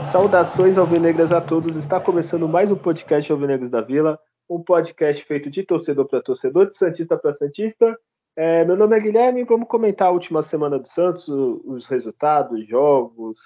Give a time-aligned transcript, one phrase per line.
[0.00, 1.76] Saudações alvinegras a todos.
[1.76, 4.18] Está começando mais um podcast Alvinegros da Vila,
[4.50, 7.96] um podcast feito de torcedor para torcedor, de santista para santista.
[8.36, 9.44] É, meu nome é Guilherme.
[9.44, 13.38] Vamos comentar a última semana do Santos, os resultados, jogos,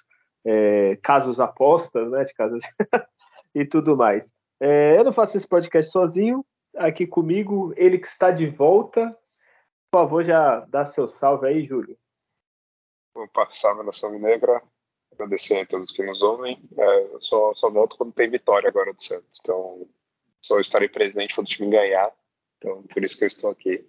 [0.44, 2.62] é, casos apostas, né, de casas
[3.54, 4.32] e tudo mais.
[4.58, 6.44] É, eu não faço esse podcast sozinho.
[6.76, 9.16] Aqui comigo, ele que está de volta.
[9.90, 11.96] Por favor, já dá seu salve aí, Júlio.
[13.14, 14.62] Opa, salve nação negra
[15.12, 16.58] agradecer a todos que nos ouvem.
[16.76, 19.38] É, eu só, só volto quando tem vitória agora do Santos.
[19.40, 19.86] Então,
[20.40, 22.12] só estarei presente quando o time ganhar.
[22.56, 23.86] Então, por isso que eu estou aqui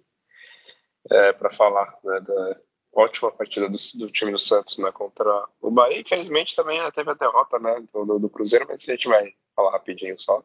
[1.10, 2.60] é, para falar né, da
[2.92, 6.00] ótima partida do, do, time do Santos né, contra o Bahia.
[6.00, 10.18] Infelizmente também teve a derrota né, do, do, Cruzeiro, mas a gente vai falar rapidinho
[10.18, 10.42] só.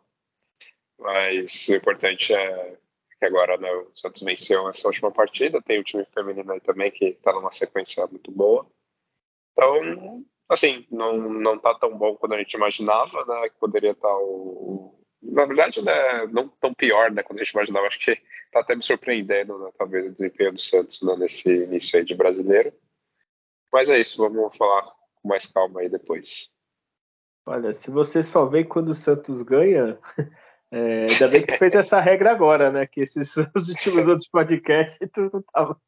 [0.97, 2.77] Mas o importante é
[3.19, 5.61] que agora né, o Santos venceu essa última partida.
[5.61, 8.65] Tem o time feminino aí também que está numa sequência muito boa.
[9.53, 13.49] Então, assim, não, não tá tão bom quanto a gente imaginava, né?
[13.49, 14.93] Que poderia estar tá o.
[15.31, 17.23] Na verdade, né, não tão pior, né?
[17.23, 18.15] Quando a gente imaginava, acho que
[18.51, 22.15] tá até me surpreendendo, né, talvez, o desempenho do Santos né, nesse início aí de
[22.15, 22.73] brasileiro.
[23.71, 24.83] Mas é isso, vamos falar
[25.15, 26.51] com mais calma aí depois.
[27.45, 29.99] Olha, se você só vê quando o Santos ganha,
[30.71, 32.87] é, ainda bem que fez essa regra agora, né?
[32.87, 35.79] Que esses os últimos outros podcasts, tu não tava.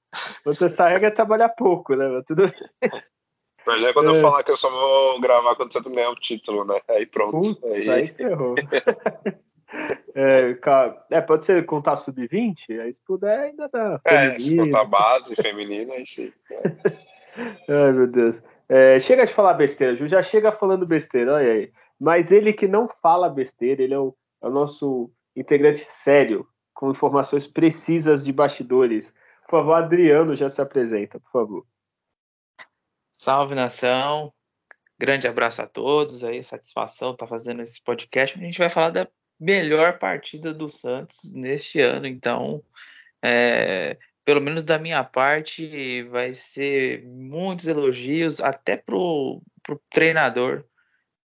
[0.61, 2.05] Essa regra é trabalhar pouco, né?
[2.27, 2.51] Tudo...
[3.67, 4.17] Mas é quando é.
[4.17, 6.79] eu falar que eu só vou gravar quando você ganhar o título, né?
[6.87, 7.53] Aí pronto.
[7.53, 7.89] Putz, aí...
[7.89, 8.55] aí ferrou.
[10.15, 10.57] é,
[11.11, 12.79] é, pode ser contar sub-20?
[12.79, 13.99] Aí se puder, ainda dá.
[14.05, 16.31] É, se contar base feminina, aí sim.
[17.67, 18.41] Ai, meu Deus.
[18.69, 20.07] É, chega de falar besteira, Ju.
[20.07, 21.71] Já chega falando besteira, olha aí.
[21.99, 26.89] Mas ele que não fala besteira, ele é o, é o nosso integrante sério, com
[26.89, 29.13] informações precisas de bastidores.
[29.43, 31.65] Por favor, Adriano já se apresenta, por favor.
[33.17, 34.31] Salve nação,
[34.97, 38.37] grande abraço a todos aí, satisfação estar tá fazendo esse podcast.
[38.37, 39.07] A gente vai falar da
[39.39, 42.63] melhor partida do Santos neste ano, então,
[43.21, 50.63] é, pelo menos da minha parte, vai ser muitos elogios, até pro, pro treinador,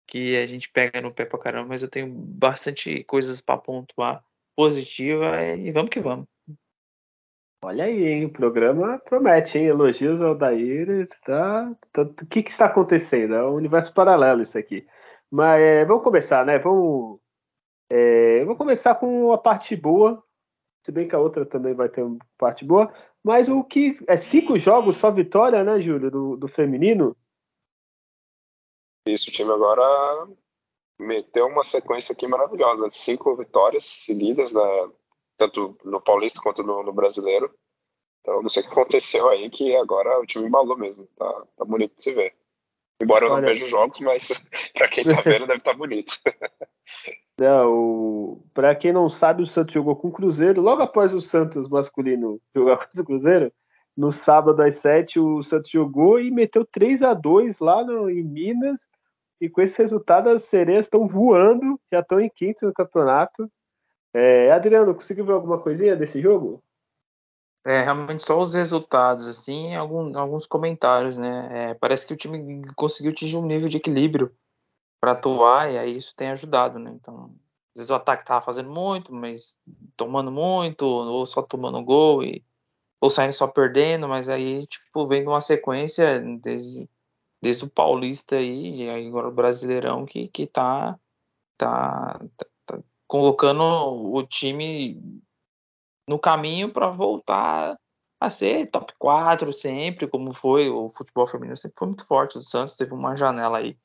[0.05, 4.23] que a gente pega no pé pra caramba, mas eu tenho bastante coisas para pontuar
[4.55, 6.27] positiva e vamos que vamos.
[7.61, 8.25] Olha aí, hein?
[8.25, 9.65] O programa promete, hein?
[9.65, 11.07] Elogios ao Daír.
[11.25, 13.35] Tá, tá, o que, que está acontecendo?
[13.35, 14.87] É um universo paralelo isso aqui.
[15.29, 16.57] Mas é, vamos começar, né?
[16.57, 17.19] Vamos,
[17.89, 20.23] é, vou começar com a parte boa,
[20.85, 22.91] se bem que a outra também vai ter uma parte boa.
[23.23, 27.15] Mas o que é cinco jogos só vitória, né, Júlio, do, do feminino?
[29.07, 30.29] Isso, o time agora
[30.97, 34.61] meteu uma sequência aqui maravilhosa, cinco vitórias seguidas, né?
[35.39, 37.49] Tanto no Paulista quanto no, no Brasileiro.
[38.21, 41.07] Então, não sei o que aconteceu aí, que agora o time embalou mesmo.
[41.17, 42.35] Tá, tá bonito de se ver.
[43.01, 44.27] Embora eu não veja os jogos, mas
[44.75, 46.13] para quem tá vendo deve estar tá bonito.
[47.39, 50.61] Não, para quem não sabe, o Santos jogou com o Cruzeiro.
[50.61, 53.49] Logo após o Santos masculino jogar com o Cruzeiro,
[53.95, 58.23] no sábado às 7, o Santos jogou e meteu 3 a 2 lá no, em
[58.23, 58.89] Minas.
[59.39, 63.49] E com esse resultado, as sereias estão voando, já estão em quinto no campeonato.
[64.13, 66.63] É, Adriano, conseguiu ver alguma coisinha desse jogo?
[67.65, 71.71] É, realmente só os resultados, assim, algum, alguns comentários, né?
[71.71, 74.31] É, parece que o time conseguiu atingir um nível de equilíbrio
[74.99, 76.91] para atuar, e aí isso tem ajudado, né?
[76.91, 77.25] Então,
[77.75, 79.57] às vezes o ataque tava fazendo muito, mas
[79.97, 82.43] tomando muito, ou só tomando gol, e,
[83.01, 86.89] ou saindo só perdendo, mas aí, tipo, vem uma sequência desde,
[87.41, 90.99] desde o Paulista aí, e agora o Brasileirão, que, que tá,
[91.57, 92.19] tá,
[93.09, 95.01] colocando o time
[96.07, 97.75] no caminho para voltar
[98.21, 102.37] a ser top 4 sempre, como foi o futebol feminino, sempre foi muito forte.
[102.37, 103.75] O Santos teve uma janela aí,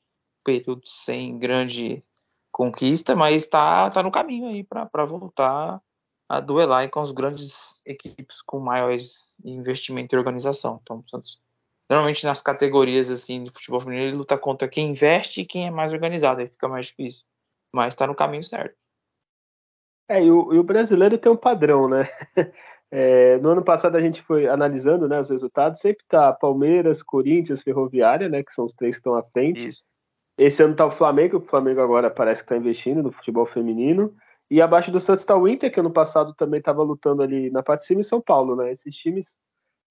[0.43, 2.03] período sem grande
[2.51, 5.81] conquista, mas está tá no caminho aí para voltar
[6.29, 10.79] a duelar com as grandes equipes com maiores investimento e organização.
[10.83, 11.41] Então, o Santos,
[11.89, 15.71] normalmente nas categorias assim de futebol feminino, ele luta contra quem investe e quem é
[15.71, 17.25] mais organizado, aí fica mais difícil.
[17.73, 18.84] Mas está no caminho certo.
[20.07, 22.09] É, e o, e o brasileiro tem um padrão, né?
[22.91, 27.61] É, no ano passado a gente foi analisando né, os resultados, sempre tá Palmeiras, Corinthians,
[27.61, 28.41] Ferroviária, né?
[28.41, 29.67] Que são os três que estão à frente.
[29.67, 29.83] Isso.
[30.37, 34.15] Esse ano tá o Flamengo, o Flamengo agora parece que está investindo no futebol feminino.
[34.49, 37.63] E abaixo do Santos está o Inter, que ano passado também estava lutando ali na
[37.63, 38.71] parte de cima, em São Paulo, né?
[38.71, 39.39] Esses times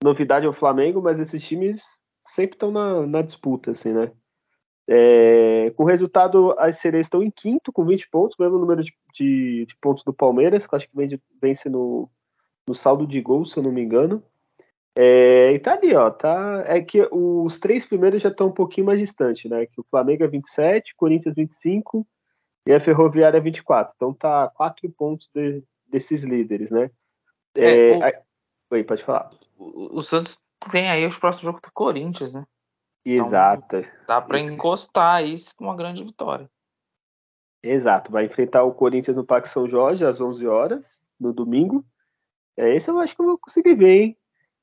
[0.03, 1.83] novidade ao Flamengo, mas esses times
[2.27, 4.13] sempre estão na, na disputa, assim, né?
[4.87, 8.93] É, com o resultado, as sereias estão em quinto com 20 pontos, mesmo número de,
[9.13, 12.09] de, de pontos do Palmeiras, que acho que vence no,
[12.67, 14.23] no saldo de gols, se eu não me engano.
[14.97, 16.11] É, e tá ali, ó.
[16.11, 19.67] Tá, é que os três primeiros já estão um pouquinho mais distantes, né?
[19.67, 22.07] Que o Flamengo é 27, Corinthians 25
[22.67, 23.93] e a Ferroviária 24.
[23.97, 26.91] Então tá quatro pontos de, desses líderes, né?
[27.57, 28.03] É, é, o...
[28.05, 28.13] aí...
[28.71, 29.31] Oi, pode falar.
[29.59, 30.37] O, o, Santos
[30.71, 32.45] tem aí os próximos jogos do Corinthians, né?
[33.05, 33.85] Então, Exato.
[34.07, 36.49] Dá para encostar isso com uma grande vitória.
[37.63, 38.11] Exato.
[38.11, 41.85] Vai enfrentar o Corinthians no Parque São Jorge às 11 horas, no domingo.
[42.57, 44.19] É, esse eu acho que eu vou conseguir ver, hein?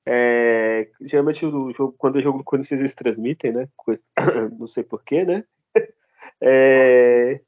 [0.05, 3.69] É, geralmente o jogo, quando é jogo do Corinthians eles transmitem, né?
[4.57, 5.43] Não sei porquê, né?
[6.43, 7.39] É,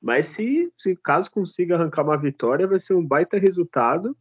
[0.00, 4.16] mas se, se caso consiga arrancar uma vitória, vai ser um baita resultado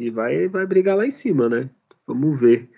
[0.00, 1.68] e vai, vai brigar lá em cima, né?
[2.06, 2.70] Vamos ver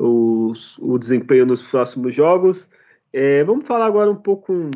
[0.00, 2.68] os, o desempenho nos próximos jogos.
[3.12, 4.70] É, vamos falar agora um pouco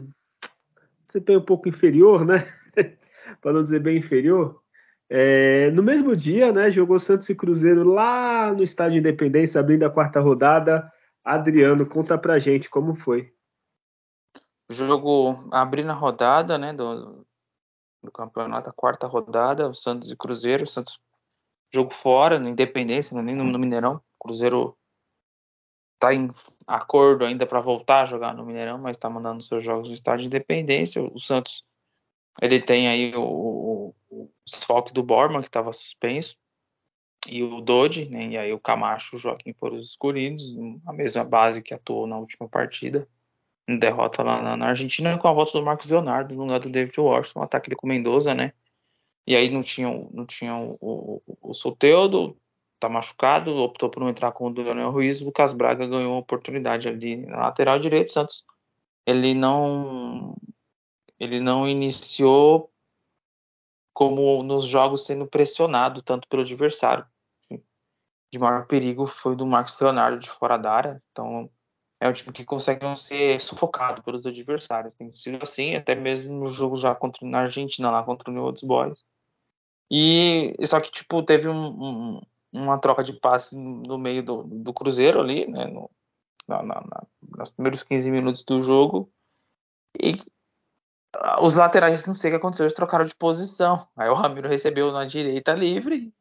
[1.07, 2.47] desempenho um pouco inferior, né?
[3.41, 4.61] Para não dizer bem inferior.
[5.09, 9.91] É, no mesmo dia, né, jogou Santos e Cruzeiro lá no Estádio Independência, abrindo a
[9.91, 10.91] quarta rodada.
[11.25, 13.33] Adriano, conta pra gente como foi.
[14.71, 17.25] Jogo abrindo a rodada, né, do,
[18.03, 20.67] do campeonato, a quarta rodada, o Santos e Cruzeiro.
[20.67, 20.99] Santos
[21.73, 24.01] jogo fora, no Independência, nem no, no Mineirão.
[24.19, 24.77] Cruzeiro
[26.05, 26.31] tá em
[26.67, 30.27] acordo ainda para voltar a jogar no Mineirão, mas tá mandando seus jogos no Estádio
[30.27, 31.03] Independência.
[31.03, 31.65] O Santos
[32.43, 34.31] ele tem aí o, o,
[34.93, 36.37] do Borman, que estava suspenso,
[37.27, 40.55] e o Dodge, né, e aí o Camacho, o Joaquim foram os escolhidos,
[40.85, 43.09] a mesma base que atuou na última partida,
[43.67, 46.69] em derrota lá na, na, Argentina, com a volta do Marcos Leonardo no lugar do
[46.69, 48.53] David Washington, um ataque com Mendoza, né,
[49.27, 52.37] e aí não tinha, não tinha o, o, o Soteudo,
[52.87, 56.21] tá machucado, optou por não entrar com o Daniel Ruiz, o Lucas Braga ganhou uma
[56.21, 58.45] oportunidade ali na lateral direito, Santos
[59.07, 60.37] ele não
[61.19, 62.71] ele não iniciou
[63.93, 67.07] como nos jogos sendo pressionado tanto pelo adversário.
[68.33, 71.03] De maior perigo foi do Marcos Leonardo de fora da área.
[71.13, 71.49] Então
[72.01, 74.93] é um time que consegue não ser sufocado pelos adversários.
[74.97, 78.43] Tem sido assim, até mesmo no jogo já contra, na Argentina, lá contra o New
[78.43, 79.05] Old Boys.
[79.91, 82.23] E só que tipo teve um, um,
[82.55, 85.91] uma troca de passe no meio do, do Cruzeiro ali, né, no,
[86.47, 87.03] na, na, na,
[87.39, 89.11] nos primeiros 15 minutos do jogo.
[90.01, 90.15] E
[91.41, 93.87] os laterais, não sei o que aconteceu, eles trocaram de posição.
[93.97, 96.13] Aí o Ramiro recebeu na direita livre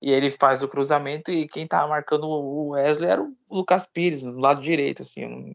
[0.00, 4.22] e ele faz o cruzamento e quem tava marcando o Wesley era o Lucas Pires,
[4.22, 5.54] no lado direito, assim.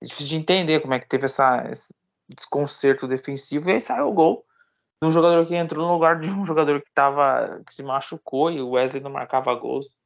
[0.00, 1.94] É difícil de entender como é que teve essa, esse
[2.28, 4.44] desconcerto defensivo e aí saiu o gol
[5.00, 8.50] de um jogador que entrou no lugar de um jogador que tava que se machucou
[8.50, 9.96] e o Wesley não marcava gols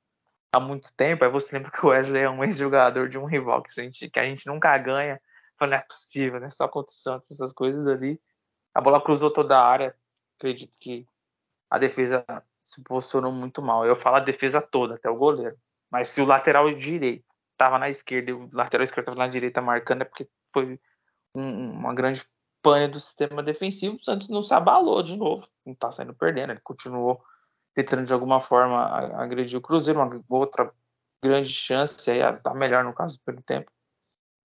[0.55, 1.25] há muito tempo.
[1.25, 4.11] Aí você lembra que o Wesley é um ex-jogador de um rival que a gente,
[4.11, 5.21] que a gente nunca ganha
[5.67, 6.51] não é possível, né?
[6.51, 8.21] Só contra o Santos, essas coisas ali.
[8.75, 9.95] A bola cruzou toda a área.
[10.39, 11.07] Acredito que
[11.71, 12.25] a defesa
[12.65, 13.87] se posicionou muito mal.
[13.87, 15.57] Eu falo a defesa toda, até o goleiro.
[15.91, 19.61] Mas se o lateral direito estava na esquerda e o lateral esquerdo estava na direita
[19.61, 20.81] marcando, é porque foi
[21.35, 22.25] um, uma grande
[22.63, 23.97] pane do sistema defensivo.
[23.97, 25.47] O Santos não se abalou de novo.
[25.67, 26.53] Não está saindo perdendo.
[26.53, 27.23] Ele continuou
[27.75, 28.85] tentando de alguma forma
[29.21, 30.01] agredir o Cruzeiro.
[30.01, 30.73] Uma outra
[31.23, 33.71] grande chance, aí tá melhor no caso pelo tempo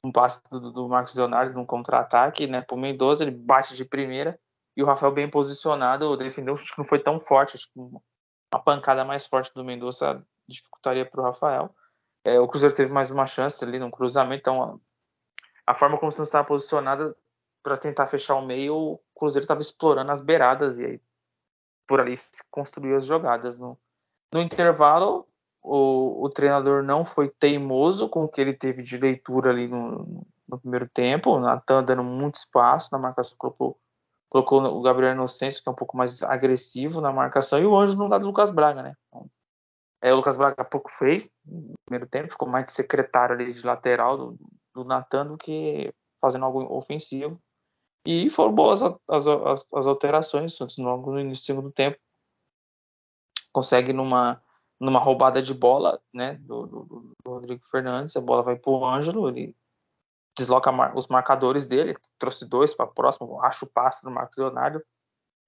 [0.04, 4.40] um passe do, do Marcos Leonardo num contra-ataque, né, pro Mendoza, ele bate de primeira
[4.76, 8.64] e o Rafael bem posicionado defendeu, acho que não foi tão forte, acho que uma
[8.64, 11.76] pancada mais forte do Mendoza dificultaria para o Rafael.
[12.24, 16.12] É, o Cruzeiro teve mais uma chance ali no cruzamento, então a, a forma como
[16.12, 17.16] você estava posicionado
[17.64, 21.02] para tentar fechar o meio, o Cruzeiro estava explorando as beiradas e aí
[21.88, 23.58] por ali se construiu as jogadas.
[23.58, 23.78] No,
[24.34, 25.28] no intervalo,
[25.64, 30.26] o, o treinador não foi teimoso com o que ele teve de leitura ali no,
[30.48, 31.32] no primeiro tempo.
[31.32, 33.80] O Natan dando muito espaço na marcação, colocou,
[34.30, 37.98] colocou o Gabriel Inocêncio, que é um pouco mais agressivo na marcação, e o Anjo
[37.98, 38.96] no lado do Lucas Braga, né?
[39.08, 39.30] Então,
[40.02, 43.52] é, o Lucas Braga há pouco fez no primeiro tempo, ficou mais de secretário ali
[43.52, 44.40] de lateral do,
[44.74, 47.42] do Natan do que fazendo algo ofensivo.
[48.10, 49.28] E foram boas as, as,
[49.74, 51.98] as alterações, logo no início do segundo tempo.
[53.52, 54.42] Consegue numa
[54.80, 58.86] numa roubada de bola, né, do, do, do Rodrigo Fernandes, a bola vai para o
[58.86, 59.56] Ângelo, ele
[60.38, 64.84] desloca os marcadores dele, trouxe dois para próximo, acha o passe do Marcos Leonardo.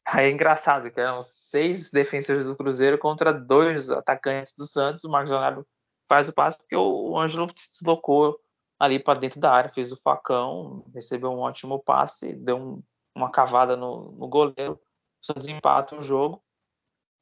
[0.03, 5.09] Aí é engraçado, que eram seis defensores do Cruzeiro contra dois atacantes do Santos, o
[5.09, 5.65] Marcos Leonardo
[6.09, 8.39] faz o passe porque o Ângelo deslocou
[8.79, 12.83] ali para dentro da área, fez o facão, recebeu um ótimo passe, deu um,
[13.13, 14.79] uma cavada no, no goleiro,
[15.21, 16.41] o Santos empata o jogo.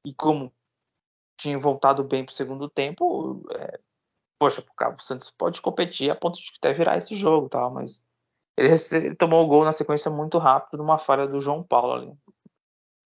[0.06, 0.54] E como
[1.38, 3.80] tinha voltado bem para o segundo tempo, é,
[4.40, 8.06] poxa, o Santos pode competir a ponto de até virar esse jogo, tal, mas
[8.56, 12.14] ele, ele, tomou o gol na sequência muito rápido numa falha do João Paulo ali.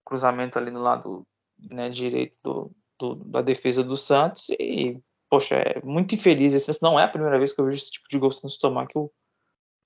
[0.05, 1.27] Cruzamento ali no lado
[1.59, 5.01] né, direito do, do, da defesa do Santos e,
[5.31, 6.53] poxa, é muito infeliz.
[6.53, 8.87] Esse não é a primeira vez que eu vejo esse tipo de gol Santos tomar,
[8.87, 9.11] que o,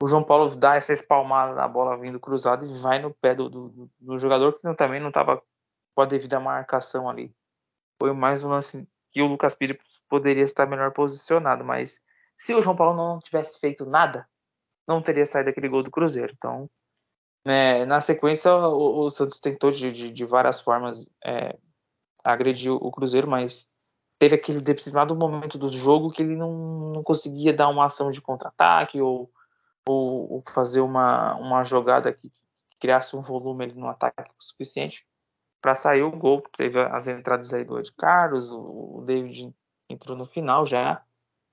[0.03, 3.49] o João Paulo dá essa espalmada na bola vindo cruzada e vai no pé do,
[3.49, 5.43] do, do jogador que não, também não estava
[5.95, 7.33] com a devida marcação ali.
[8.01, 12.01] Foi mais um lance que o Lucas Pires poderia estar melhor posicionado, mas
[12.37, 14.29] se o João Paulo não tivesse feito nada,
[14.89, 16.33] não teria saído aquele gol do Cruzeiro.
[16.37, 16.69] Então,
[17.47, 21.57] né, na sequência, o, o, Santos tentou de, de, de várias formas é,
[22.25, 23.69] agredir o Cruzeiro, mas
[24.19, 28.21] teve aquele determinado momento do jogo que ele não, não conseguia dar uma ação de
[28.21, 29.31] contra-ataque ou,
[29.89, 32.33] ou, ou, fazer uma, uma jogada que
[32.79, 35.07] criasse um volume no ataque suficiente
[35.61, 36.43] para sair o gol.
[36.57, 39.55] Teve as entradas aí do Ed Carlos, o, o David
[39.89, 41.03] entrou no final já,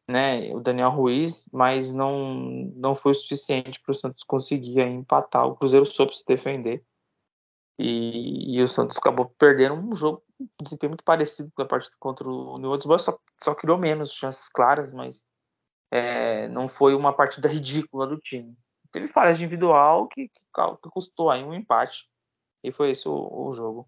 [0.07, 2.35] né, o Daniel Ruiz, mas não,
[2.75, 5.47] não foi o suficiente para o Santos conseguir empatar.
[5.47, 6.83] O Cruzeiro soube se defender
[7.79, 10.23] e, e, o Santos acabou perdendo um jogo,
[10.61, 14.11] desempenho muito parecido com a partida contra o New Orleans Boys, só, só criou menos
[14.11, 15.23] chances claras, mas
[15.91, 18.55] é, não foi uma partida ridícula do time.
[18.91, 20.41] Teve falhas de individual que, que,
[20.81, 22.07] que, custou aí um empate
[22.63, 23.87] e foi esse o, o jogo.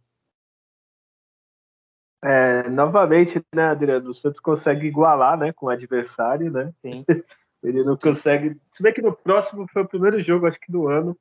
[2.23, 6.73] É, novamente, né, Adriano, o Santos consegue igualar, né, com o adversário, né?
[6.81, 7.05] Sim.
[7.61, 8.09] Ele não Sim.
[8.09, 8.61] consegue.
[8.71, 11.17] Se bem que no próximo foi o primeiro jogo, acho que do ano,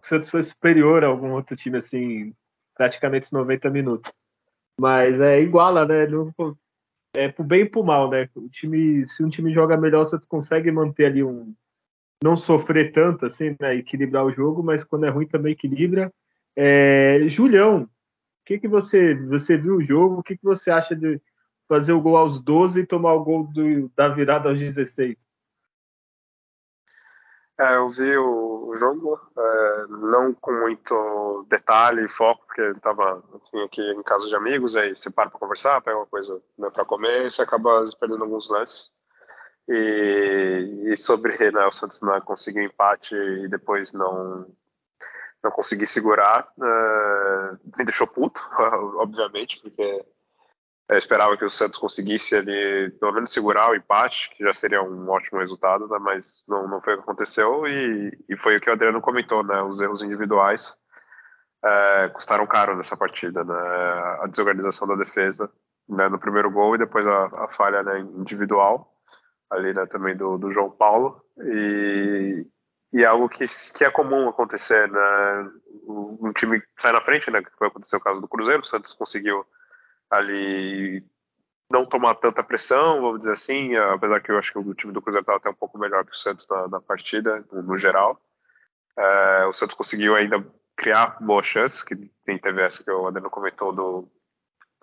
[0.00, 2.34] o Santos foi superior a algum outro time, assim,
[2.74, 4.12] praticamente 90 minutos.
[4.80, 6.06] Mas é iguala, né?
[6.06, 6.32] Não,
[7.14, 8.28] é pro bem e pro mal, né?
[8.34, 11.54] O time, se um time joga melhor, o Santos consegue manter ali um.
[12.22, 13.76] Não sofrer tanto, assim, né?
[13.76, 16.12] Equilibrar o jogo, mas quando é ruim também equilibra.
[16.56, 17.88] É, Julião,
[18.50, 20.18] que, que você, você viu o jogo?
[20.18, 21.20] O que, que você acha de
[21.68, 25.16] fazer o gol aos 12 e tomar o gol do, da virada aos 16?
[27.60, 33.22] É, eu vi o, jogo, é, não com muito detalhe e foco, porque estava
[33.66, 36.86] aqui em casa de amigos, aí você para para conversar, pega uma coisa né, para
[36.86, 38.90] comer, e você acaba perdendo alguns lances.
[39.68, 44.46] E, e sobre né, o Santos não conseguir empate e depois não
[45.42, 48.40] não consegui segurar, uh, me deixou puto,
[48.98, 50.04] obviamente, porque
[50.90, 54.82] eu esperava que o Santos conseguisse ali, pelo menos segurar o empate, que já seria
[54.82, 58.60] um ótimo resultado, né, mas não, não foi o que aconteceu e, e foi o
[58.60, 60.74] que o Adriano comentou, né, os erros individuais
[61.64, 63.54] uh, custaram caro nessa partida, né,
[64.20, 65.48] a desorganização da defesa
[65.88, 68.92] né, no primeiro gol e depois a, a falha né, individual
[69.48, 71.22] ali né, também do, do João Paulo.
[71.38, 72.46] E,
[72.92, 75.50] e é algo que, que é comum acontecer, né?
[75.86, 77.42] Um time sai na frente, né?
[77.42, 79.44] Que foi acontecer o caso do Cruzeiro, o Santos conseguiu
[80.10, 81.04] ali
[81.70, 85.00] não tomar tanta pressão, vamos dizer assim, apesar que eu acho que o time do
[85.00, 88.20] Cruzeiro estava até um pouco melhor que o Santos na, na partida, no, geral.
[88.98, 90.44] É, o Santos conseguiu ainda
[90.76, 94.08] criar boas chances, que tem teve essa que o Adriano comentou do,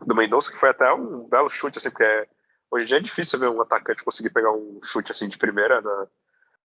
[0.06, 2.26] do Mendonça, que foi até um belo chute, assim, porque é,
[2.72, 5.82] hoje em dia é difícil ver um atacante conseguir pegar um chute assim de primeira,
[5.82, 6.08] né?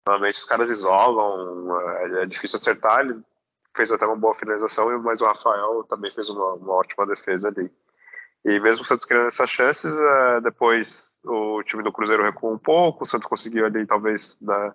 [0.07, 3.01] Normalmente os caras isolam, é, é difícil acertar.
[3.01, 3.21] Ele
[3.75, 7.71] fez até uma boa finalização, mas o Rafael também fez uma, uma ótima defesa ali.
[8.45, 12.57] E mesmo o Santos criando essas chances, é, depois o time do Cruzeiro recuou um
[12.57, 14.73] pouco, o Santos conseguiu ali talvez né,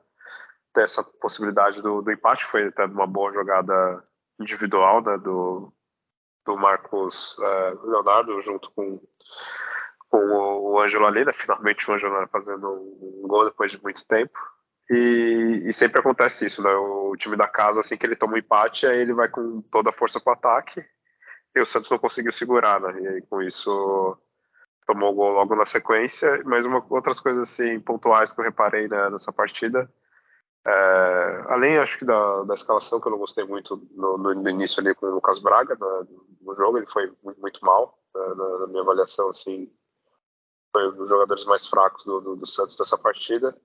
[0.74, 4.02] ter essa possibilidade do, do empate, foi até uma boa jogada
[4.38, 5.72] individual né, do,
[6.44, 9.00] do Marcos uh, Leonardo junto com,
[10.10, 14.06] com o, o Ângelo ali, né, finalmente o Ângelo fazendo um gol depois de muito
[14.06, 14.38] tempo.
[14.90, 16.70] E, e, sempre acontece isso, né?
[16.70, 19.88] O time da casa, assim que ele toma um empate, aí ele vai com toda
[19.88, 20.84] a força para o ataque.
[21.54, 23.00] E o Santos não conseguiu segurar, né?
[23.00, 24.18] E aí, com isso
[24.86, 26.42] tomou o gol logo na sequência.
[26.44, 29.90] Mas uma, outras coisas assim pontuais que eu reparei né, nessa partida,
[30.66, 34.80] é, além acho que da, da, escalação que eu não gostei muito no, no início
[34.80, 36.06] ali com o Lucas Braga né,
[36.40, 39.72] no jogo, ele foi muito, muito mal né, na, na, minha avaliação, assim,
[40.74, 43.56] foi um dos jogadores mais fracos do, do, do Santos dessa partida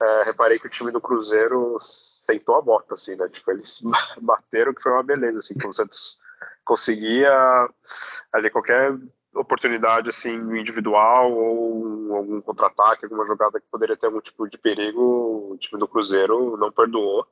[0.00, 3.28] é, reparei que o time do Cruzeiro sentou a bota, assim, né?
[3.28, 3.80] Tipo, eles
[4.20, 6.18] bateram que foi uma beleza, assim, quando o Santos
[6.66, 7.32] conseguia
[8.32, 8.98] ali qualquer
[9.34, 15.52] oportunidade assim individual ou algum contra-ataque, alguma jogada que poderia ter algum tipo de perigo,
[15.52, 17.26] o time do Cruzeiro não perdoou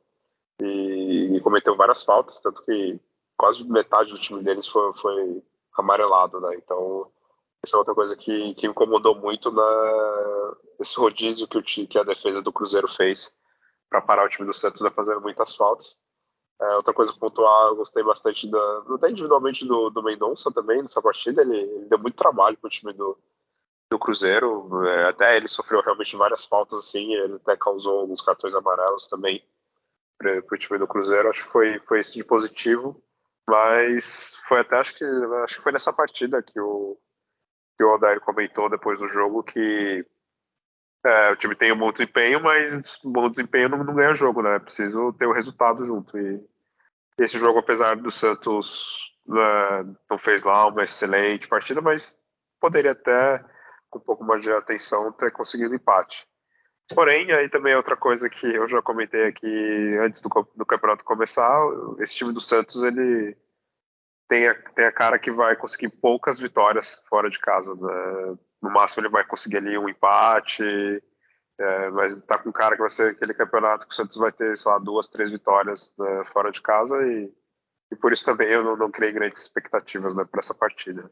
[0.62, 3.00] e, e cometeu várias faltas, tanto que
[3.37, 5.43] quase metade do time deles foi, foi
[5.76, 6.55] amarelado, né?
[6.57, 7.11] Então
[7.62, 12.05] essa é outra coisa que, que incomodou muito na, nesse rodízio que, o, que a
[12.05, 13.35] defesa do Cruzeiro fez
[13.88, 16.04] para parar o time do Santos da fazendo muitas faltas.
[16.61, 21.03] É, outra coisa pontual, eu gostei bastante da, até individualmente do, do Mendonça também nessa
[21.03, 21.43] partida.
[21.43, 23.19] Ele, ele deu muito trabalho para o time do,
[23.91, 24.85] do Cruzeiro.
[24.87, 29.45] É, até ele sofreu realmente várias faltas, assim, ele até causou alguns cartões amarelos também
[30.17, 31.29] para o time do Cruzeiro.
[31.29, 33.01] Acho que foi, foi esse de positivo.
[33.49, 36.97] Mas foi até, acho que, acho que foi nessa partida que o,
[37.77, 40.07] que o Odair comentou depois do jogo que
[41.05, 44.43] é, o time tem um bom desempenho, mas um bom desempenho não, não ganha jogo,
[44.43, 44.59] né?
[44.59, 46.19] Preciso ter o resultado junto.
[46.19, 46.41] E
[47.19, 52.21] esse jogo, apesar do Santos né, não fez lá uma excelente partida, mas
[52.61, 53.45] poderia até,
[53.91, 56.27] com um pouco mais de atenção, ter conseguido empate.
[56.95, 61.05] Porém, aí também é outra coisa que eu já comentei aqui antes do, do campeonato
[61.05, 61.59] começar,
[61.99, 63.37] esse time do Santos, ele
[64.29, 67.75] tem a, tem a cara que vai conseguir poucas vitórias fora de casa.
[67.75, 68.39] Né?
[68.64, 70.62] No máximo ele vai conseguir ali um empate,
[71.59, 74.56] é, mas tá com cara que vai ser aquele campeonato que o Santos vai ter,
[74.56, 77.30] sei lá, duas, três vitórias né, fora de casa e,
[77.92, 81.11] e, por isso também eu não, não criei grandes expectativas né, para essa partida.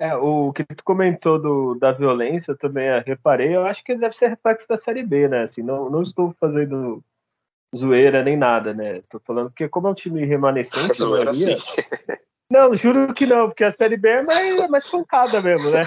[0.00, 3.96] É, o que tu comentou do, da violência, eu também é, reparei, eu acho que
[3.96, 5.42] deve ser reflexo da Série B, né?
[5.42, 7.02] Assim, não, não estou fazendo
[7.76, 8.98] zoeira nem nada, né?
[8.98, 11.58] Estou falando que como é um time remanescente, zoeira, maioria,
[12.50, 15.82] Não, juro que não, porque a Série B é mais, é mais pancada mesmo, né?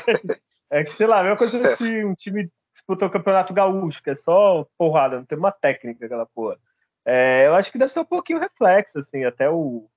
[0.70, 4.12] É que, sei lá, a mesma coisa se um time disputou o Campeonato Gaúcho, que
[4.12, 6.58] é só porrada, não tem uma técnica aquela porra.
[7.04, 9.90] É, eu acho que deve ser um pouquinho reflexo, assim, até o,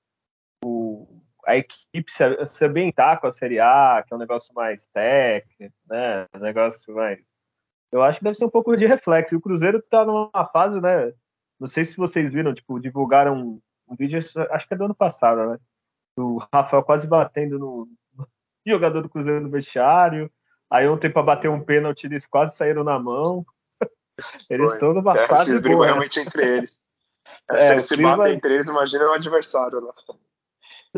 [0.64, 1.06] o
[1.47, 5.75] a equipe se, se ambientar com a Série A, que é um negócio mais técnico,
[5.88, 6.26] né?
[6.35, 7.21] Um negócio mais.
[7.92, 9.35] Eu acho que deve ser um pouco de reflexo.
[9.35, 11.12] E o Cruzeiro tá numa fase, né?
[11.61, 14.94] Não sei se vocês viram, tipo, divulgaram um, um vídeo, acho que é do ano
[14.94, 15.59] passado, né?
[16.16, 18.26] Do Rafael quase batendo no, no
[18.66, 20.30] jogador do Cruzeiro no vestiário.
[20.71, 23.44] Aí ontem para bater um pênalti eles quase saíram na mão.
[24.49, 24.76] Eles Foi.
[24.76, 26.85] estão numa é, fase eles brigam realmente entre eles.
[27.50, 28.33] É, se eles se batem vai...
[28.35, 29.94] entre eles, imagina o adversário lá.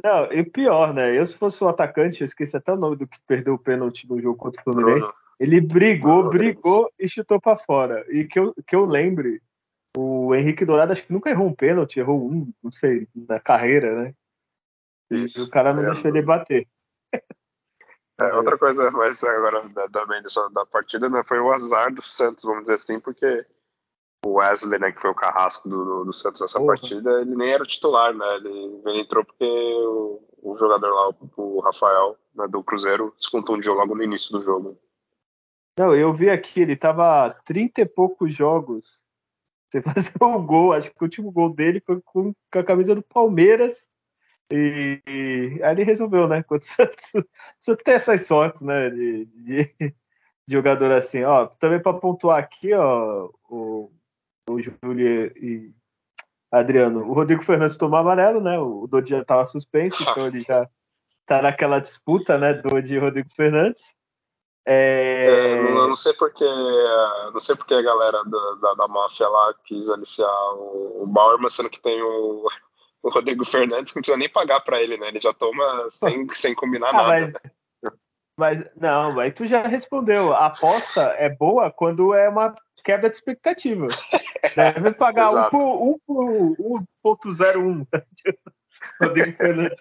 [0.02, 1.16] Não, e pior, né?
[1.16, 4.08] Eu, se fosse o atacante, eu esqueci até o nome do que perdeu o pênalti
[4.08, 5.00] no jogo contra o Fluminense.
[5.00, 5.14] Bruno.
[5.38, 8.04] Ele brigou, Bruno brigou e chutou para fora.
[8.08, 9.40] E que eu, que eu lembre,
[9.96, 14.02] o Henrique Dourado acho que nunca errou um pênalti, errou um, não sei, na carreira,
[14.02, 14.14] né?
[15.10, 15.40] Isso.
[15.40, 16.69] E o cara não é, deixou ele bater.
[18.19, 19.60] É, outra coisa, mas agora
[19.92, 23.47] também da, da partida né, foi o azar do Santos, vamos dizer assim, porque
[24.25, 27.52] o Wesley, né, que foi o carrasco do, do, do Santos nessa partida, ele nem
[27.52, 28.36] era o titular, né?
[28.36, 33.75] Ele, ele entrou porque o, o, jogador lá, o, Rafael, né, do Cruzeiro, se contundiu
[33.75, 34.78] logo no início do jogo.
[35.78, 39.04] Não, eu vi aqui, ele tava 30 e poucos jogos.
[39.71, 42.95] Você fazer o gol, acho que o último gol dele foi com, com a camisa
[42.95, 43.90] do Palmeiras
[44.52, 46.43] e, e aí ele resolveu, né?
[46.43, 47.13] Quando o Santos,
[47.59, 48.91] Santos tem essas sortes, né?
[48.91, 49.95] De, de, de
[50.49, 51.47] jogador assim, ó.
[51.47, 53.91] Também para pontuar aqui, ó, o,
[54.49, 55.73] o Júlio e
[56.50, 58.59] Adriano, o Rodrigo Fernandes tomou amarelo, né?
[58.59, 60.69] O Dodi já estava suspenso, então ele já
[61.26, 62.54] tá naquela disputa, né?
[62.54, 63.82] Dodi e Rodrigo Fernandes.
[64.65, 65.26] É...
[65.28, 69.54] É, não, não, sei porque não sei porque a galera da, da, da máfia lá
[69.65, 72.49] quis aliciar o, o Bauer, mas sendo que tem o,
[73.06, 75.08] o Rodrigo Fernandes não precisa nem pagar para ele, né?
[75.08, 77.40] Ele já toma sem, sem combinar ah, nada.
[77.80, 77.92] Mas,
[78.36, 80.32] mas não, aí tu já respondeu.
[80.32, 83.86] A aposta é boa quando é uma quebra de expectativa.
[84.56, 85.54] Deve pagar 1.01.
[85.54, 85.99] Um
[87.00, 87.86] por, 1.01.
[89.00, 89.80] Rodrigo Fernandes.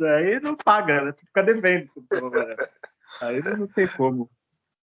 [0.00, 1.12] Aí não paga, né?
[1.12, 1.86] Tu fica devendo.
[3.20, 4.30] Aí não tem como.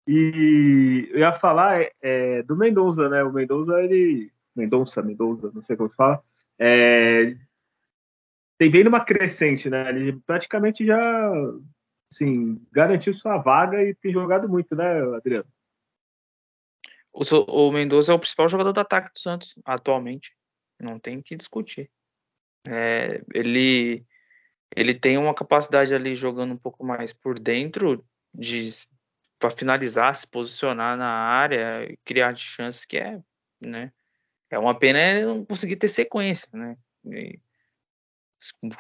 [0.07, 3.25] E eu ia falar é, do Mendonça, né?
[3.25, 4.31] O Mendonça, ele.
[4.55, 6.23] Mendonça, Mendonça, não sei como se fala.
[6.59, 7.35] É,
[8.63, 9.89] tem bem numa crescente, né?
[9.89, 11.33] Ele praticamente já
[12.13, 15.49] assim, garantiu sua vaga e tem jogado muito, né, Adriano?
[17.13, 20.33] O, o Mendoza é o principal jogador do ataque do Santos atualmente.
[20.79, 21.91] Não tem que discutir.
[22.65, 24.07] É, ele,
[24.77, 28.71] ele tem uma capacidade ali jogando um pouco mais por dentro de
[29.41, 33.21] para finalizar, se posicionar na área, criar chances que é,
[33.61, 33.93] né?
[34.49, 36.77] É uma pena não conseguir ter sequência, né?
[37.07, 37.41] E,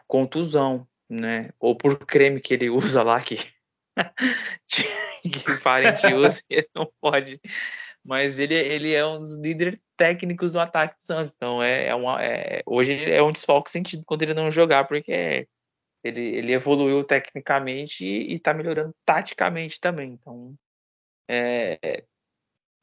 [0.06, 1.50] contusão, né?
[1.60, 3.36] Ou por creme que ele usa lá que,
[4.68, 7.40] que parente usa e não pode.
[8.04, 11.32] Mas ele, ele é um dos líderes técnicos do ataque do Santos.
[11.36, 15.46] Então é, é, uma, é hoje é um desfalque sentido quando ele não jogar, porque
[16.02, 20.12] ele, ele evoluiu tecnicamente e está melhorando taticamente também.
[20.12, 20.54] Então
[21.28, 22.04] é,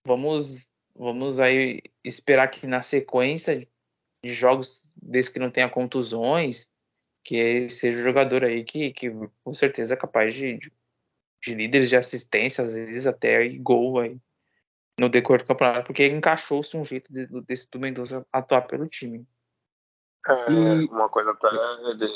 [0.05, 3.67] vamos vamos aí esperar que na sequência
[4.23, 6.69] de jogos desde que não tenha contusões,
[7.23, 9.11] que seja um jogador aí que, que
[9.43, 10.73] com certeza é capaz de, de,
[11.41, 14.19] de líderes de assistência, às vezes até gol aí
[14.99, 19.25] no decorrer do campeonato, porque encaixou-se um jeito de, desse do Mendonça atuar pelo time.
[20.27, 20.85] É, e...
[20.87, 21.49] Uma coisa até,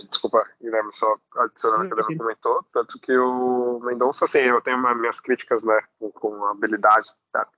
[0.09, 4.61] desculpa, Guilherme, só adicionando o que o Guilherme comentou, tanto que o Mendonça, assim, eu
[4.61, 7.09] tenho minhas críticas, né, com, com a habilidade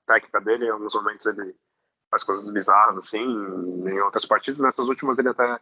[0.05, 1.55] técnica dele, em alguns momentos ele
[2.09, 5.59] faz coisas bizarras, assim, em outras partidas, nessas últimas ele até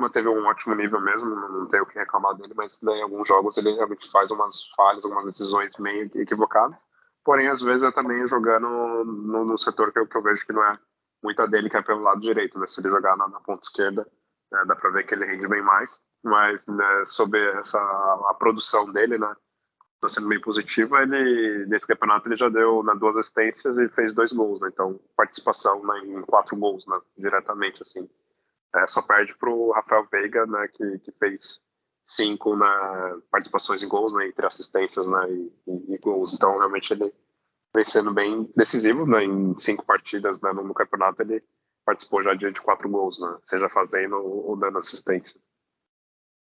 [0.00, 3.26] manteve um ótimo nível mesmo, não tenho o que reclamar dele, mas né, em alguns
[3.26, 6.86] jogos ele realmente faz umas falhas, algumas decisões meio equivocadas,
[7.24, 8.68] porém às vezes é também jogando
[9.04, 10.78] no, no setor que eu, que eu vejo que não é
[11.22, 14.06] muita dele que é pelo lado direito, né, se ele jogar na, na ponta esquerda,
[14.52, 18.90] né, dá para ver que ele rende bem mais, mas né, sobre essa a produção
[18.92, 19.34] dele, né,
[19.98, 21.02] está sendo bem positiva.
[21.02, 24.98] Ele nesse campeonato ele já deu né, duas assistências e fez dois gols, né, então
[25.16, 28.08] participação né, em quatro gols, né, diretamente assim.
[28.76, 31.60] É, só perde para o Rafael Veiga, né, que, que fez
[32.06, 32.66] cinco né,
[33.30, 36.34] participações em gols, né, entre assistências né, e, e, e gols.
[36.34, 37.12] Então realmente ele
[37.74, 41.42] vem sendo bem decisivo, né, em cinco partidas né, no, campeonato ele
[41.84, 43.38] participou já de quatro gols, né?
[43.42, 45.40] Seja fazendo ou dando assistência.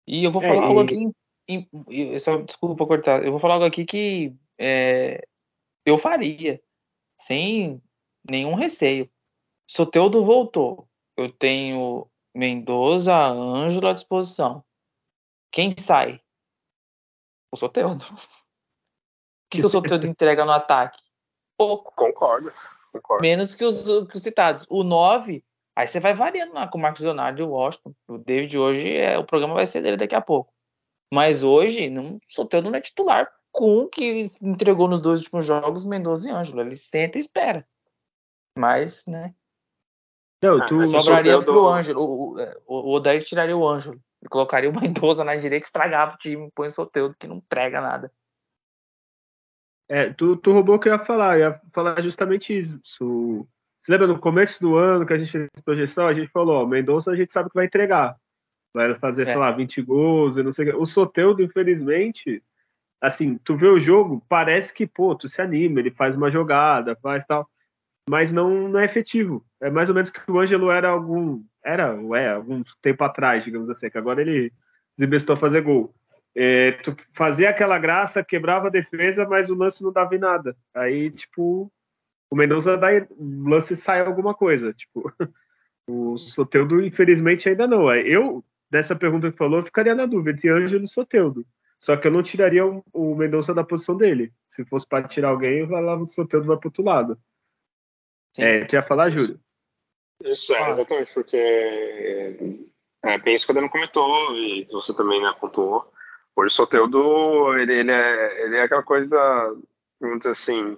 [0.06, 1.10] E eu vou é, falar é, algo aqui,
[1.48, 5.26] em, só, desculpa cortar, eu vou falar algo aqui que é,
[5.84, 6.60] eu faria,
[7.20, 7.82] sem
[8.28, 9.10] nenhum receio.
[9.68, 10.88] Soteudo voltou.
[11.16, 14.64] Eu tenho Mendoza, Ângelo à disposição.
[15.52, 16.20] Quem sai?
[17.52, 18.04] O Soteudo.
[18.04, 18.16] O
[19.50, 21.02] que, que o Soteudo entrega no ataque?
[21.56, 21.92] Pouco.
[21.94, 22.52] Concordo.
[22.92, 23.22] Concordo.
[23.22, 24.66] Menos que os, que os citados.
[24.68, 25.44] O 9,
[25.76, 27.94] aí você vai variando lá com o Marcos Leonardo e o Washington.
[28.08, 30.52] O David hoje, é, o programa vai ser dele daqui a pouco.
[31.12, 35.84] Mas hoje, não, Soteldo não é titular com o que entregou nos dois últimos jogos,
[35.84, 36.60] Mendoza e Ângelo.
[36.60, 37.66] Ele senta e espera.
[38.56, 39.34] Mas, né?
[40.42, 41.44] Não, tu, sobraria Soteldo...
[41.44, 42.00] pro Ângelo.
[42.00, 44.00] O, o, o Odair tiraria o Ângelo.
[44.22, 47.80] E colocaria o Mendoza na direita, estragava o time, põe o Soteldo, que não prega
[47.80, 48.12] nada.
[49.88, 52.80] É, tu, tu roubou o que eu ia falar, eu ia falar justamente isso.
[53.82, 56.66] Você lembra no começo do ano que a gente fez projeção, a gente falou, ó,
[56.66, 58.16] Mendonça a gente sabe que vai entregar.
[58.72, 59.26] Vai fazer, é.
[59.26, 60.76] sei lá, 20 gols e não sei o que.
[60.76, 62.42] O Soteudo, infelizmente,
[63.00, 66.96] assim, tu vê o jogo, parece que, pô, tu se anima, ele faz uma jogada,
[66.96, 67.48] faz tal,
[68.08, 69.44] mas não, não é efetivo.
[69.60, 73.68] É mais ou menos que o Ângelo era algum, era, é, algum tempo atrás, digamos
[73.70, 74.52] assim, que agora ele
[74.96, 75.94] desembestou a fazer gol.
[76.34, 80.56] É, tu fazia aquela graça, quebrava a defesa, mas o lance não dava em nada.
[80.74, 81.70] Aí, tipo,
[82.30, 84.72] o Mendonça dá, o lance sai alguma coisa.
[84.72, 85.12] Tipo,
[85.88, 87.92] o Soteudo, infelizmente, ainda não.
[87.94, 91.44] Eu, dessa pergunta que falou, eu ficaria na dúvida entre Ângelo e Soteudo.
[91.78, 94.32] Só que eu não tiraria o, o Mendonça da posição dele.
[94.46, 97.18] Se fosse para tirar alguém, eu falava o Soteudo vai pro outro lado.
[98.36, 98.42] Sim.
[98.42, 99.40] É, tu ia falar, Júlio?
[100.22, 101.36] Isso, é, exatamente, porque
[103.02, 105.90] é, bem isso que o Dano comentou, e você também né, pontuou.
[106.36, 109.18] Hoje o Soteudo, ele, ele, é, ele é aquela coisa,
[109.98, 110.76] vamos dizer assim,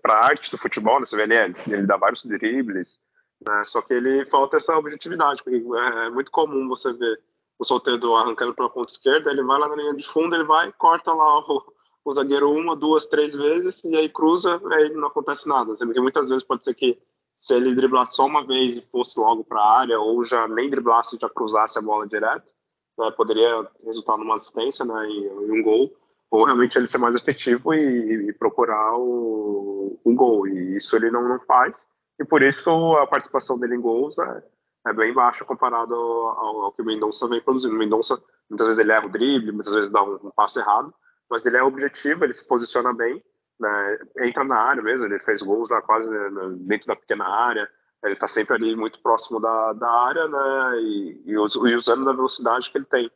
[0.00, 1.06] para a arte do futebol, né?
[1.06, 2.98] Você vê, ele, é, ele dá vários dribles,
[3.46, 3.64] né?
[3.64, 7.20] Só que ele falta essa objetividade, porque é, é muito comum você ver
[7.58, 10.44] o Soteudo arrancando para a ponta esquerda, ele vai lá na linha de fundo, ele
[10.44, 11.62] vai, corta lá o,
[12.04, 15.74] o zagueiro uma, duas, três vezes, e aí cruza, aí não acontece nada.
[15.76, 16.98] Sendo que muitas vezes pode ser que
[17.38, 20.70] se ele driblasse só uma vez e fosse logo para a área, ou já nem
[20.70, 22.52] driblasse e já cruzasse a bola direto,
[22.98, 25.94] né, poderia resultar numa assistência né, e, e, um gol,
[26.30, 30.46] ou realmente ele ser mais efetivo e, e procurar o, o, gol.
[30.48, 34.42] E isso ele não, não faz, e por isso a participação dele em gols é,
[34.88, 37.74] é bem baixa comparado ao, ao, que o Mendonça vem produzindo.
[37.74, 40.92] O Mendonça, muitas vezes ele erra o drible, muitas vezes dá um, um passe errado,
[41.30, 43.22] mas ele é objetivo, ele se posiciona bem,
[43.58, 47.68] né, entra na área mesmo, ele fez gols lá quase né, dentro da pequena área,
[48.04, 50.80] ele está sempre ali muito próximo da, da área, né?
[50.80, 53.10] E, e, usando da velocidade que ele tem.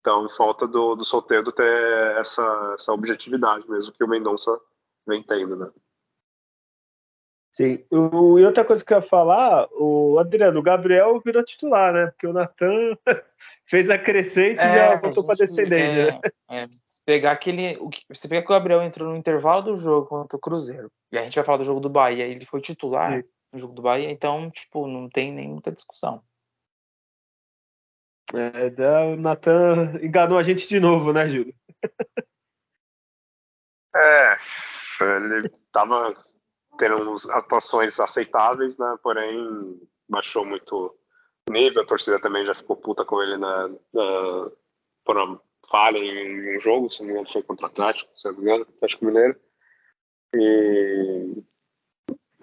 [0.00, 4.50] Então, falta do, do solteiro ter essa, essa objetividade mesmo que o Mendonça
[5.06, 5.70] vem tendo, né?
[7.58, 7.84] Sim.
[7.90, 12.06] O, e outra coisa que eu ia falar, o Adriano, o Gabriel virou titular, né?
[12.06, 12.96] Porque o Natan
[13.66, 16.22] fez a crescente e é, já voltou para descendente.
[16.48, 16.68] É, é.
[17.04, 17.76] Pegar aquele.
[18.08, 20.88] Você pega que o Gabriel entrou no intervalo do jogo contra o Cruzeiro.
[21.10, 22.26] E a gente vai falar do jogo do Bahia.
[22.26, 23.12] Ele foi titular.
[23.12, 26.22] Sim no jogo do Bahia, então, tipo, não tem nem muita discussão.
[28.34, 31.54] É, o Natan enganou a gente de novo, né, Júlio?
[33.96, 34.36] é,
[35.00, 36.14] ele tava
[36.92, 40.94] uns atuações aceitáveis, né, porém baixou muito
[41.50, 44.50] nível, a torcida também já ficou puta com ele na, na,
[45.04, 48.26] por uma falha em um jogo, se não me engano foi contra o Atlético, se
[48.28, 49.36] não me engano, Atlético Mineiro.
[50.34, 51.42] E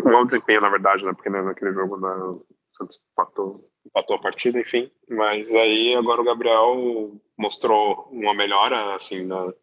[0.03, 1.13] um desempenho, na verdade, né?
[1.13, 2.45] Porque naquele jogo né, o
[2.77, 4.91] Santos empatou, empatou a partida, enfim.
[5.09, 9.53] Mas aí agora o Gabriel mostrou uma melhora, assim, na,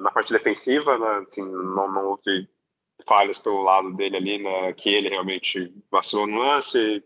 [0.00, 1.24] na parte defensiva, né?
[1.26, 2.48] Assim, não, não houve
[3.06, 4.72] falhas pelo lado dele ali, né?
[4.72, 7.04] Que ele realmente vacilou no lance.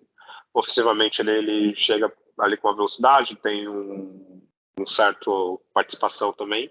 [0.52, 4.42] Ofensivamente ele, ele chega ali com a velocidade, tem um,
[4.78, 6.70] um certo participação também.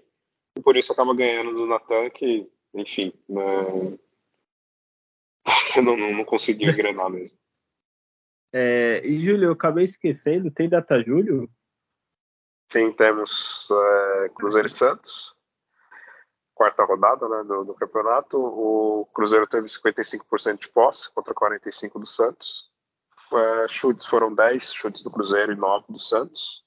[0.56, 3.98] E por isso acaba ganhando do Natan, que, enfim, não,
[5.82, 7.36] não, não conseguiu engrenar mesmo.
[8.52, 11.50] É, e, Júlio, eu acabei esquecendo, tem data Júlio?
[12.70, 15.33] Sim, temos é, Cruzeiro e Santos,
[16.54, 18.38] quarta rodada né, do, do, campeonato.
[18.38, 22.70] O Cruzeiro teve 55% de posse contra 45% do Santos.
[23.32, 26.62] É, chutes foram 10 chutes do Cruzeiro e 9 do Santos.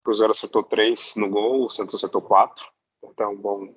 [0.00, 2.64] O Cruzeiro acertou 3 no gol, o Santos acertou 4.
[3.04, 3.74] Então, um bom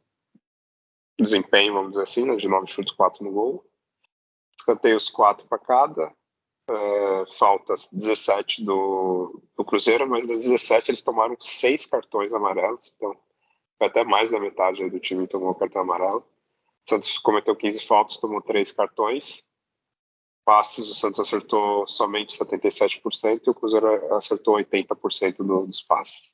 [1.20, 3.66] desempenho, vamos dizer assim, né, de 9 chutes, 4 no gol.
[4.60, 6.14] Escanteios 4 para cada.
[6.70, 12.94] É, faltas 17 do, do Cruzeiro, mas das 17 eles tomaram 6 cartões amarelos.
[12.96, 13.18] Então,
[13.88, 16.26] até mais da metade do time tomou cartão amarelo.
[16.86, 19.46] O Santos cometeu 15 faltas, tomou 3 cartões.
[20.44, 26.32] Passes, o Santos acertou somente 77% e o Cruzeiro acertou 80% do, dos passes.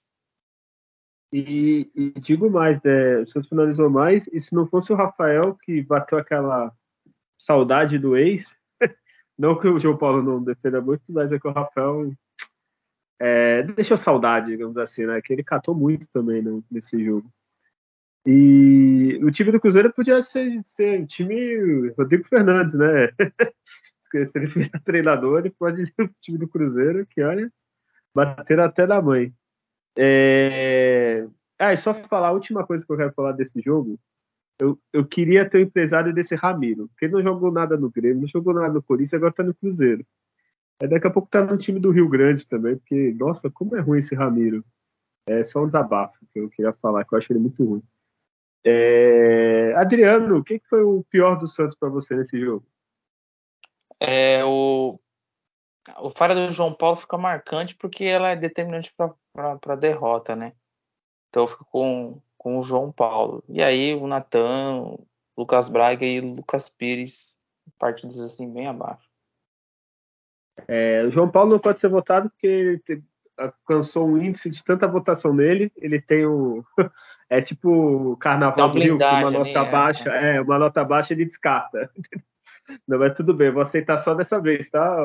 [1.31, 5.55] E, e, digo mais, né, o Santos finalizou mais, e se não fosse o Rafael
[5.55, 6.73] que bateu aquela
[7.38, 8.55] saudade do ex,
[9.38, 12.10] não que o João Paulo não defenda muito, mas é que o Rafael
[13.19, 15.21] é, deixou saudade, digamos assim, né?
[15.21, 17.29] Que ele catou muito também no, nesse jogo.
[18.29, 23.09] E o time do Cruzeiro podia ser, ser um time Rodrigo Fernandes, né?
[24.01, 27.49] Se ele for treinador, ele pode ser o time do Cruzeiro, que olha,
[28.13, 29.33] bater até da mãe.
[29.97, 31.25] É...
[31.57, 33.97] Ah, e só falar a última coisa que eu quero falar desse jogo.
[34.59, 38.21] Eu, eu queria ter o empresário desse Ramiro, porque ele não jogou nada no Grêmio,
[38.21, 40.05] não jogou nada no Corinthians, agora tá no Cruzeiro.
[40.81, 43.79] Aí daqui a pouco tá no time do Rio Grande também, porque, nossa, como é
[43.79, 44.65] ruim esse Ramiro.
[45.27, 47.83] É só um desabafo que eu queria falar, que eu acho ele muito ruim.
[48.63, 49.74] É...
[49.76, 52.65] Adriano, o que, foi o pior do Santos para você nesse jogo?
[54.00, 55.00] É, o,
[56.00, 60.54] o falha do João Paulo fica marcante porque ela é determinante para a derrota, né?
[61.30, 63.43] Então eu fico com, com o João Paulo.
[63.50, 64.98] E aí o Natan,
[65.38, 67.39] Lucas Braga e Lucas Pires,
[67.78, 69.08] partidas assim bem abaixo.
[70.67, 72.82] É, o João Paulo não pode ser votado porque
[73.38, 76.63] alcançou um índice de tanta votação nele, ele tem o.
[77.30, 79.69] É tipo o Carnaval do Rio, uma nota né?
[79.69, 80.38] baixa, é.
[80.38, 81.91] é, uma nota baixa ele descarta.
[82.88, 84.95] Não, mas tudo bem, vou aceitar só dessa vez, tá?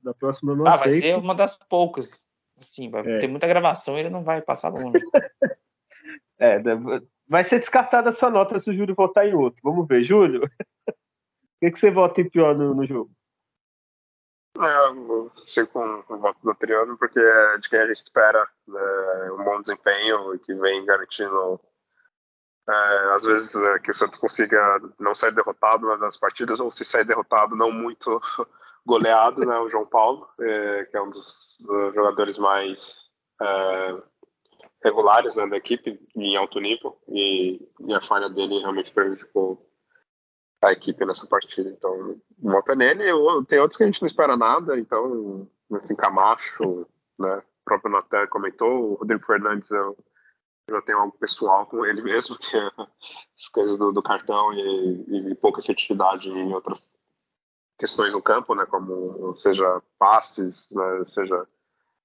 [0.00, 0.90] Na próxima eu não ah, aceito.
[0.90, 2.20] vai ser uma das poucas.
[2.58, 3.18] Sim, vai é.
[3.18, 4.98] ter muita gravação e ele não vai passar longe.
[6.38, 6.62] é,
[7.28, 9.60] vai ser descartada a sua nota se o Júlio votar em outro.
[9.62, 10.44] Vamos ver, Júlio.
[10.44, 10.92] o
[11.60, 13.10] que, que você vota em pior no, no jogo?
[14.56, 19.32] É, sei com o voto do Adriano, porque é de quem a gente espera né,
[19.32, 21.60] um bom desempenho e que vem garantindo,
[22.68, 26.84] é, às vezes, é, que o Santos consiga não sair derrotado nas partidas, ou se
[26.84, 28.20] sair derrotado, não muito
[28.86, 33.10] goleado, né, o João Paulo, é, que é um dos, dos jogadores mais
[33.42, 34.02] é,
[34.84, 39.68] regulares né, da equipe em alto nível, e, e a falha dele realmente prejudicou
[40.68, 41.70] a equipe nessa partida.
[41.70, 43.04] Então, vota nele.
[43.48, 46.86] Tem outros que a gente não espera nada, então, enfim, Camacho,
[47.18, 47.38] né?
[47.38, 49.96] O próprio Natan comentou, o Rodrigo Fernandes eu
[50.70, 52.70] já tenho algo pessoal com ele mesmo, que é
[53.36, 56.98] as coisas do, do cartão e, e, pouca efetividade em outras
[57.78, 58.64] questões no campo, né?
[58.66, 61.46] Como seja passes, né, seja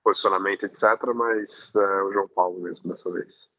[0.03, 0.83] posicionamento, etc.
[1.13, 3.49] Mas é, o João Paulo mesmo dessa vez.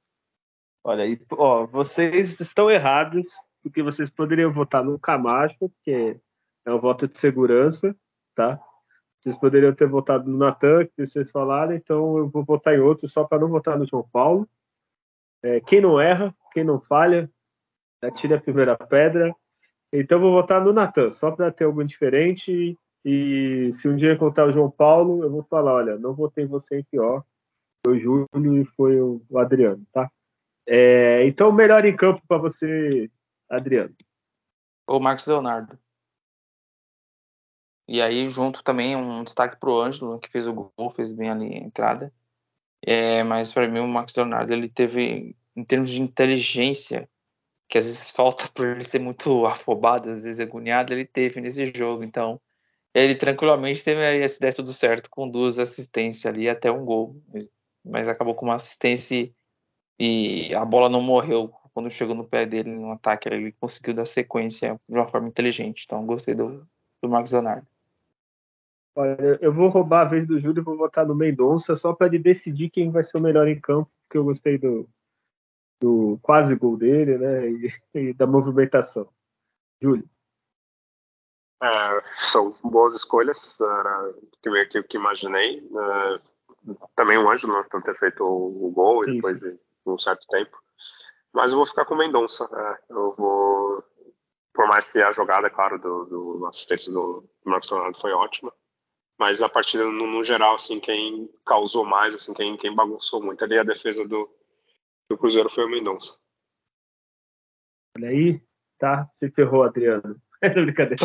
[0.83, 3.29] Olha aí, ó, vocês estão errados
[3.63, 6.19] porque vocês poderiam votar no Camacho, porque
[6.65, 7.95] é um voto de segurança,
[8.35, 8.61] tá?
[9.21, 13.07] Vocês poderiam ter votado no Natan, que vocês falaram, então eu vou votar em outro
[13.07, 14.49] só para não votar no João Paulo.
[15.43, 17.31] É, quem não erra, quem não falha,
[18.03, 19.35] atire a primeira pedra.
[19.93, 22.79] Então eu vou votar no Natan, só para ter algo diferente.
[23.05, 26.79] E se um dia encontrar o João Paulo, eu vou falar: olha, não votei você
[26.79, 27.25] em pior.
[27.85, 30.11] Foi o Júlio e foi o Adriano, tá?
[30.67, 33.11] É, então, melhor em campo para você,
[33.51, 33.95] Adriano?
[34.87, 35.79] O Marcos Leonardo.
[37.89, 41.55] E aí, junto também, um destaque pro Ângelo, que fez o gol, fez bem ali
[41.55, 42.13] a entrada.
[42.83, 47.11] É, mas para mim, o Marcos Leonardo, ele teve, em termos de inteligência,
[47.69, 51.67] que às vezes falta por ele ser muito afobado, às vezes agoniado, ele teve nesse
[51.77, 52.05] jogo.
[52.05, 52.41] Então,
[52.95, 57.21] ele tranquilamente teve esse 10 tudo certo, com duas assistências ali, até um gol.
[57.85, 59.33] Mas acabou com uma assistência
[59.99, 64.05] e a bola não morreu quando chegou no pé dele no ataque, ele conseguiu dar
[64.05, 65.85] sequência de uma forma inteligente.
[65.87, 66.67] Então, gostei do,
[67.03, 67.67] do Marcos Leonardo.
[68.95, 72.09] Olha, eu vou roubar a vez do Júlio e vou votar no Mendonça só para
[72.09, 74.87] ele decidir quem vai ser o melhor em campo, porque eu gostei do,
[75.81, 77.49] do quase gol dele, né?
[77.49, 79.09] E, e da movimentação.
[79.81, 80.05] Júlio.
[81.63, 85.59] É, são boas escolhas, era o que, que, que imaginei.
[85.59, 89.51] É, também um anjo não ter feito o, gol sim, depois sim.
[89.51, 90.61] de um certo tempo.
[91.33, 92.49] Mas eu vou ficar com o Mendonça.
[92.53, 93.85] É, eu vou.
[94.53, 98.53] Por mais que a jogada, claro, do, do assistência do Marcos Leonardo foi ótima.
[99.19, 103.45] Mas a partida, no, no, geral, assim, quem causou mais, assim, quem, quem bagunçou muito
[103.45, 104.29] ali a defesa do,
[105.09, 106.17] do Cruzeiro foi o Mendonça.
[107.99, 108.43] Olha aí,
[108.79, 109.09] tá?
[109.19, 110.17] Se ferrou, Adriano.
[110.43, 111.05] É brincadeira.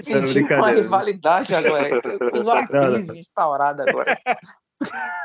[0.00, 2.00] Senti uma rivalidade agora.
[2.02, 4.16] Temos uma crise instaurada agora.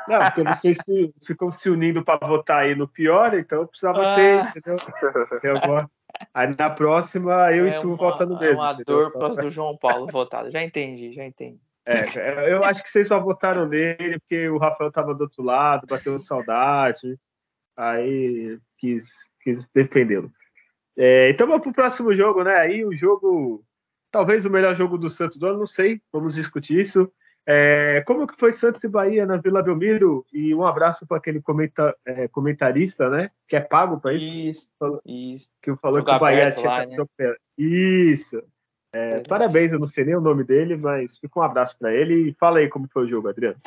[0.07, 4.11] Não, porque vocês se, ficam se unindo para votar aí no pior, então eu precisava
[4.11, 4.15] ah.
[4.15, 5.89] ter, entendeu?
[6.33, 8.61] Aí na próxima eu é e tu votando mesmo.
[8.61, 10.49] É uma dor para do João Paulo votado.
[10.51, 11.59] Já entendi, já entendi.
[11.85, 15.87] É, eu acho que vocês só votaram nele porque o Rafael tava do outro lado,
[15.87, 17.17] bateu saudade.
[17.75, 19.09] Aí quis,
[19.41, 20.31] quis defendê-lo.
[20.97, 22.55] É, então vamos pro próximo jogo, né?
[22.57, 23.63] Aí o jogo,
[24.11, 27.11] talvez o melhor jogo do Santos do ano, não sei, vamos discutir isso.
[27.51, 30.23] É, como que foi Santos e Bahia na Vila Belmiro?
[30.31, 33.31] E um abraço para aquele comenta, é, comentarista, né?
[33.47, 34.29] Que é pago para isso.
[34.29, 35.49] Isso, isso.
[35.59, 37.35] Que falou que o Bahia tinha lá, né?
[37.57, 38.39] Isso.
[38.93, 42.29] É, parabéns, eu não sei nem o nome dele, mas fica um abraço para ele
[42.29, 43.57] e fala aí como foi o jogo, Adriano.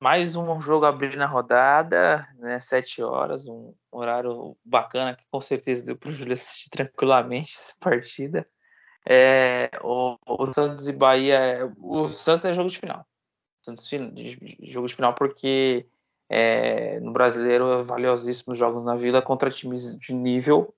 [0.00, 2.58] Mais um jogo abrindo a rodada, né?
[2.58, 7.74] Sete horas, um horário bacana que com certeza deu para o Júlio assistir tranquilamente essa
[7.78, 8.48] partida.
[9.08, 11.72] É, o, o, Santos e Bahia.
[11.78, 13.06] O Santos é jogo de final.
[13.64, 13.88] Santos
[14.62, 15.86] jogo de final porque
[16.28, 20.74] é, no brasileiro é valiosíssimos jogos na Vila contra times de nível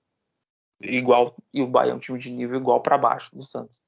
[0.81, 3.79] igual e o Bahia é um time de nível igual para baixo do Santos.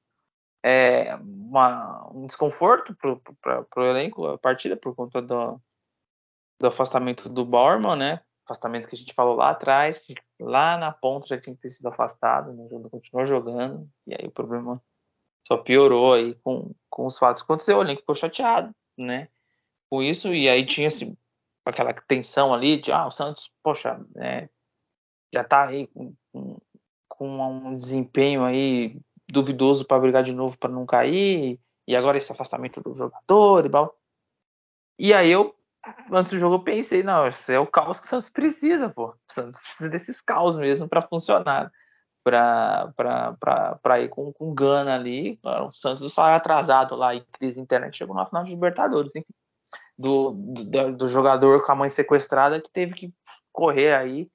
[0.64, 2.94] É uma, um desconforto
[3.40, 5.60] para o elenco a partida por conta do,
[6.60, 8.20] do afastamento do Bauerman, né?
[8.44, 11.68] Afastamento que a gente falou lá atrás, que lá na ponta já tinha que ter
[11.68, 12.66] sido afastado, né?
[12.70, 14.82] o continuou jogando, e aí o problema
[15.46, 19.28] só piorou aí com, com os fatos que aconteceu, o elenco ficou chateado, né,
[19.90, 21.16] com isso, e aí tinha assim,
[21.64, 24.48] aquela tensão ali de, ah, o Santos, poxa, né,
[25.32, 26.58] já tá aí com, com,
[27.08, 28.98] com um desempenho aí
[29.30, 33.70] duvidoso para brigar de novo para não cair, e agora esse afastamento do jogador e
[33.70, 33.98] tal.
[34.98, 35.54] E aí eu
[36.12, 39.08] antes do jogo eu pensei, não, esse é o caos que o Santos precisa, pô.
[39.08, 41.70] O Santos precisa desses caos mesmo para funcionar.
[42.24, 45.40] Para ir com, com gana ali.
[45.42, 49.34] O Santos só é atrasado lá em crise interna, chegou na final de Libertadores, enfim.
[49.98, 53.14] Do, do, do, jogador com a mãe sequestrada que teve que
[53.52, 54.30] correr aí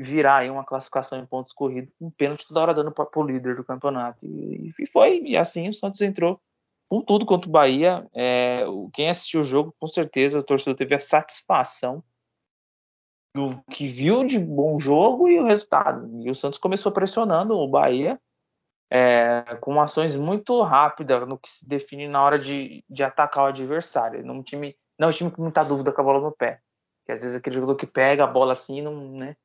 [0.00, 3.56] virar aí uma classificação em pontos corridos, um pênalti toda hora dando para o líder
[3.56, 4.24] do campeonato.
[4.24, 6.40] E, e foi, e assim o Santos entrou
[6.88, 8.08] com tudo contra o Bahia.
[8.14, 12.02] É, quem assistiu o jogo, com certeza, o torcedor teve a satisfação
[13.34, 16.08] do que viu de bom jogo e o resultado.
[16.22, 18.18] E o Santos começou pressionando o Bahia
[18.90, 23.48] é, com ações muito rápidas no que se define na hora de, de atacar o
[23.48, 24.24] adversário.
[24.24, 26.60] Num time, não, um time com muita dúvida com a bola no pé.
[27.04, 29.36] Que às vezes aquele jogador que pega a bola assim, não, né?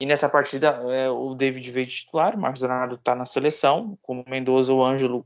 [0.00, 4.24] E nessa partida, é, o David veio titular, o Marcos Leonardo está na seleção, como
[4.26, 5.24] Mendoza, o Ângelo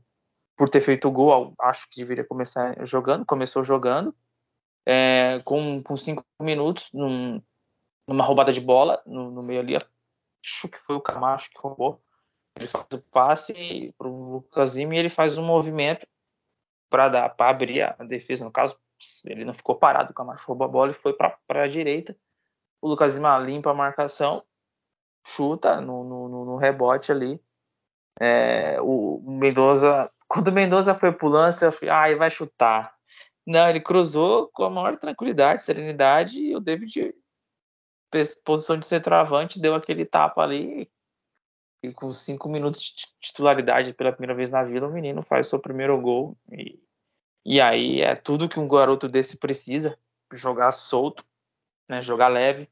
[0.57, 4.13] por ter feito o gol, acho que deveria começar jogando, começou jogando,
[4.85, 7.41] é, com, com cinco minutos, num,
[8.07, 12.01] numa roubada de bola, no, no, meio ali, acho que foi o Camacho que roubou,
[12.57, 16.07] ele faz o passe para o Lucas Lima e ele faz um movimento
[16.89, 18.75] para abrir a defesa, no caso,
[19.25, 22.17] ele não ficou parado, o Camacho roubou a bola e foi para a direita,
[22.81, 24.43] o Lucas Lima limpa a marcação,
[25.23, 27.39] chuta no, no, no rebote ali,
[28.19, 32.93] é, o Mendoza quando o Mendoza foi pro lance, eu falei, ah, ele vai chutar.
[33.45, 37.15] Não, ele cruzou com a maior tranquilidade, serenidade, e o David,
[38.43, 40.91] posição de centroavante, deu aquele tapa ali.
[41.83, 45.59] E com cinco minutos de titularidade pela primeira vez na vida, o menino faz seu
[45.59, 46.37] primeiro gol.
[46.51, 46.79] E,
[47.45, 49.97] e aí é tudo que um garoto desse precisa:
[50.33, 51.23] jogar solto,
[51.87, 52.69] né, jogar leve,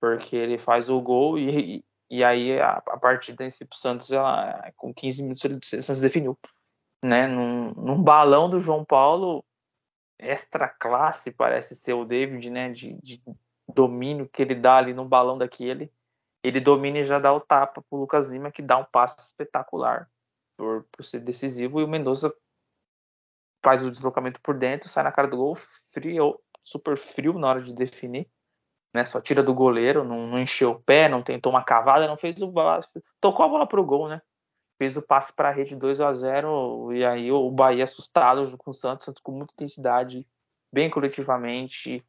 [0.00, 4.10] porque ele faz o gol e, e aí a, a partida em si pro Santos,
[4.10, 6.36] ela, com 15 minutos, ele, ele se definiu
[7.02, 7.26] né?
[7.26, 9.44] Num, num balão do João Paulo,
[10.18, 12.70] extra classe parece ser o David, né?
[12.70, 13.22] De, de
[13.74, 15.92] domínio que ele dá ali no balão daquele.
[16.44, 20.08] Ele domina e já dá o tapa pro Lucas Lima, que dá um passe espetacular
[20.56, 21.80] por, por ser decisivo.
[21.80, 22.32] E o Mendonça
[23.64, 25.54] faz o deslocamento por dentro, sai na cara do gol,
[25.92, 28.28] frio, super frio na hora de definir.
[28.94, 32.18] Né, só tira do goleiro, não, não encheu o pé, não tentou uma cavada, não
[32.18, 32.52] fez o
[33.22, 34.20] tocou a bola pro gol, né?
[34.82, 38.72] Fez o passe para a rede 2 a 0 e aí o Bahia assustado com
[38.72, 40.26] o Santos, Santos com muita intensidade,
[40.74, 42.04] bem coletivamente,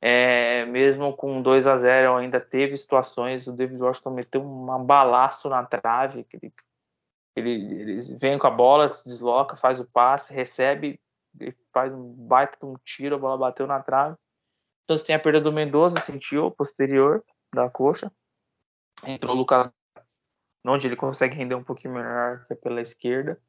[0.00, 5.48] é, mesmo com 2 a 0 ainda teve situações, o David Washington meteu um balaço
[5.48, 6.52] na trave, ele,
[7.36, 10.98] ele, ele vem com a bola, se desloca, faz o passe, recebe,
[11.72, 14.16] faz um baita um tiro, a bola bateu na trave.
[14.82, 17.22] Então, assim, a perda do Mendoza sentiu posterior
[17.54, 18.10] da coxa.
[19.04, 19.70] Entrou o Lucas,
[20.72, 23.40] onde ele consegue render um pouquinho melhor que pela esquerda.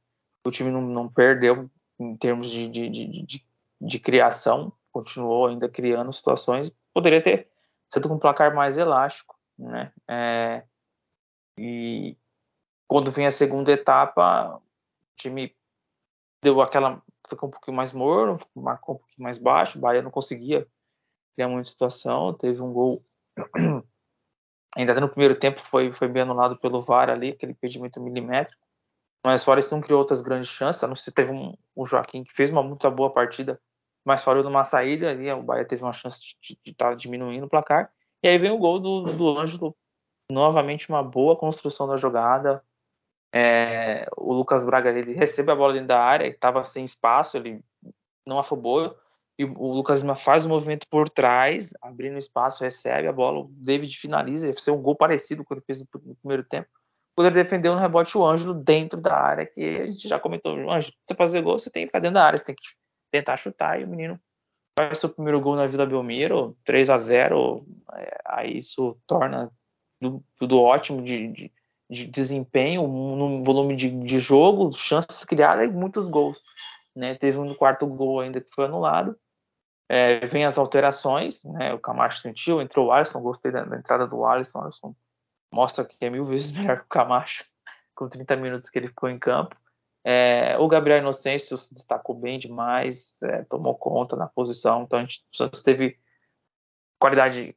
[0.45, 3.45] O time não, não perdeu em termos de, de, de, de,
[3.81, 6.71] de criação, continuou ainda criando situações.
[6.93, 7.49] Poderia ter
[7.89, 9.91] sido com um placar mais elástico, né?
[10.07, 10.63] É,
[11.57, 12.15] e
[12.87, 14.61] quando vem a segunda etapa, o
[15.15, 15.55] time
[16.41, 17.01] deu aquela.
[17.27, 20.67] ficou um pouquinho mais morno, marcou um pouquinho mais baixo, o Bahia não conseguia
[21.35, 23.03] criar muita situação, teve um gol.
[24.77, 28.61] Ainda no primeiro tempo foi, foi bem anulado pelo VAR ali, aquele impedimento milimétrico.
[29.25, 30.83] Mas fora isso, não criou outras grandes chances.
[30.83, 33.59] A não ser teve um, Joaquim que fez uma muito boa partida,
[34.05, 35.31] mas falhou numa saída ali.
[35.31, 37.91] O Bahia teve uma chance de estar tá diminuindo o placar.
[38.21, 39.75] E aí vem o gol do, do Ângelo.
[40.31, 42.63] Novamente uma boa construção da jogada.
[43.33, 47.63] É, o Lucas Braga ele recebe a bola dentro da área, estava sem espaço, ele
[48.25, 48.95] não afobou.
[49.37, 53.41] E o Lucas Lima faz o movimento por trás, abrindo espaço, recebe a bola.
[53.41, 54.47] O David finaliza.
[54.47, 56.67] Ia ser um gol parecido com o que ele fez no primeiro tempo
[57.17, 60.53] poder defender um rebote o Ângelo dentro da área, que a gente já comentou.
[60.69, 62.61] Ângelo, você fazer gol, você tem que ficar dentro da área, você tem que
[63.11, 64.19] tentar chutar, e o menino
[64.77, 67.65] faz seu primeiro gol na Vila Belmiro, 3 a 0
[67.95, 69.51] é, aí isso torna
[69.99, 71.51] tudo, tudo ótimo de, de,
[71.89, 76.39] de, desempenho, no volume de, de jogo, chances criadas e muitos gols.
[76.95, 77.15] Né?
[77.15, 79.17] Teve um quarto gol ainda que foi anulado.
[79.89, 81.73] É, vem as alterações, né?
[81.73, 84.95] o Camacho sentiu, entrou o Alisson, gostei da, da entrada do Alisson, Alisson
[85.51, 87.45] mostra que é mil vezes melhor que o Camacho,
[87.95, 89.55] com 30 minutos que ele ficou em campo.
[90.03, 95.01] É, o Gabriel Inocêncio se destacou bem demais, é, tomou conta na posição, então a
[95.01, 95.23] gente
[95.63, 95.99] teve
[96.99, 97.55] qualidade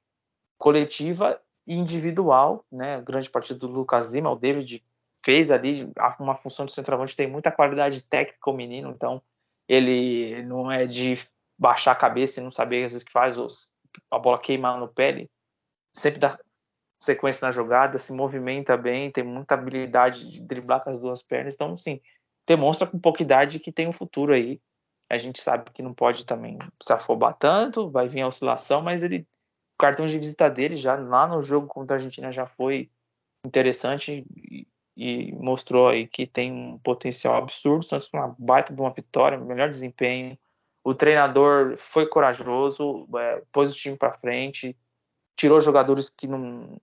[0.59, 3.01] coletiva e individual, né?
[3.03, 4.85] Grande partida do Lucas Lima, o David
[5.24, 9.22] fez ali uma função de centroavante, tem muita qualidade técnica o menino, então
[9.68, 11.16] ele não é de
[11.61, 13.36] baixar a cabeça e não saber às vezes que faz
[14.11, 15.28] a bola queimar no pé,
[15.94, 16.38] sempre dá
[16.98, 21.54] sequência na jogada, se movimenta bem, tem muita habilidade de driblar com as duas pernas.
[21.54, 22.00] Então, assim,
[22.46, 24.61] demonstra com pouca idade que tem um futuro aí.
[25.08, 29.02] A gente sabe que não pode também se afobar tanto, vai vir a oscilação, mas
[29.02, 29.26] ele,
[29.74, 32.90] o cartão de visita dele já lá no jogo contra a Argentina já foi
[33.44, 38.92] interessante e, e mostrou aí que tem um potencial absurdo, tanto uma baita de uma
[38.92, 40.38] vitória, melhor desempenho.
[40.83, 44.76] O treinador foi corajoso, é, pôs o time para frente,
[45.37, 46.81] tirou jogadores que não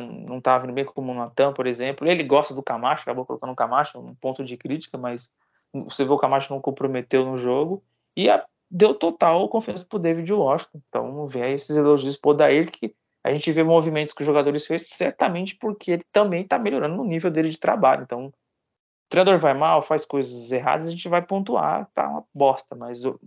[0.00, 2.06] não estava vindo bem como o Natan, por exemplo.
[2.06, 5.30] Ele gosta do Camacho, acabou colocando o Camacho, um ponto de crítica, mas
[5.72, 7.82] você vê o Camacho não comprometeu no jogo
[8.16, 10.80] e a, deu total confiança para o David Washington.
[10.88, 12.94] Então, vê esses elogios por Daí que
[13.24, 17.04] a gente vê movimentos que os jogadores fez certamente porque ele também está melhorando no
[17.04, 18.02] nível dele de trabalho.
[18.02, 18.32] Então,
[19.08, 22.76] o treinador vai mal, faz coisas erradas, a gente vai pontuar, tá uma bosta.
[22.76, 23.18] Mas o,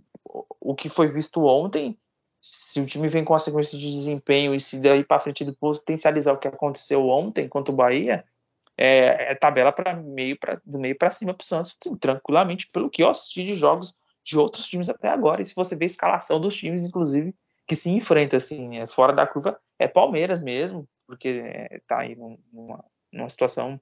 [0.60, 1.98] o que foi visto ontem
[2.40, 5.52] se o time vem com a sequência de desempenho e se daí para frente ele
[5.52, 8.24] potencializar o que aconteceu ontem contra o Bahia,
[8.76, 12.68] é, é tabela para meio pra, do meio para cima para o Santos, sim, tranquilamente,
[12.68, 13.92] pelo que eu assisti de jogos
[14.24, 15.42] de outros times até agora.
[15.42, 17.34] E se você vê a escalação dos times, inclusive,
[17.66, 22.84] que se enfrenta assim, é, fora da curva, é Palmeiras mesmo, porque está aí numa,
[23.12, 23.80] numa situação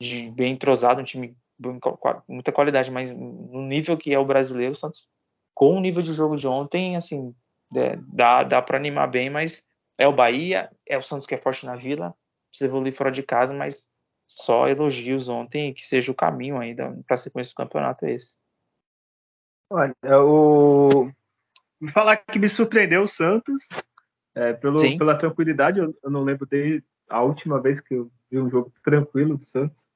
[0.00, 1.36] de bem entrosado, um time
[1.80, 5.08] com muita qualidade, mas no nível que é o brasileiro, o Santos,
[5.54, 7.34] com o nível de jogo de ontem, assim,
[7.74, 9.64] é, dá, dá para animar bem, mas
[9.98, 12.14] é o Bahia, é o Santos que é forte na Vila,
[12.50, 13.86] precisa evoluir fora de casa, mas
[14.28, 18.34] só elogios ontem que seja o caminho ainda para a sequência do campeonato é esse.
[19.70, 21.10] Olha, o...
[21.80, 23.68] me falar que me surpreendeu o Santos
[24.34, 25.80] é, pelo, pela tranquilidade.
[25.80, 29.44] Eu, eu, não lembro desde a última vez que eu vi um jogo tranquilo do
[29.44, 29.88] Santos.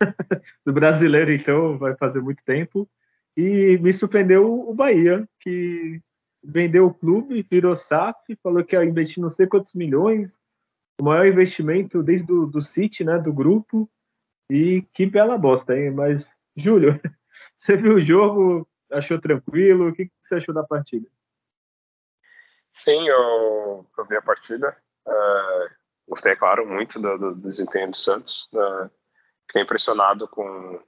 [0.64, 2.88] do brasileiro, então, vai fazer muito tempo.
[3.36, 6.00] E me surpreendeu o Bahia, que
[6.42, 10.38] vendeu o clube, virou SAF, falou que ia investir não sei quantos milhões,
[11.00, 13.90] o maior investimento desde do, do City, né, do grupo,
[14.50, 15.90] e que bela bosta, hein?
[15.90, 17.00] Mas, Júlio,
[17.56, 21.08] você viu o jogo, achou tranquilo, o que, que você achou da partida?
[22.74, 27.96] Sim, eu, eu vi a partida, uh, gostei, é claro, muito do, do, desempenho do
[27.96, 28.90] Santos, uh,
[29.46, 30.80] fiquei impressionado com,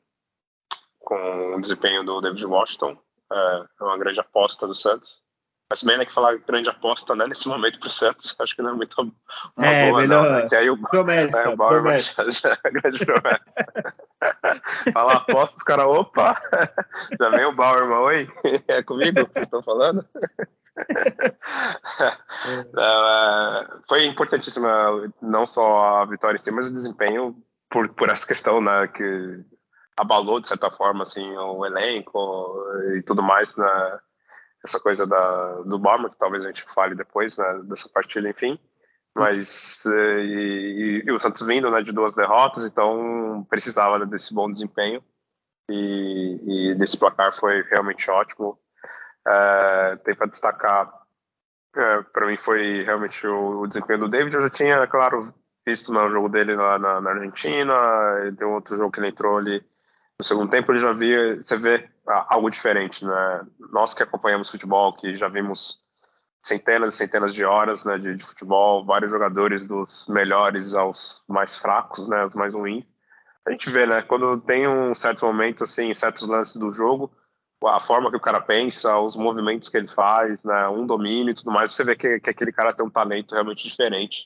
[1.00, 5.22] com o desempenho do David Washington, uh, é uma grande aposta do Santos,
[5.68, 8.70] mas bem, né, que falar grande aposta, né, nesse momento pro Santos, acho que não
[8.70, 9.12] é muito
[9.56, 10.48] uma é, boa, melhor, não, né?
[10.48, 13.42] Que aí o, promessa, é, o Bauer vai já é grande promessa.
[14.92, 16.40] Falar aposta, os caras, opa,
[17.18, 18.30] já vem o Bauer, mas oi,
[18.68, 20.06] é comigo que vocês estão falando?
[22.78, 27.36] É, foi importantíssima não só a vitória em si, mas o desempenho
[27.68, 29.44] por, por essa questão, né, que
[29.96, 32.56] abalou de certa forma assim o elenco
[32.96, 34.00] e tudo mais na
[34.64, 38.58] essa coisa da, do Borma, que talvez a gente fale depois né, dessa partida, enfim.
[39.14, 44.50] Mas e, e, e, o Santos vindo né, de duas derrotas, então precisava desse bom
[44.50, 45.02] desempenho
[45.70, 48.58] e, e desse placar foi realmente ótimo.
[49.26, 50.92] É, tem para destacar,
[51.74, 54.34] é, para mim foi realmente o, o, desempenho do David.
[54.34, 55.20] Eu já tinha, claro,
[55.66, 57.74] visto no jogo dele lá na, na Argentina,
[58.38, 59.64] tem outro jogo que ele entrou ali
[60.18, 63.46] no segundo tempo, ele já via, você vê algo diferente, né?
[63.72, 65.78] Nós que acompanhamos futebol, que já vimos
[66.42, 71.58] centenas e centenas de horas né, de, de, futebol, vários jogadores dos melhores aos mais
[71.58, 72.94] fracos, né, os mais ruins.
[73.44, 77.12] A gente vê, né, quando tem um certo momento, assim, certos lances do jogo,
[77.64, 81.34] a forma que o cara pensa, os movimentos que ele faz, né, um domínio e
[81.34, 84.24] tudo mais, você vê que, que aquele cara tem um talento realmente diferente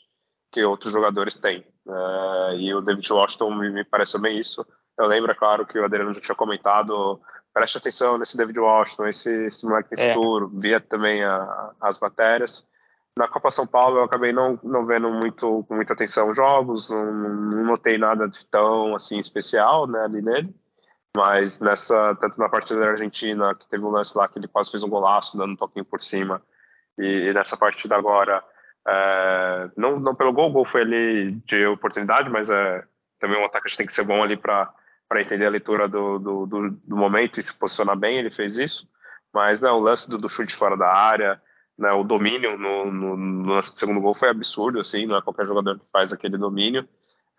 [0.50, 1.64] que outros jogadores têm.
[1.86, 4.66] Uh, e o David Washington me, me pareceu bem isso.
[4.98, 7.20] Eu lembro, é claro, que o Adriano já tinha comentado
[7.52, 10.14] preste atenção nesse David Washington, esse, esse moleque tem é.
[10.14, 12.64] futuro, via também a, as matérias.
[13.16, 16.90] Na Copa São Paulo eu acabei não, não vendo muito com muita atenção os jogos,
[16.90, 20.54] não, não notei nada de tão assim especial né, ali nele.
[21.16, 24.70] Mas nessa, tanto na partida da Argentina, que teve um lance lá que ele quase
[24.70, 26.42] fez um golaço, dando um toquinho por cima,
[26.98, 28.42] e, e nessa partida agora,
[28.86, 32.84] é, não, não pelo gol, o gol foi ali de oportunidade, mas é,
[33.18, 34.72] também um atacante tem que ser bom ali para
[35.16, 38.88] entender a leitura do, do, do, do, momento e se posicionar bem, ele fez isso.
[39.32, 41.40] Mas né, o lance do, do chute fora da área,
[41.78, 45.78] né, o domínio no, no, no, segundo gol foi absurdo, assim, não é qualquer jogador
[45.78, 46.88] que faz aquele domínio.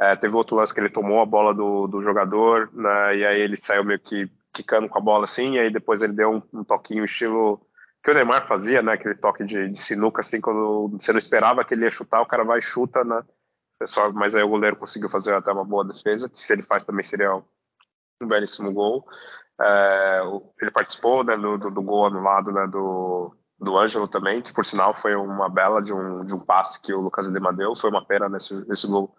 [0.02, 3.40] É, teve outro lance que ele tomou a bola do, do jogador, né, e aí
[3.40, 6.60] ele saiu meio que quicando com a bola assim, e aí depois ele deu um,
[6.60, 7.62] um toquinho estilo
[8.04, 11.64] que o Neymar fazia, né, aquele toque de, de, sinuca, assim, quando você não esperava
[11.64, 13.22] que ele ia chutar, o cara vai e chuta, né,
[13.86, 16.84] só, mas aí o goleiro conseguiu fazer até uma boa defesa, que se ele faz
[16.84, 19.06] também seria um belíssimo gol.
[19.62, 20.22] É,
[20.60, 24.96] ele participou né, do, do, gol anulado né, do, do Ângelo também, que por sinal
[24.96, 27.76] foi uma bela de um, de um passe que o Lucas Lima deu.
[27.76, 29.16] Foi uma pena nesse, nesse gol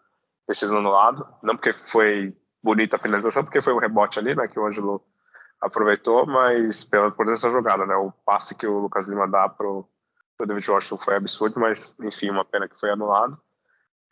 [0.51, 1.27] sido anulado.
[1.43, 5.03] Não porque foi bonita a finalização, porque foi um rebote ali, né, que o Ângelo
[5.61, 9.89] aproveitou, mas pela, por essa jogada, né, o passe que o Lucas Lima dá pro,
[10.37, 13.41] pro David Washington foi absurdo, mas enfim, uma pena que foi anulado.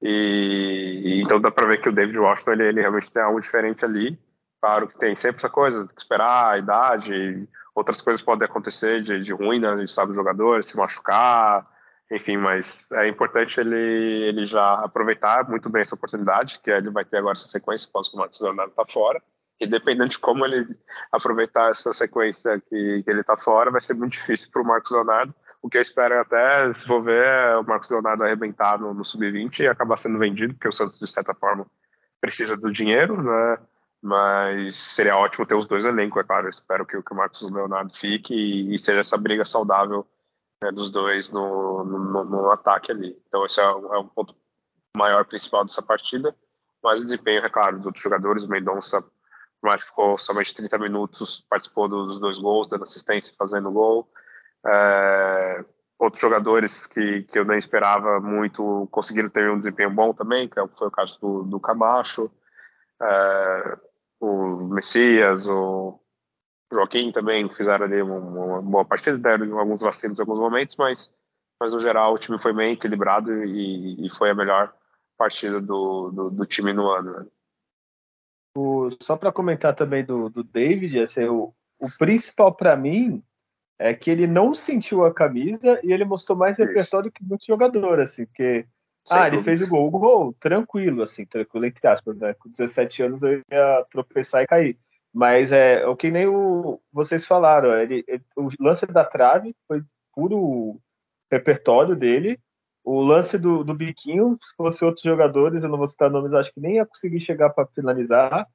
[0.02, 3.40] E, e então dá para ver que o David Washington ele, ele realmente tem algo
[3.40, 4.18] diferente ali.
[4.60, 9.00] Claro que tem sempre essa coisa, tem que esperar a idade, outras coisas podem acontecer
[9.02, 9.68] de, de ruim, né?
[9.68, 11.66] A gente sabe o jogador, se machucar,
[12.10, 17.04] enfim, mas é importante ele, ele já aproveitar muito bem essa oportunidade, que ele vai
[17.04, 19.22] ter agora essa sequência, após que o Marcos Leonardo está fora,
[19.60, 20.66] e dependendo de como ele
[21.12, 24.90] aproveitar essa sequência que, que ele está fora, vai ser muito difícil para o Marcos
[24.90, 28.78] Leonardo, o que eu espero é até, se for ver, é o Marcos Leonardo arrebentar
[28.78, 31.66] no, no Sub-20 e acabar sendo vendido, porque o Santos, de certa forma,
[32.20, 33.58] precisa do dinheiro, né?
[34.02, 36.46] Mas seria ótimo ter os dois elencos, é claro.
[36.46, 40.06] Eu espero que, que o Marcos Leonardo fique e, e seja essa briga saudável
[40.62, 43.16] né, dos dois no, no, no, ataque ali.
[43.26, 44.34] Então, esse é, é um ponto
[44.96, 46.34] maior principal dessa partida.
[46.82, 50.78] Mas o desempenho, é claro, dos outros jogadores, Mendonça, por mais que ficou somente 30
[50.78, 54.10] minutos, participou dos dois gols, dando assistência fazendo gol.
[54.66, 55.64] É,
[55.98, 60.58] outros jogadores que, que eu nem esperava muito conseguiram ter um desempenho bom também, que
[60.58, 62.30] é foi o caso do, do Camacho.
[63.02, 63.78] É,
[64.18, 65.99] o Messias, o
[66.72, 71.12] Joaquim também fizeram ali uma, uma boa partida, deram alguns vacilos em alguns momentos, mas,
[71.58, 74.72] mas no geral o time foi bem equilibrado e, e foi a melhor
[75.18, 77.20] partida do, do, do time no ano.
[77.20, 77.26] Né?
[78.56, 83.22] O, só para comentar também do, do David, assim, o, o principal para mim
[83.78, 86.68] é que ele não sentiu a camisa e ele mostrou mais Isso.
[86.68, 88.66] repertório que muitos jogadores, assim, porque
[89.04, 89.36] sem ah, dúvida.
[89.36, 89.86] ele fez o gol.
[89.88, 92.34] O gol, tranquilo, assim, tranquilo, entre aspas, né?
[92.34, 94.78] Com 17 anos eu ia tropeçar e cair.
[95.12, 99.82] Mas é o que nem o, vocês falaram, ele, ele, o lance da trave foi
[100.14, 100.80] puro
[101.30, 102.38] repertório dele.
[102.84, 106.52] O lance do, do biquinho, se fosse outros jogadores, eu não vou citar nomes, acho
[106.52, 108.46] que nem ia conseguir chegar para finalizar.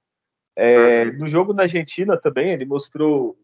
[0.56, 1.20] É, uhum.
[1.20, 3.38] No jogo na Argentina também, ele mostrou.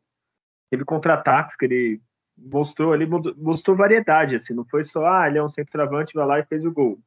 [0.70, 2.02] Teve contra-ataques que ele
[2.38, 6.40] mostrou ali, mostrou variedade, assim, não foi só, ah, ele é um centroavante, vai lá
[6.40, 6.98] e fez o gol,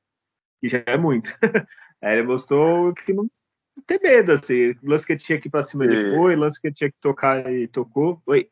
[0.61, 1.31] que já é muito.
[2.01, 3.27] é, ele mostrou que não
[3.87, 5.89] tem medo, assim, lance que tinha que ir pra cima, e...
[5.89, 8.49] ele foi, lance que tinha que tocar e tocou, oi.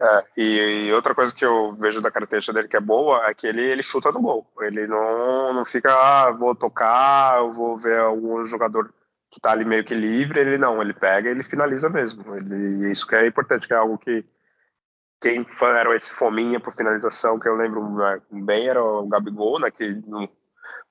[0.00, 3.34] É, e, e, outra coisa que eu vejo da característica dele que é boa é
[3.34, 4.46] que ele, ele chuta no gol.
[4.60, 8.92] Ele não, não fica, ah, vou tocar, eu vou ver algum jogador
[9.30, 10.38] que tá ali meio que livre.
[10.38, 12.36] Ele não, ele pega e ele finaliza mesmo.
[12.36, 14.22] Ele, isso que é importante, que é algo que
[15.20, 19.70] quem era esse fominha por finalização, que eu lembro né, bem, era o Gabigol, né,
[19.70, 20.28] que não,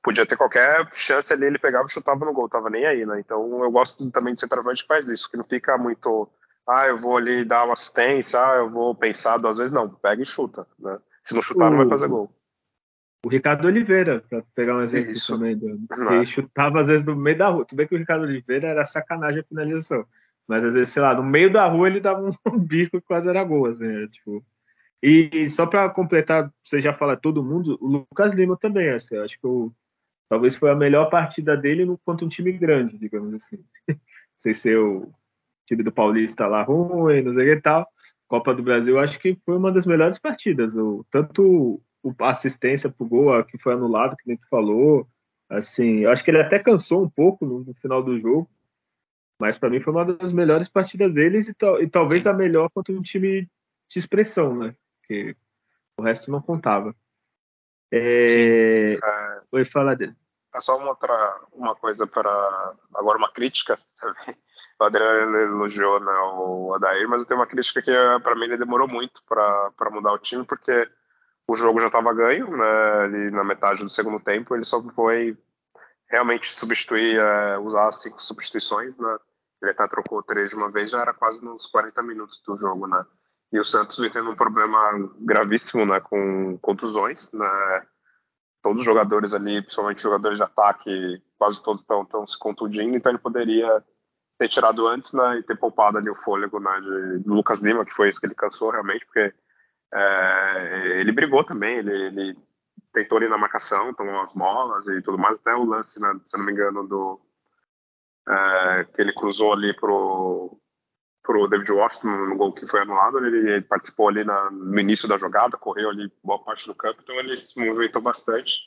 [0.06, 3.20] podia ter qualquer chance ali, ele pegava e chutava no gol, tava nem aí, né?
[3.20, 6.30] Então eu gosto também de centroavante que faz isso, que não fica muito
[6.68, 9.72] ah, eu vou ali dar uma assistência, ah, eu vou pensar duas vezes.
[9.72, 10.98] Não, pega e chuta, né?
[11.24, 12.32] Se não chutar, o, não vai fazer gol.
[13.24, 15.34] O Ricardo Oliveira, para pegar um exemplo Isso.
[15.34, 16.26] também, do, ele é.
[16.26, 17.66] chutava às vezes no meio da rua.
[17.66, 20.06] Tudo bem que o Ricardo Oliveira era sacanagem a finalização.
[20.48, 23.28] Mas às vezes, sei lá, no meio da rua ele dava um bico que quase
[23.30, 24.44] era gol, assim, é, tipo.
[25.04, 29.40] E só para completar, você já fala todo mundo, o Lucas Lima também, assim, acho
[29.40, 29.72] que o,
[30.30, 33.64] talvez foi a melhor partida dele no, contra um time grande, digamos assim.
[34.38, 35.12] Sem ser o
[35.66, 37.88] time do Paulista lá ruim, não sei o que e tal.
[38.28, 40.76] Copa do Brasil, acho que foi uma das melhores partidas.
[40.76, 41.82] O, tanto
[42.20, 45.08] a assistência pro gol que foi anulado, que nem tu falou.
[45.50, 48.50] Assim, eu acho que ele até cansou um pouco no, no final do jogo,
[49.40, 52.94] mas para mim foi uma das melhores partidas deles e, e talvez a melhor contra
[52.94, 53.48] um time
[53.90, 54.76] de expressão, né?
[55.00, 55.36] Porque
[56.00, 56.96] o resto não contava.
[57.92, 58.98] É...
[59.56, 59.60] é...
[59.60, 60.16] Oi, fala dele.
[60.54, 62.30] É só uma outra uma coisa para
[62.94, 63.80] agora uma crítica.
[64.78, 67.92] O Adriano elogiou né, o Adair, mas eu tenho uma crítica que
[68.22, 70.90] para mim ele demorou muito para mudar o time porque
[71.48, 75.38] o jogo já estava ganho, né, ali na metade do segundo tempo, ele só foi
[76.10, 79.18] realmente substituir, é, usar cinco substituições, né,
[79.62, 82.88] ele até trocou três de uma vez, já era quase nos 40 minutos do jogo,
[82.88, 83.06] né,
[83.54, 84.80] e o Santos vem tendo um problema
[85.20, 87.88] gravíssimo, né, com contusões, né,
[88.66, 93.20] todos os jogadores ali, principalmente jogadores de ataque, quase todos estão se contundindo, então ele
[93.20, 93.86] poderia
[94.40, 97.94] ter tirado antes, né, e ter poupado ali o fôlego, né, de, Lucas Lima, que
[97.94, 99.32] foi isso que ele cansou realmente, porque
[99.94, 102.38] é, ele brigou também, ele, ele,
[102.92, 106.36] tentou ali na marcação, tomou as bolas e tudo mais, até o lance, né, se
[106.36, 107.22] não me engano, do
[108.28, 110.60] é, que ele cruzou ali pro
[111.26, 115.08] pro David Washington no gol que foi anulado, ele, ele participou ali na, no início
[115.08, 118.60] da jogada, correu ali boa parte do campo, então ele se movimentou bastante.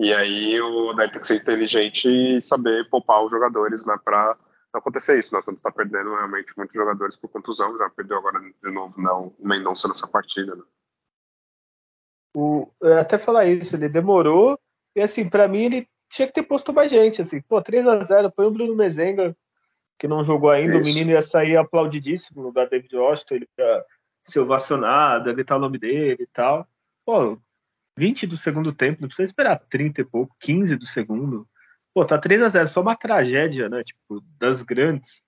[0.00, 4.36] E aí o daí tem que ser inteligente e saber poupar os jogadores, né, para
[4.72, 5.32] não acontecer isso.
[5.32, 7.76] Nós estamos tá perdendo realmente muitos jogadores por contusão.
[7.78, 10.56] Já perdeu agora de novo não, o Mendonça nessa partida.
[10.56, 10.62] Né?
[12.34, 14.58] O, até falar isso, ele demorou.
[14.96, 17.20] E assim, para mim, ele tinha que ter posto mais gente.
[17.20, 19.36] Assim, pô, 3 a 0 põe o Bruno Mezenga,
[20.02, 20.72] que não jogou ainda.
[20.72, 20.82] Isso.
[20.82, 23.34] O menino ia sair aplaudidíssimo no lugar do David Washington.
[23.36, 23.84] Ele ia
[24.24, 26.66] ser ovacionado, gritar o nome dele e tal.
[27.06, 27.40] Pô,
[27.96, 31.48] 20 do segundo tempo, não precisa esperar 30 e pouco, 15 do segundo.
[31.94, 33.84] Pô, tá 3 a 0 só uma tragédia, né?
[33.84, 35.22] Tipo, das grandes.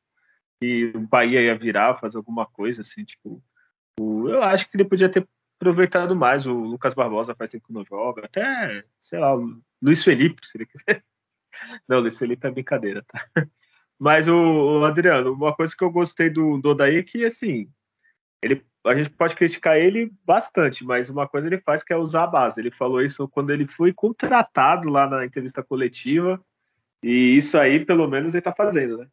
[0.60, 3.40] E o Bahia ia virar, fazer alguma coisa, assim, tipo.
[4.00, 5.24] O, eu acho que ele podia ter
[5.60, 6.48] aproveitado mais.
[6.48, 8.24] O Lucas Barbosa faz tempo que não joga.
[8.24, 11.04] Até, sei lá, o Luiz Felipe, se ele quiser.
[11.88, 13.24] Não, Luiz Felipe é brincadeira, tá?
[13.98, 14.34] Mas o,
[14.80, 17.70] o Adriano, uma coisa que eu gostei do, do Odaí é que, assim,
[18.42, 22.24] ele, a gente pode criticar ele bastante, mas uma coisa ele faz que é usar
[22.24, 22.60] a base.
[22.60, 26.44] Ele falou isso quando ele foi contratado lá na entrevista coletiva
[27.02, 29.08] e isso aí, pelo menos, ele tá fazendo, né?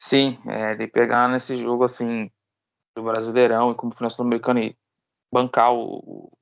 [0.00, 2.30] Sim, é, ele pegar nesse jogo assim
[2.96, 4.76] do Brasileirão e como final sul-americano e
[5.32, 6.32] bancar o, o,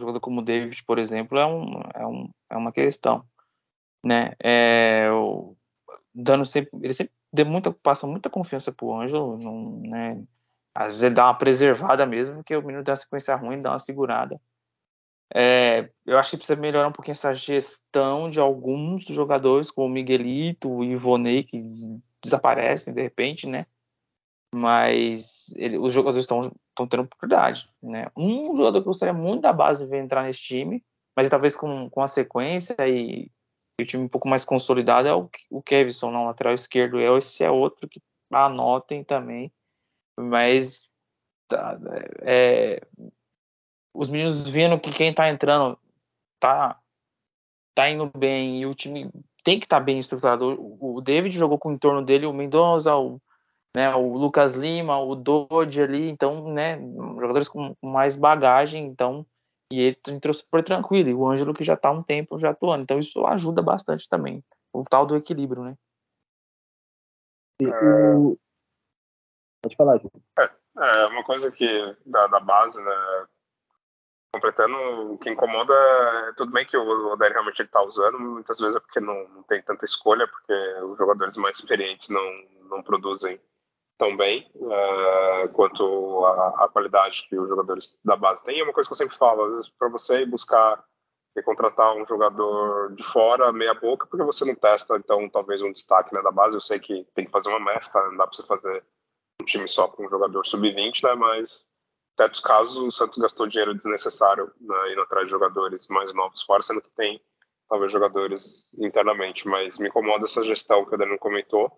[0.00, 3.24] jogador como o David, por exemplo, é, um, é, um, é uma questão,
[4.04, 4.32] né?
[4.40, 5.56] É, o,
[6.16, 10.24] dando sempre, ele sempre deu muita, passa muita confiança pro Ângelo, não, né?
[10.74, 13.70] Às vezes ele dá uma preservada mesmo, porque o menino tem uma sequência ruim, dá
[13.72, 14.40] uma segurada.
[15.34, 19.90] É, eu acho que precisa melhorar um pouquinho essa gestão de alguns jogadores, como o
[19.90, 21.58] Miguelito, o Ivonei, que
[22.22, 23.66] desaparecem de repente, né?
[24.54, 26.50] Mas ele, os jogadores estão
[26.88, 28.06] tendo oportunidade, né?
[28.16, 30.82] Um jogador que gostaria muito da base ver entrar nesse time,
[31.14, 33.30] mas talvez com, com a sequência e,
[33.78, 37.00] e, o time um pouco mais consolidado é o, o Kevson na lateral esquerdo.
[37.00, 38.00] Esse é outro que
[38.30, 39.52] anotem também,
[40.18, 40.82] mas
[41.48, 41.78] tá,
[42.22, 42.80] é,
[43.94, 45.78] os meninos vendo que quem tá entrando
[46.40, 46.80] tá,
[47.74, 49.10] tá indo bem e o time
[49.44, 50.60] tem que estar tá bem estruturado.
[50.60, 53.20] O, o David jogou com o entorno dele o Mendonça, o,
[53.76, 56.78] né, o Lucas Lima, o Dodge ali, então, né,
[57.20, 59.26] jogadores com mais bagagem, então,
[59.72, 61.08] e ele entrou super tranquilo.
[61.08, 64.08] E o Ângelo que já está há um tempo já atuando, então isso ajuda bastante
[64.08, 64.44] também.
[64.72, 65.76] O tal do equilíbrio, né?
[67.62, 68.38] o...
[69.62, 70.10] Pode falar, Ju.
[70.38, 71.66] É, é, uma coisa que
[72.04, 73.26] da, da base, né,
[74.32, 75.74] completando, o que incomoda
[76.28, 79.26] é tudo bem que o Odair realmente ele tá usando, muitas vezes é porque não,
[79.28, 80.52] não tem tanta escolha, porque
[80.82, 82.24] os jogadores mais experientes não,
[82.68, 83.40] não produzem
[83.98, 88.60] tão bem uh, quanto a, qualidade que os jogadores da base têm.
[88.60, 90.84] É uma coisa que eu sempre falo, às vezes para você buscar
[91.36, 95.72] e contratar um jogador de fora, meia boca, porque você não testa, então talvez um
[95.72, 96.56] destaque né, da base.
[96.56, 98.84] Eu sei que tem que fazer uma mescla, não dá para você fazer
[99.40, 101.66] um time só com um jogador sub-20, né, mas
[102.16, 106.62] certos casos o Santos gastou dinheiro desnecessário né, indo atrás de jogadores mais novos fora,
[106.62, 107.20] sendo que tem
[107.68, 111.70] talvez jogadores internamente, mas me incomoda essa gestão que o Daniel comentou.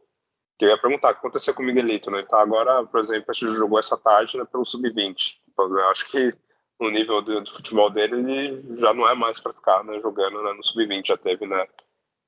[0.58, 2.18] Que eu ia perguntar o que aconteceu com o Miguelito, né?
[2.18, 5.14] Ele tá agora, por exemplo, a gente jogou essa tarde né, pelo Sub-20.
[5.52, 6.34] Então, eu acho que
[6.80, 10.42] no nível do, do, futebol dele, ele já não é mais para ficar né, jogando
[10.42, 11.06] né, no Sub-20.
[11.06, 11.66] Já teve né,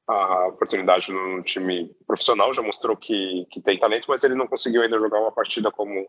[0.06, 4.82] a oportunidade no time profissional, já mostrou que, que tem talento, mas ele não conseguiu
[4.82, 6.08] ainda jogar uma partida como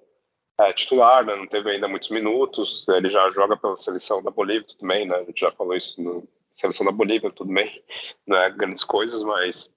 [0.59, 2.87] é, titular, né, não teve ainda muitos minutos.
[2.87, 5.15] Ele já joga pela seleção da Bolívia, tudo bem, né?
[5.15, 7.83] A gente já falou isso no seleção da Bolívia, tudo bem,
[8.27, 9.73] não é grandes coisas, mas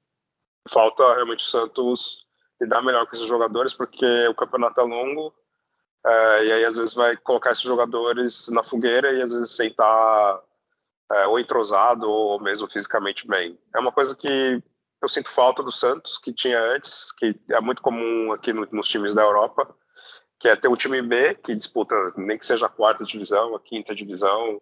[0.69, 2.24] falta realmente o Santos
[2.61, 5.35] lidar melhor com esses jogadores, porque o campeonato é longo,
[6.07, 9.69] é, e aí às vezes vai colocar esses jogadores na fogueira e às vezes sem
[9.69, 10.43] estar
[11.13, 13.59] é, ou entrosado ou mesmo fisicamente bem.
[13.75, 14.63] É uma coisa que
[15.01, 18.89] eu sinto falta do Santos, que tinha antes, que é muito comum aqui no, nos
[18.89, 19.75] times da Europa,
[20.39, 23.61] que é ter um time B que disputa, nem que seja a quarta divisão, a
[23.61, 24.61] quinta divisão,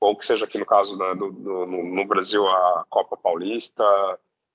[0.00, 3.84] ou que seja aqui no caso né, do, do, no, no Brasil a Copa Paulista,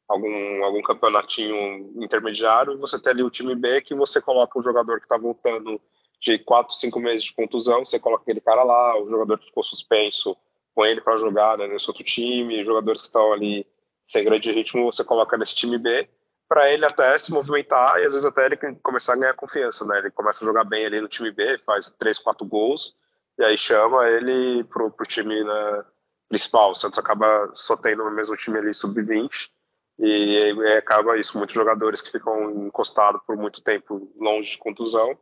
[0.09, 4.63] algum, algum campeonatinho intermediário, e você tem ali o time B que você coloca o
[4.63, 5.79] jogador que está voltando
[6.19, 9.63] de 4, 5 meses de contusão, você coloca aquele cara lá, o jogador que ficou
[9.63, 10.35] suspenso,
[10.75, 13.65] põe ele para jogar né, nesse outro time, jogadores que estão ali
[14.07, 16.09] sem grande ritmo, você coloca nesse time B,
[16.47, 19.99] para ele até se movimentar e às vezes até ele começar a ganhar confiança, né?
[19.99, 22.95] Ele começa a jogar bem ali no time B, faz 3, 4 gols,
[23.37, 25.85] e aí chama ele pro, pro time né,
[26.27, 26.71] principal.
[26.71, 29.49] O Santos acaba só tendo no mesmo time ali sub-20,
[29.99, 35.17] e, e acaba isso, muitos jogadores que ficam encostados por muito tempo longe de contusão,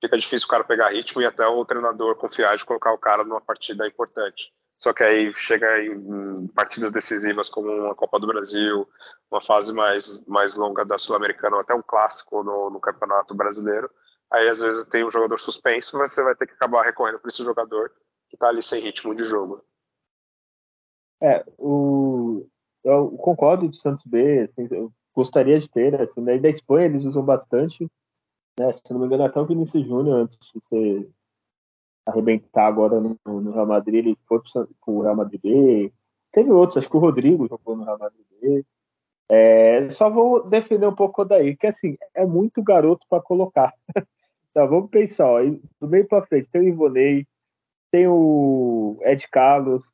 [0.00, 3.24] fica difícil o cara pegar ritmo e até o treinador confiar de colocar o cara
[3.24, 4.52] numa partida importante.
[4.78, 8.86] Só que aí chega em partidas decisivas como uma Copa do Brasil,
[9.30, 13.90] uma fase mais, mais longa da Sul-Americana, ou até um clássico no, no Campeonato Brasileiro.
[14.30, 17.28] Aí às vezes tem um jogador suspenso, mas você vai ter que acabar recorrendo para
[17.28, 17.90] esse jogador
[18.28, 19.64] que está ali sem ritmo de jogo.
[21.22, 22.15] É, o,
[22.86, 26.38] eu concordo de Santos B, assim, eu gostaria de ter, assim, né?
[26.38, 27.90] da Espanha eles usam bastante,
[28.58, 28.70] né?
[28.72, 31.10] Se não me engano, até o Vinícius Júnior, antes de ser
[32.06, 35.92] arrebentar agora no, no Real Madrid, ele foi para o Real Madrid B.
[36.32, 38.64] Teve outros, acho que o Rodrigo jogou no Real Madrid B.
[39.28, 43.74] É, só vou defender um pouco daí, que assim, é muito garoto para colocar.
[44.54, 45.40] tá, vamos pensar, ó,
[45.80, 47.26] do meio para frente tem o Ivonei,
[47.90, 49.92] tem o Ed Carlos,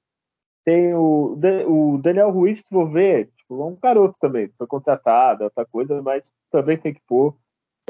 [0.64, 1.36] tem o,
[1.66, 6.00] o Daniel Ruiz, se for ver, tipo, é um garoto também, foi contratado, outra coisa,
[6.02, 7.36] mas também tem que pôr.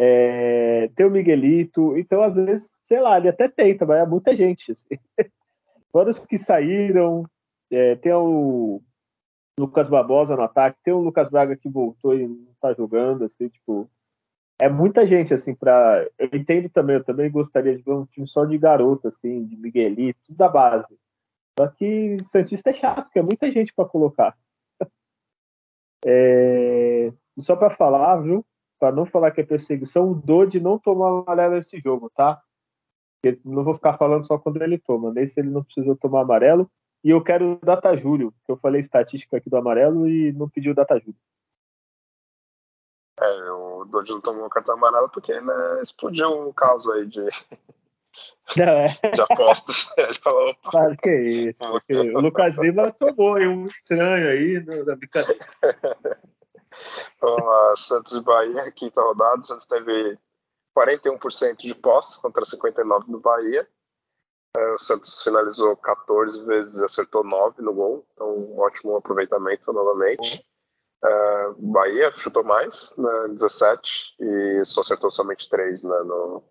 [0.00, 4.34] É, tem o Miguelito, então às vezes, sei lá, ele até tenta, mas é muita
[4.34, 4.72] gente.
[4.72, 4.98] Assim.
[6.26, 7.26] Que saíram,
[7.70, 8.80] é, tem o
[9.60, 13.48] Lucas Barbosa no ataque, tem o Lucas Braga que voltou e não tá jogando, assim,
[13.50, 13.90] tipo,
[14.58, 18.26] é muita gente, assim, para Eu entendo também, eu também gostaria de ver um time
[18.26, 20.96] só de garoto, assim, de Miguelito, tudo da base.
[21.58, 24.36] Só que Santista é chato, porque é muita gente para colocar.
[26.04, 27.12] É...
[27.38, 28.44] Só para falar, viu?
[28.78, 32.42] Para não falar que é perseguição, o Dodi não tomou amarelo nesse jogo, tá?
[33.24, 36.22] Eu não vou ficar falando só quando ele toma, nem se ele não precisou tomar
[36.22, 36.68] amarelo.
[37.04, 40.74] E eu quero data Júlio, que eu falei estatística aqui do amarelo e não pediu
[40.74, 41.16] data Júlio.
[43.20, 47.20] É, o Dodi não tomou cartão amarelo porque né, explodiu um caso aí de
[48.56, 48.88] não, é.
[49.14, 49.90] De apostas.
[49.96, 51.64] Ele falou, claro que é isso.
[51.64, 55.46] o Lucas Lima tomou um estranho aí na brincadeira.
[57.20, 59.42] Vamos lá, Santos e Bahia, quinta rodada.
[59.44, 60.18] Santos teve
[60.76, 63.68] 41% de posse contra 59% do Bahia.
[64.56, 69.72] É, o Santos finalizou 14 vezes e acertou 9 no gol, então um ótimo aproveitamento
[69.72, 70.44] novamente.
[71.02, 76.44] Uh, Bahia chutou mais, né, 17, e só acertou somente 3 né, no,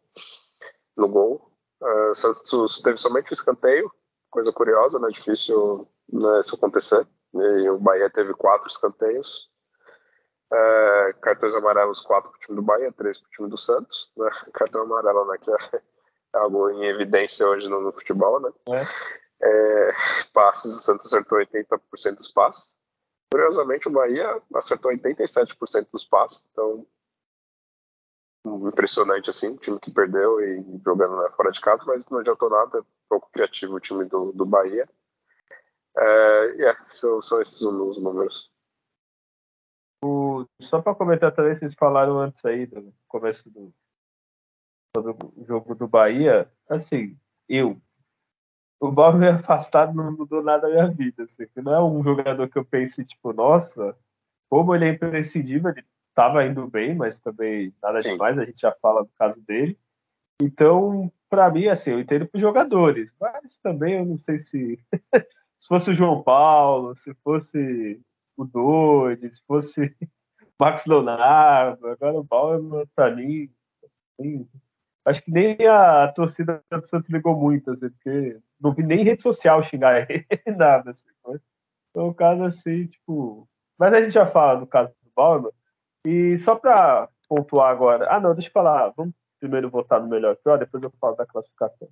[0.98, 1.51] no gol.
[1.82, 3.92] Uh, Santos teve somente um escanteio,
[4.30, 5.10] coisa curiosa, né?
[5.10, 7.08] Difícil né, isso acontecer.
[7.34, 9.50] E o Bahia teve quatro escanteios.
[10.52, 14.12] Uh, cartões amarelos, quatro para o time do Bahia, três para o time do Santos.
[14.18, 14.30] Né?
[14.54, 15.38] Cartão amarelo, né?
[15.38, 15.82] Que é
[16.34, 18.52] algo em evidência hoje no, no futebol, né?
[18.70, 19.22] É.
[19.44, 19.92] É,
[20.34, 22.78] passes, o Santos acertou 80% dos passes.
[23.32, 26.48] Curiosamente, o Bahia acertou 87% dos passes.
[26.52, 26.86] Então,
[28.46, 32.84] impressionante assim, time que perdeu e jogando né, fora de casa, mas não adiantou nada,
[33.08, 34.90] pouco criativo o time do, do Bahia.
[35.98, 38.50] É, yeah, são, são esses os números.
[40.04, 43.74] O, só para comentar também, vocês falaram antes aí do começo do
[44.98, 47.18] o jogo do Bahia, assim,
[47.48, 47.82] eu
[48.82, 52.58] o Bob afastado não mudou nada na minha vida, assim, não é um jogador que
[52.58, 53.96] eu pense tipo, nossa,
[54.50, 58.12] como ele é imprescindível, ele estava indo bem, mas também nada Sim.
[58.12, 59.78] demais, a gente já fala do caso dele.
[60.42, 64.80] Então, para mim, assim, eu entendo para os jogadores, mas também eu não sei se
[65.58, 68.02] se fosse o João Paulo, se fosse
[68.36, 69.96] o Doide, se fosse
[70.60, 73.50] Max Leonardo, agora o Bauerman, pra mim,
[74.20, 74.48] assim,
[75.06, 79.22] acho que nem a torcida do Santos ligou muito, assim, porque não vi nem rede
[79.22, 80.26] social xingar ele,
[80.58, 81.10] nada, assim.
[81.94, 83.48] Foi um caso assim, tipo.
[83.78, 85.52] Mas a gente já fala do caso do Bauerman.
[86.06, 88.08] E só pra pontuar agora.
[88.10, 88.90] Ah, não, deixa eu falar.
[88.96, 91.90] Vamos primeiro votar no melhor pior, depois eu falo da classificação.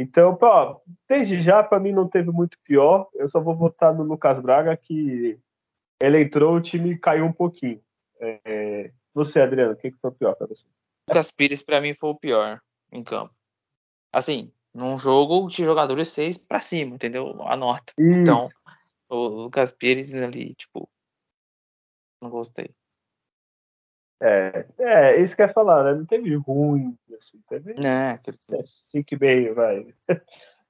[0.00, 3.08] Então, pô, desde já, para mim não teve muito pior.
[3.14, 5.38] Eu só vou votar no Lucas Braga, que
[6.00, 7.80] ele entrou, o time caiu um pouquinho.
[8.20, 10.66] É, você, Adriano, o que, que foi pior para você?
[11.08, 12.60] Lucas Pires, para mim, foi o pior
[12.92, 13.34] em campo.
[14.12, 17.42] Assim, num jogo de jogadores seis para cima, entendeu?
[17.42, 17.92] A nota.
[17.98, 18.48] Então,
[19.08, 20.88] o Lucas Pires ali, tipo,
[22.22, 22.74] não gostei.
[24.20, 25.94] É, é, isso que eu ia falar, né?
[25.94, 29.94] Não teve ruim, assim, teve é, é, cinco e meio, vai.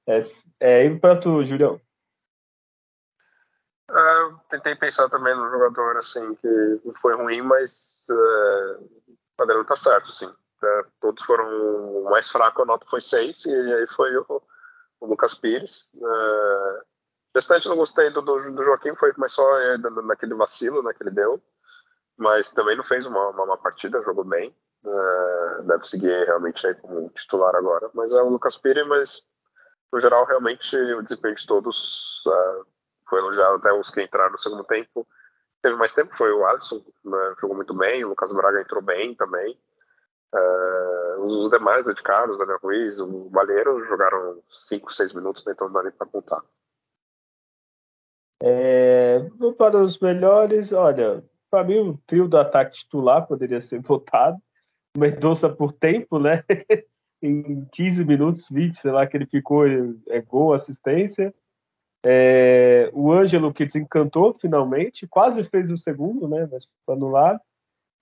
[0.07, 0.19] É,
[0.59, 1.79] é, e pra tu, Julião?
[3.91, 6.47] É, eu tentei pensar também no jogador, assim, que
[6.83, 8.77] não foi ruim, mas é,
[9.07, 10.31] o padrão tá certo, assim.
[10.63, 14.41] É, todos foram o mais fraco, a nota foi seis, e aí foi o,
[14.99, 15.89] o Lucas Pires.
[15.95, 16.81] É,
[17.35, 21.03] restante não gostei do, do, do Joaquim, foi mas só é, naquele vacilo né, que
[21.03, 21.41] ele deu
[22.19, 24.53] mas também não fez uma, uma, uma partida, jogou bem.
[24.83, 27.89] Uh, deve seguir realmente aí como titular agora.
[27.93, 29.25] Mas é o Lucas Pires, mas
[29.91, 32.65] no geral, realmente o desempenho de todos uh,
[33.09, 35.07] foi elogiado, até os que entraram no segundo tempo.
[35.61, 39.15] Teve mais tempo, foi o Alisson, né, jogou muito bem, o Lucas Braga entrou bem
[39.15, 39.59] também.
[40.33, 45.67] Uh, os demais, Ed Carlos, Daniel Ruiz, o Baleiro jogaram 5, 6 minutos, né, então
[45.67, 46.41] não dá nem para contar.
[48.41, 49.19] É,
[49.57, 54.37] para os melhores, olha, para mim, o trio do ataque titular poderia ser votado.
[54.97, 56.43] Mendonça por tempo, né?
[57.21, 59.65] em 15 minutos, 20, sei lá, que ele ficou,
[60.07, 61.33] é gol, assistência.
[62.05, 66.47] É, o Ângelo, que desencantou finalmente, quase fez o segundo, né?
[66.51, 67.39] Mas foi anulado.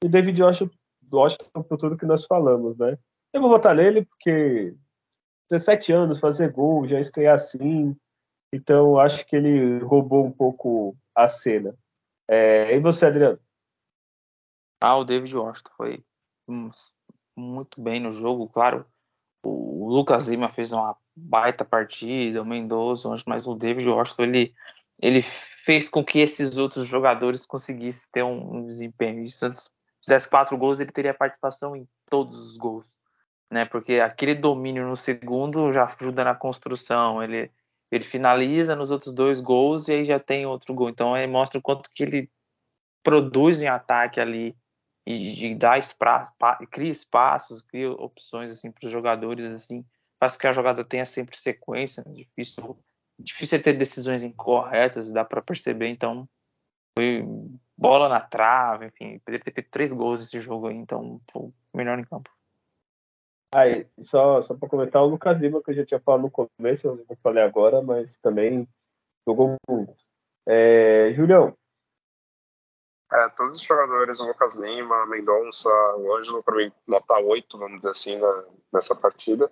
[0.04, 0.76] E David Washington,
[1.12, 2.98] Washington por tudo que nós falamos, né?
[3.34, 4.76] Eu vou votar nele porque
[5.50, 7.96] 17 anos, fazer gol, já estrear assim.
[8.54, 11.76] Então, acho que ele roubou um pouco a cena.
[12.28, 13.40] É, e você, Adriano?
[14.82, 16.04] Ah, o David Washington foi
[17.36, 18.86] muito bem no jogo, claro.
[19.44, 24.56] O Lucas Lima fez uma baita partida, o Mendoza, mas o David Washington ele,
[25.00, 29.24] ele fez com que esses outros jogadores conseguissem ter um, um desempenho.
[29.24, 32.86] E se antes fizesse quatro gols, ele teria participação em todos os gols,
[33.50, 33.66] né?
[33.66, 37.24] Porque aquele domínio no segundo já ajuda na construção.
[37.24, 37.52] Ele
[37.92, 40.90] ele finaliza nos outros dois gols e aí já tem outro gol.
[40.90, 42.30] Então aí mostra o quanto que ele
[43.04, 44.56] produz em ataque ali
[45.06, 46.34] e, e dá espaço,
[46.70, 49.86] cria espaços, cria opções assim para os jogadores assim,
[50.20, 52.04] faz com que a jogada tenha sempre sequência.
[52.06, 52.14] Né?
[52.14, 52.78] Difícil,
[53.18, 55.88] difícil é ter decisões incorretas, dá para perceber.
[55.88, 56.28] Então
[56.98, 57.24] foi
[57.78, 61.98] bola na trave, enfim, poderia ter feito três gols nesse jogo aí, então foi melhor
[62.00, 62.30] em campo.
[63.56, 66.88] Aí, só, só para comentar, o Lucas Lima, que eu já tinha falado no começo,
[66.88, 68.68] eu não falei agora, mas também
[69.26, 69.96] jogou muito.
[70.46, 71.56] É, Julião.
[73.12, 77.78] É, todos os jogadores, o Lucas Lima, Mendonça, o Ângelo, para mim, nota 8, vamos
[77.78, 79.50] dizer assim, na, nessa partida.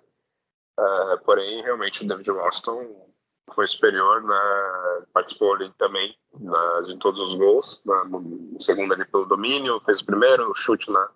[0.78, 3.06] É, porém, realmente, o David Washington
[3.54, 7.82] foi superior, né, participou ali também né, de todos os gols.
[7.86, 11.10] Né, no segundo ali pelo domínio, fez o primeiro, o chute na,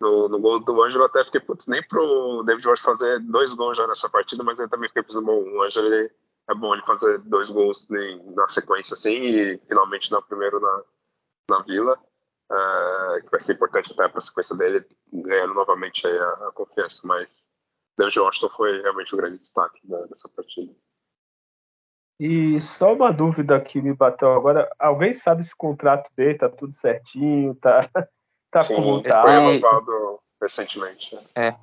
[0.00, 3.76] no, no gol do Ângelo, até fiquei, putz, nem pro David Ward fazer dois gols
[3.76, 6.10] já nessa partida, mas eu também fiquei pensando, bom, o Ângelo ele,
[6.48, 7.86] é bom ele fazer dois gols
[8.34, 10.82] na sequência assim, e finalmente dar o primeiro na,
[11.50, 11.98] na Vila,
[12.50, 17.02] uh, que vai ser importante até para a sequência dele, ganhando novamente a, a, confiança,
[17.04, 17.46] mas
[17.98, 20.72] David Washington foi realmente o grande destaque né, dessa partida.
[22.18, 26.50] E só uma dúvida que me bateu agora, alguém sabe se o contrato dele tá
[26.50, 27.80] tudo certinho, tá
[28.50, 29.22] Tá Sim, tá.
[29.22, 31.18] Foi renovado recentemente.
[31.34, 31.54] É,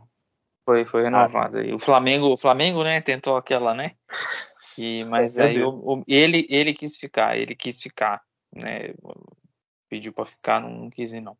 [0.65, 1.57] foi, foi renovado.
[1.57, 1.63] Ah.
[1.63, 3.95] E o Flamengo, o Flamengo, né, tentou aquela, né?
[4.77, 8.21] E, mas aí o, o, ele, ele quis ficar, ele quis ficar,
[8.53, 8.93] né?
[9.89, 11.37] Pediu para ficar, não, não quis ir, não.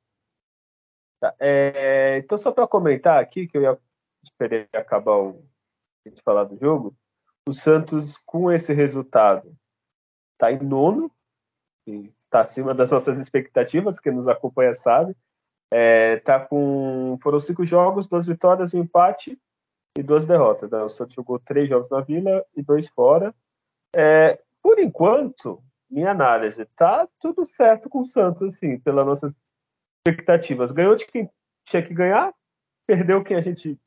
[1.19, 3.77] Tá, é, então, só para comentar aqui, que eu ia
[4.23, 5.43] esperar acabar o,
[6.05, 6.95] de falar do jogo,
[7.47, 9.55] o Santos, com esse resultado,
[10.33, 11.11] está em nono,
[12.19, 15.15] está acima das nossas expectativas, quem nos acompanha sabe.
[15.71, 19.37] É, tá com, foram cinco jogos, duas vitórias, um empate
[19.97, 20.69] e duas derrotas.
[20.69, 20.81] Né?
[20.81, 23.33] O Santos jogou três jogos na Vila e dois fora.
[23.95, 29.37] É, por enquanto, minha análise, tá tudo certo com o Santos, assim, pelas nossas
[30.07, 30.71] expectativas.
[30.71, 31.29] Ganhou de quem
[31.65, 32.33] tinha que ganhar,
[32.85, 33.77] perdeu quem a gente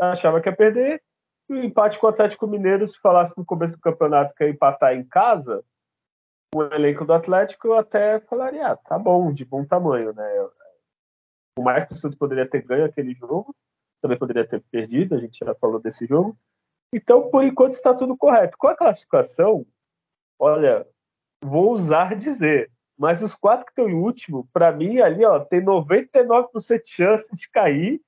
[0.00, 1.02] achava que ia perder.
[1.48, 4.50] E o empate com o Atlético Mineiro, se falasse no começo do campeonato que ia
[4.50, 5.64] empatar em casa,
[6.54, 10.48] o elenco do Atlético, eu até falaria, ah, tá bom, de bom tamanho, né?
[11.54, 13.54] Por mais que o Santos poderia ter ganho aquele jogo,
[14.00, 16.36] também poderia ter perdido, a gente já falou desse jogo.
[16.92, 18.56] Então, por enquanto, está tudo correto.
[18.58, 19.66] Com a classificação,
[20.38, 20.86] olha,
[21.44, 22.70] vou usar dizer,
[23.00, 27.34] mas os quatro que estão em último, para mim, ali, ó, tem 99% de chance
[27.34, 27.98] de cair.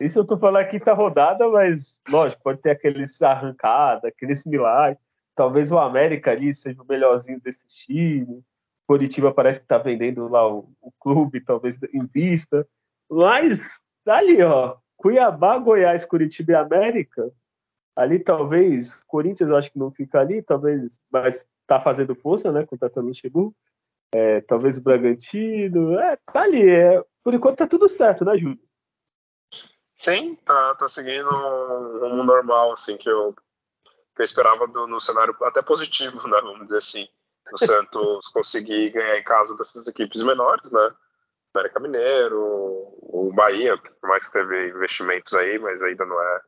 [0.00, 4.98] Isso eu tô falando aqui tá rodada, mas, lógico, pode ter aqueles arrancada, aqueles milagres.
[5.34, 8.42] Talvez o América ali seja o melhorzinho desse time.
[8.84, 12.66] Curitiba parece que tá vendendo lá o, o clube, talvez em vista.
[13.10, 17.30] Mas, tá ali, ó, Cuiabá, Goiás, Curitiba e América,
[17.96, 22.64] ali talvez, Corinthians eu acho que não fica ali, talvez, mas tá fazendo força, né,
[22.64, 23.54] contratando o Luxemburgo.
[24.14, 28.60] É, talvez o Bragantino, é, tá ali, é, por enquanto tá tudo certo, né, Júlio?
[29.94, 35.00] Sim, tá, tá seguindo um rumo normal, assim, que eu, que eu esperava do, no
[35.00, 37.08] cenário até positivo, né, vamos dizer assim.
[37.52, 40.94] O Santos conseguir ganhar em casa dessas equipes menores, né,
[41.54, 42.40] América Mineiro,
[43.02, 46.40] o Bahia, que mais teve investimentos aí, mas ainda não é,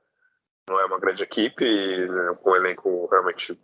[0.69, 2.07] não é uma grande equipe,
[2.43, 3.59] com um elenco realmente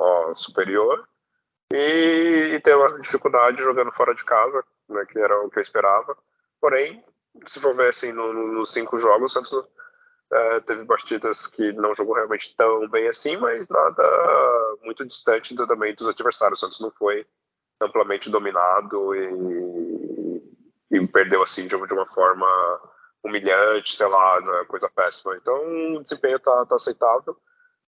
[0.00, 1.06] ó, superior.
[1.72, 5.62] E, e ter uma dificuldade jogando fora de casa, né, que era o que eu
[5.62, 6.16] esperava.
[6.60, 7.04] Porém,
[7.46, 9.68] se for ver assim, no, no, nos cinco jogos, o Santos
[10.32, 14.02] é, teve partidas que não jogou realmente tão bem assim, mas nada
[14.82, 16.58] muito distante do, também dos adversários.
[16.58, 17.24] O Santos não foi
[17.80, 19.20] amplamente dominado e,
[20.90, 22.46] e perdeu assim de, uma forma
[23.22, 25.36] humilhante, sei lá, né, coisa péssima.
[25.36, 27.36] Então o desempenho tá, tá aceitável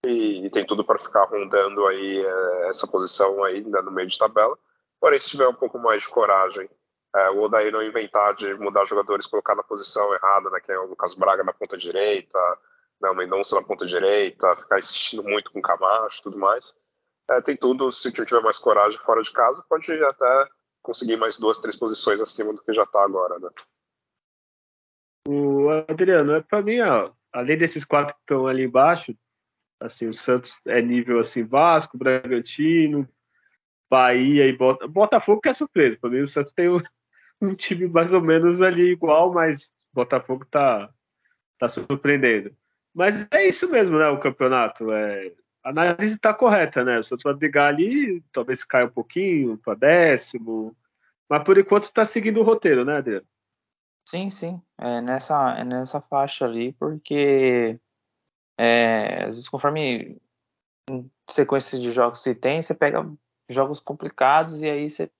[0.04, 4.08] e, e, tem tudo para ficar rondando aí é, essa posição aí né, no meio
[4.08, 4.56] de tabela.
[5.00, 6.68] Porém, se tiver um pouco mais de coragem,
[7.14, 10.78] é, o Odair não inventar de mudar jogadores, colocar na posição errada, né, que é
[10.78, 12.38] o Lucas Braga na ponta direita,
[13.00, 16.74] né, o Mendonça na ponta direita, ficar insistindo muito com o Camacho tudo mais.
[17.30, 20.48] É, tem tudo, se o time tiver mais coragem fora de casa, pode até
[20.82, 23.48] conseguir mais duas, três posições acima do que já está agora, né?
[25.28, 29.16] O Adriano, é para mim, ó, além desses quatro que estão ali embaixo,
[29.80, 33.08] assim, o Santos é nível assim, Vasco, Bragantino,
[33.88, 34.88] Bahia e Bota...
[34.88, 35.98] Botafogo que é surpresa.
[36.00, 36.78] Para mim, o Santos tem um,
[37.40, 40.90] um, time mais ou menos ali igual, mas Botafogo tá,
[41.58, 42.56] tá surpreendendo.
[42.94, 44.08] Mas é isso mesmo, né?
[44.08, 44.90] O campeonato.
[44.92, 45.32] É,
[45.62, 46.98] a análise está correta, né?
[46.98, 50.76] O Santos vai brigar ali, talvez caia um pouquinho para décimo,
[51.28, 53.26] mas por enquanto está seguindo o roteiro, né, Adriano?
[54.08, 57.78] Sim, sim, é nessa, é nessa faixa ali, porque
[58.58, 60.20] é, às vezes conforme
[61.30, 63.08] sequência de jogos você tem, você pega
[63.48, 65.10] jogos complicados e aí você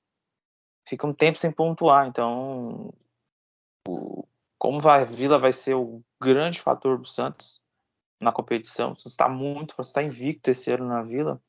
[0.86, 2.08] fica um tempo sem pontuar.
[2.08, 2.92] Então,
[3.86, 4.26] o,
[4.58, 7.61] como a Vila vai ser o grande fator do Santos,
[8.22, 8.94] na competição.
[8.94, 11.40] Você está muito, está invicto esse ano na Vila.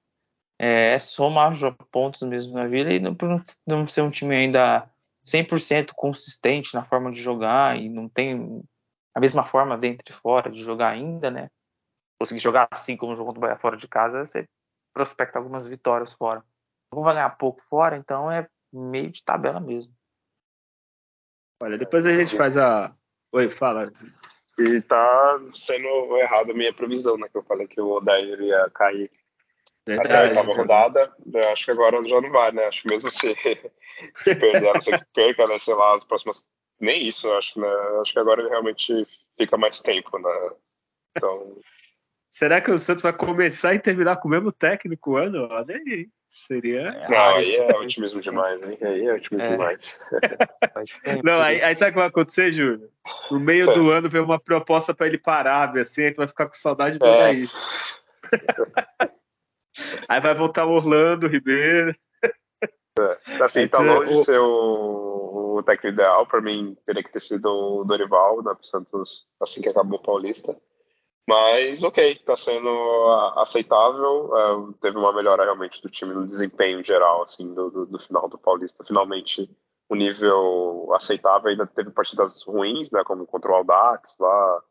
[0.60, 1.54] É, é somar
[1.92, 3.16] pontos mesmo na Vila e não,
[3.66, 4.90] não ser um time ainda
[5.26, 8.64] 100% consistente na forma de jogar e não tem
[9.16, 11.50] a mesma forma dentro e fora de jogar ainda, né?
[12.20, 14.48] Conseguir jogar assim como jogou o Bahia fora de casa, você
[14.94, 16.44] prospecta algumas vitórias fora.
[16.90, 19.94] Como vai ganhar pouco fora, então é meio de tabela mesmo.
[21.62, 22.94] Olha, depois a gente faz a.
[23.32, 23.92] Oi, fala.
[24.58, 27.28] E tá sendo errado a minha previsão, né?
[27.30, 29.10] Que eu falei que o Odair ia cair
[29.86, 31.14] Verdade, até a oitava rodada.
[31.34, 32.66] Eu acho que agora já não vai, né?
[32.66, 33.36] Acho que mesmo se,
[34.16, 35.60] se perder, a não ser que perca, né?
[35.60, 36.48] Sei lá, as próximas.
[36.80, 37.70] Nem isso, acho, né?
[38.02, 39.06] Acho que agora ele realmente
[39.38, 40.52] fica mais tempo, né?
[41.16, 41.58] Então.
[42.34, 45.48] Será que o Santos vai começar e terminar com o mesmo técnico o ano?
[45.52, 46.10] Olha aí.
[46.28, 47.06] Seria.
[47.08, 48.76] Não, aí é otimismo demais, hein?
[48.82, 49.52] Aí é otimismo é.
[49.52, 50.00] demais.
[51.24, 52.90] Não, aí, aí sabe o que vai acontecer, Júlio?
[53.30, 53.74] No meio é.
[53.76, 56.98] do ano vem uma proposta para ele parar, assim, aí tu vai ficar com saudade
[56.98, 57.24] do é.
[57.24, 57.48] aí.
[60.10, 61.96] aí vai voltar o Orlando, Ribeiro.
[63.00, 63.44] É.
[63.44, 66.26] Assim, tá longe de ser o, o técnico ideal.
[66.26, 70.04] Para mim, teria que ter sido o Dorival, né, pro Santos, assim que acabou o
[70.04, 70.58] Paulista.
[71.28, 72.70] Mas, ok, está sendo
[73.38, 74.36] aceitável.
[74.36, 78.28] É, teve uma melhora realmente do time no desempenho geral, assim, do, do, do, final
[78.28, 78.84] do Paulista.
[78.84, 79.50] Finalmente,
[79.90, 81.50] o um nível aceitável.
[81.50, 84.64] Ainda teve partidas ruins, né, como contra o Aldax lá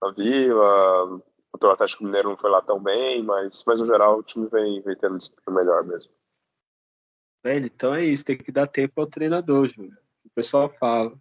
[0.00, 1.20] na Vila.
[1.50, 4.46] Contra o Atlético Mineiro não foi lá tão bem, mas, mas no geral o time
[4.48, 6.12] vem, vem tendo um desempenho melhor mesmo.
[7.42, 9.96] Velho, então é isso, tem que dar tempo ao treinador, Júlio.
[10.24, 11.12] O pessoal fala.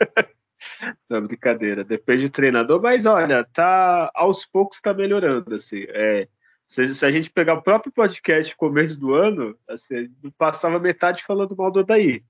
[1.08, 1.84] Não, brincadeira.
[1.84, 5.54] Depende do treinador, mas olha, tá aos poucos está melhorando.
[5.54, 6.28] Assim, é,
[6.66, 11.56] se, se, a gente pegar o próprio podcast começo do ano, assim, passava metade falando
[11.56, 12.22] mal do Odaí.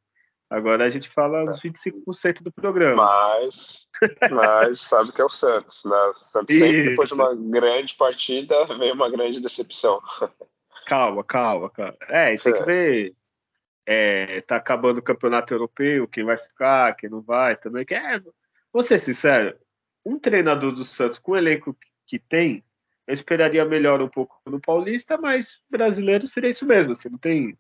[0.51, 2.97] Agora a gente fala uns 25% do programa.
[2.97, 3.89] Mas,
[4.31, 6.13] mas sabe que é o Santos, né?
[6.15, 10.01] Sempre depois de uma grande partida vem uma grande decepção.
[10.87, 11.97] Calma, calma, cara.
[12.09, 12.65] É, tem que é.
[12.65, 13.15] ver
[13.87, 17.85] é, tá acabando o campeonato europeu, quem vai ficar, quem não vai, também.
[17.85, 18.21] Que é,
[18.73, 19.57] vou ser sincero,
[20.05, 21.77] um treinador do Santos com o elenco
[22.07, 22.65] que tem,
[23.07, 26.93] eu esperaria melhor um pouco no Paulista, mas brasileiro seria isso mesmo.
[26.93, 27.59] Assim, não tem, não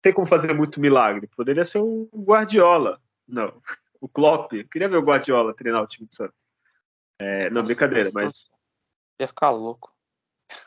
[0.00, 1.26] tem como fazer muito milagre.
[1.26, 3.00] Poderia ser um Guardiola.
[3.26, 3.60] Não,
[4.00, 4.52] o Klopp.
[4.52, 6.36] Eu queria ver o Guardiola treinar o time do Santos.
[7.18, 8.46] É, não, brincadeira, mas.
[9.20, 9.92] Ia ficar louco.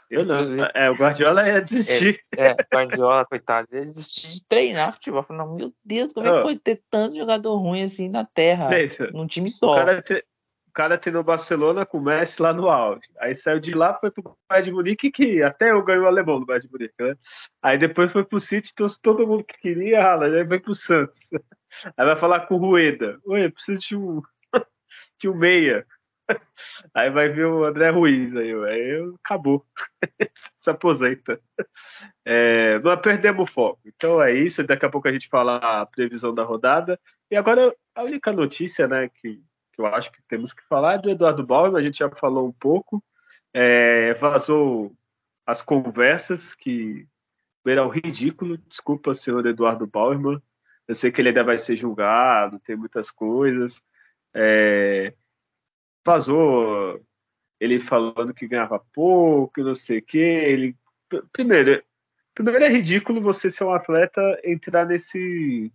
[0.09, 0.65] Eu não.
[0.73, 2.19] É, o Guardiola ia desistir.
[2.37, 5.23] É, é Guardiola, coitado, ia desistir de treinar futebol.
[5.23, 8.69] Falando, meu Deus, como é que pode ter tanto jogador ruim assim na terra?
[8.69, 9.71] Pensa, num time só.
[9.71, 10.23] O cara, te,
[10.67, 13.07] o cara treinou Barcelona com o Messi lá no auge.
[13.19, 16.39] Aí saiu de lá, foi pro Bayern de Munique, que até eu ganhei o alemão
[16.39, 17.15] no Bayern de Munique, né?
[17.61, 21.29] Aí depois foi pro City, trouxe todo mundo que queria, aí foi pro Santos.
[21.97, 23.19] Aí vai falar com o Rueda.
[23.25, 24.21] Oi, preciso de um,
[25.19, 25.83] de um meia.
[26.93, 29.65] Aí vai ver o André Ruiz aí, aí acabou.
[30.57, 31.39] Se aposenta.
[32.25, 33.81] É, nós perdemos o foco.
[33.85, 34.63] Então é isso.
[34.63, 36.99] Daqui a pouco a gente fala a previsão da rodada.
[37.29, 39.41] E agora a única notícia, né, que,
[39.73, 41.75] que eu acho que temos que falar é do Eduardo Bauer.
[41.75, 43.03] A gente já falou um pouco.
[43.53, 44.91] É, vazou
[45.45, 47.07] as conversas que
[47.65, 48.57] eram ridículo.
[48.57, 50.41] Desculpa, senhor Eduardo Bauerman.
[50.87, 53.81] Eu sei que ele ainda vai ser julgado, tem muitas coisas.
[54.33, 55.13] É,
[56.05, 57.01] vazou
[57.59, 60.17] ele falando que ganhava pouco, não sei o quê.
[60.17, 60.75] Ele,
[61.31, 61.81] primeiro,
[62.33, 65.71] primeiro é ridículo você ser um atleta entrar nesse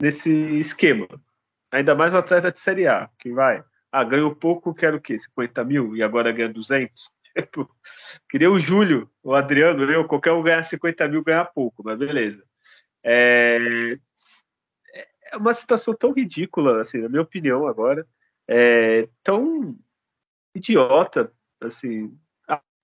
[0.00, 1.06] nesse esquema.
[1.72, 5.18] Ainda mais um atleta de Série A, que vai, ah, ganhou pouco, quero o quê?
[5.18, 7.10] 50 mil e agora ganha 200?
[7.36, 7.70] Tipo,
[8.28, 12.42] queria o Júlio, o Adriano, eu, qualquer um ganhar 50 mil ganhar pouco, mas beleza.
[13.04, 13.96] É,
[15.30, 18.04] é uma situação tão ridícula, assim, na minha opinião agora,
[18.50, 19.78] é, tão
[20.52, 22.12] idiota, assim,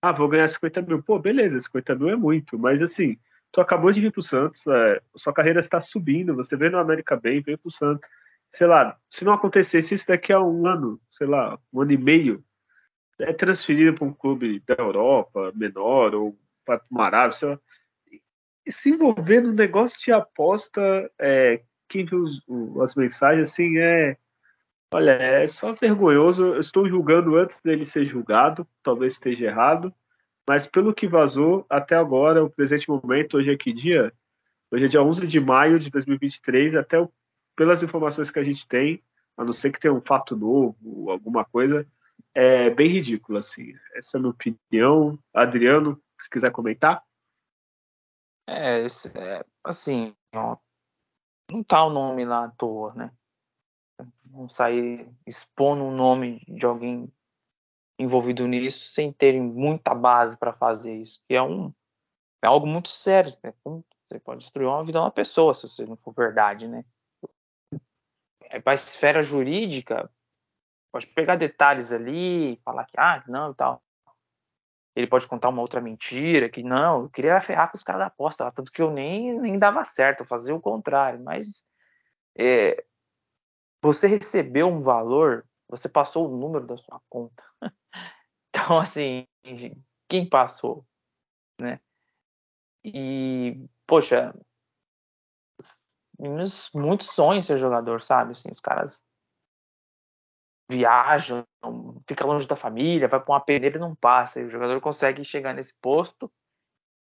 [0.01, 1.03] ah, vou ganhar 50 mil.
[1.03, 3.19] Pô, beleza, 50 mil é muito, mas assim,
[3.51, 7.17] tu acabou de vir pro Santos, é, sua carreira está subindo, você veio no América
[7.17, 8.09] bem, veio pro Santos.
[8.49, 11.99] Sei lá, se não acontecesse isso daqui a um ano, sei lá, um ano e
[11.99, 12.45] meio,
[13.19, 17.61] é transferido para um clube da Europa, menor, ou para o Arábia, sei lá.
[18.65, 22.41] E se envolver no negócio de aposta, é, quem viu os,
[22.81, 24.17] as mensagens, assim, é
[24.97, 26.55] Olha, é só vergonhoso.
[26.55, 29.95] Eu estou julgando antes dele ser julgado, talvez esteja errado,
[30.49, 34.11] mas pelo que vazou até agora, o presente momento, hoje é que dia?
[34.71, 36.97] Hoje é dia 11 de maio de 2023, até
[37.55, 39.03] pelas informações que a gente tem,
[39.37, 41.87] a não ser que tenha um fato novo, alguma coisa,
[42.35, 43.75] é bem ridículo, assim.
[43.95, 45.19] Essa é a minha opinião.
[45.35, 47.05] Adriano, se quiser comentar.
[48.49, 50.57] É, é assim, ó,
[51.53, 53.11] não tá o nome lá à toa, né?
[54.25, 57.11] Não sair expondo o nome de alguém
[57.99, 61.23] envolvido nisso sem terem muita base para fazer isso.
[61.29, 61.73] É um
[62.43, 63.33] é algo muito sério.
[63.43, 63.53] Né?
[63.65, 66.85] Você pode destruir uma vida de uma pessoa se você não for verdade, né?
[68.53, 70.09] É, para a esfera jurídica,
[70.93, 73.83] pode pegar detalhes ali, falar que ah, não e tal.
[74.95, 78.07] Ele pode contar uma outra mentira, que não, eu queria ferrar com os caras da
[78.07, 81.21] aposta, tanto que eu nem, nem dava certo, eu fazia o contrário.
[81.23, 81.63] Mas
[82.39, 82.83] é,
[83.87, 87.43] você recebeu um valor, você passou o número da sua conta.
[88.51, 89.27] então, assim,
[90.09, 90.85] quem passou,
[91.61, 91.81] né?
[92.85, 93.57] E,
[93.87, 94.35] poxa,
[96.19, 98.33] meninos muitos sonham ser jogador, sabe?
[98.33, 99.01] Assim, os caras
[100.69, 101.47] viajam,
[102.09, 104.41] fica longe da família, vai para uma peneira e não passa.
[104.41, 106.31] E o jogador consegue chegar nesse posto,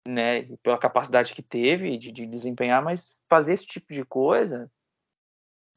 [0.07, 0.47] né?
[0.65, 4.69] Pela capacidade que teve de, de desempenhar, mas fazer esse tipo de coisa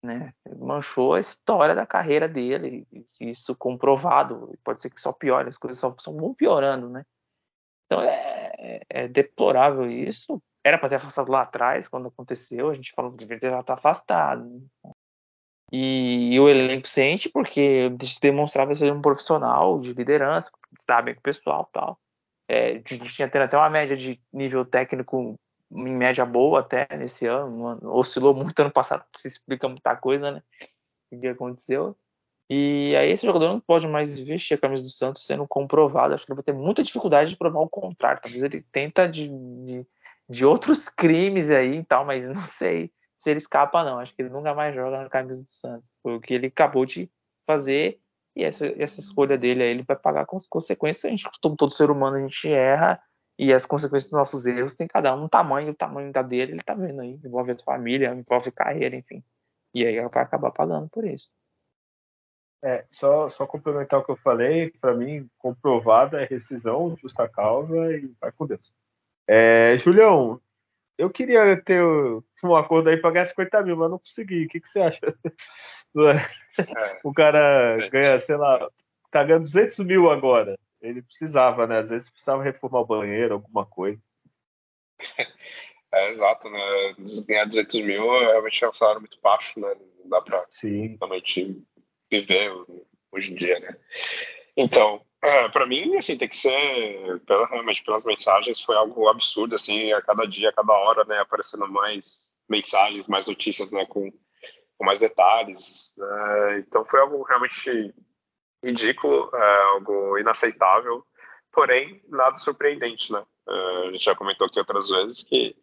[0.06, 0.34] né?
[0.57, 2.88] Manchou a história da carreira dele,
[3.19, 4.57] isso comprovado.
[4.64, 7.03] Pode ser que só piore, as coisas só, só vão piorando, né?
[7.86, 10.41] Então é, é, é deplorável isso.
[10.64, 14.65] Era para ter afastado lá atrás, quando aconteceu, a gente falou que deveria ter afastado.
[15.72, 17.90] E, e, o elenco sente porque
[18.22, 20.52] demonstrava ser um profissional de liderança,
[20.90, 21.99] sabe, com o pessoal tal.
[22.48, 25.36] É, tinha tendo até uma média de nível técnico
[25.76, 30.44] em média boa até nesse ano, oscilou muito ano passado, se explica muita coisa, né?
[31.12, 31.96] O que aconteceu.
[32.50, 36.14] E aí esse jogador não pode mais vestir a camisa do Santos sendo comprovado.
[36.14, 38.22] Acho que ele vai ter muita dificuldade de provar o contrário.
[38.22, 39.88] Talvez ele tenta de, de,
[40.30, 44.00] de outros crimes aí e tal, mas não sei se ele escapa, não.
[44.00, 45.96] Acho que ele nunca mais joga na camisa do Santos.
[46.04, 47.10] Foi o que ele acabou de
[47.48, 48.00] fazer.
[48.36, 51.06] E essa, essa escolha dele aí, ele vai pagar com as consequências.
[51.06, 53.02] A gente, como todo ser humano, a gente erra
[53.38, 56.64] e as consequências dos nossos erros tem cada um tamanho, o tamanho da dele, ele
[56.64, 59.24] tá vendo aí, envolve a família, envolve carreira, enfim.
[59.74, 61.30] E aí vai acabar pagando por isso.
[62.64, 67.76] É, só, só complementar o que eu falei, para mim, comprovada é rescisão, justa causa
[67.91, 68.74] e vai com Deus.
[69.28, 70.41] É, Julião,
[70.98, 74.45] eu queria ter um acordo aí para ganhar 50 mil, mas não consegui.
[74.45, 74.99] O que, que você acha?
[76.57, 76.99] É.
[77.03, 78.70] O cara ganha, sei lá,
[79.12, 80.57] tá ganhando 200 mil agora.
[80.86, 81.80] Ele precisava, né?
[81.80, 84.02] Às vezes precisava reformar o banheiro, alguma coisa.
[85.94, 86.95] É, exato, né?
[87.26, 89.74] Ganhar 200 mil realmente é um salário muito baixo, né?
[89.99, 90.98] Não dá pra Sim.
[90.99, 91.64] realmente
[92.12, 92.52] viver
[93.14, 93.78] hoje em dia, né?
[94.57, 99.56] Então, é, para mim, assim, tem que ser, pela, realmente, pelas mensagens, foi algo absurdo,
[99.56, 101.20] assim, a cada dia, a cada hora, né?
[101.20, 103.86] Aparecendo mais mensagens, mais notícias, né?
[103.86, 104.12] Com,
[104.78, 105.94] com mais detalhes.
[105.98, 106.60] Né?
[106.60, 107.94] Então, foi algo realmente
[108.66, 111.06] ridículo, é, algo inaceitável,
[111.52, 113.24] porém, nada surpreendente, né?
[113.48, 115.56] É, a gente já comentou aqui outras vezes que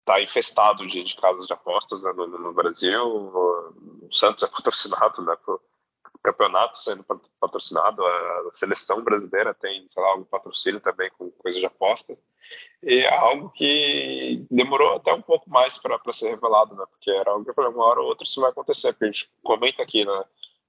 [0.00, 3.02] está infestado de, de casas de apostas né, no, no, Brasil.
[3.02, 5.60] O Santos é patrocinado né, por
[6.22, 7.04] campeonato sendo
[7.38, 12.18] patrocinado, a seleção brasileira tem, sei lá, algum patrocínio também com coisa de apostas.
[12.82, 16.84] E é algo que demorou até um pouco mais para ser revelado, né?
[16.90, 19.82] Porque era algo que uma hora ou outra isso vai acontecer, porque a gente comenta
[19.82, 20.24] aqui, né?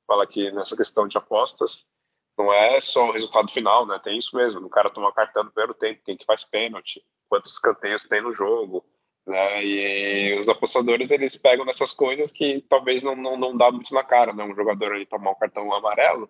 [0.08, 1.88] Fala que nessa questão de apostas,
[2.38, 4.00] não é só o resultado final, né?
[4.04, 7.54] Tem isso mesmo, o cara tomar cartão no primeiro tempo, quem que faz pênalti, quantos
[7.54, 8.86] escanteios tem no jogo,
[9.26, 9.66] né?
[9.66, 14.04] E os apostadores eles pegam nessas coisas que talvez não, não, não dá muito na
[14.04, 14.44] cara, né?
[14.44, 16.30] Um jogador ali tomar um cartão amarelo,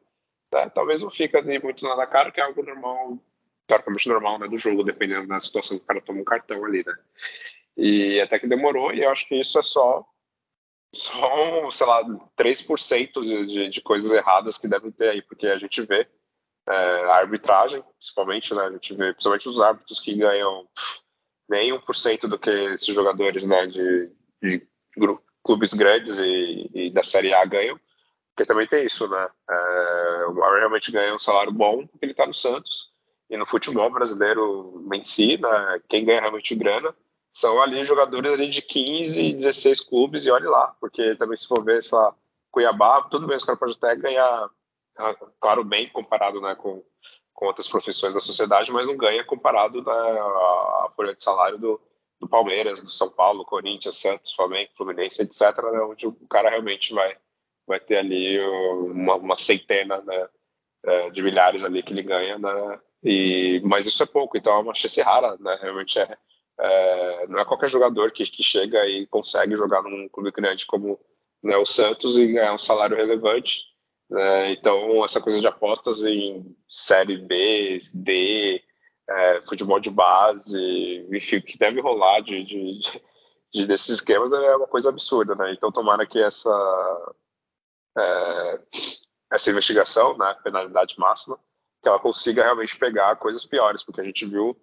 [0.53, 0.69] né?
[0.69, 3.17] talvez não fica nem muito na cara, que é algo normal,
[3.67, 4.47] teoricamente normal, né?
[4.47, 6.95] Do jogo, dependendo da situação que o cara toma um cartão ali, né?
[7.77, 10.05] E até que demorou, e eu acho que isso é só,
[10.95, 12.03] só sei lá,
[12.37, 16.07] 3% de, de, de coisas erradas que devem ter aí, porque a gente vê
[16.67, 16.73] é,
[17.05, 18.63] a arbitragem, principalmente, né?
[18.63, 20.67] A gente vê principalmente os árbitros que ganham
[21.47, 24.11] nem 1% do que esses jogadores né, de,
[24.41, 24.67] de
[25.43, 27.79] clubes grandes e, e, da Série A ganham,
[28.35, 29.29] porque também tem isso, né?
[29.49, 32.89] É, o Mauer realmente ganha um salário bom porque ele está no Santos,
[33.29, 36.95] e no futebol brasileiro em si, né, quem ganha realmente grana
[37.35, 41.63] são ali jogadores ali de 15, 16 clubes, e olhe lá, porque também se for
[41.63, 42.13] ver essa
[42.51, 44.49] Cuiabá, tudo bem, os caras podem até ganhar,
[44.97, 46.81] ah, claro, bem comparado né, com
[47.35, 51.79] com outras profissões da sociedade, mas não ganha comparado né, à folha de salário do,
[52.17, 55.41] do Palmeiras, do São Paulo, Corinthians, Santos, Flamengo, Fluminense, etc.,
[55.71, 57.17] né, onde o cara realmente vai,
[57.67, 60.29] vai ter ali uma, uma centena né,
[60.85, 64.59] é, de milhares ali que ele ganha, né, e, mas isso é pouco, então é
[64.59, 66.17] uma chance rara, né, realmente é,
[66.59, 70.99] é, não é qualquer jogador que, que chega e consegue jogar num clube grande como
[71.43, 73.61] né, o Santos e ganhar um salário relevante,
[74.09, 74.51] né?
[74.51, 78.63] Então, essa coisa de apostas em Série B, D,
[79.09, 82.79] é, futebol de base, enfim, que deve rolar de, de,
[83.53, 85.53] de, desses esquemas é uma coisa absurda, né?
[85.53, 87.15] Então, tomara que essa,
[87.97, 88.59] é,
[89.31, 91.39] essa investigação, né, penalidade máxima,
[91.81, 94.57] que ela consiga realmente pegar coisas piores, porque a gente viu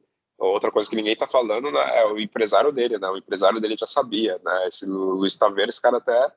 [0.47, 3.09] outra coisa que ninguém está falando né, é o empresário dele, né?
[3.09, 4.69] O empresário dele já sabia, né?
[4.69, 6.33] Esse Luiz Taveira, esse cara até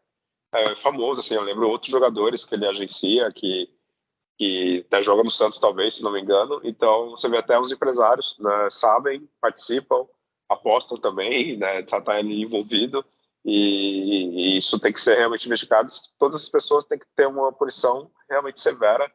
[0.56, 3.69] é, famoso, assim, eu lembro outros jogadores que ele agencia, que,
[4.38, 7.72] que até joga no Santos, talvez, se não me engano, então você vê até os
[7.72, 10.07] empresários, né, sabem, participam,
[10.48, 13.06] apostam também, né, tá, tá ali envolvido,
[13.44, 17.52] e, e, isso tem que ser realmente investigado, todas as pessoas têm que ter uma
[17.52, 19.11] punição realmente severa,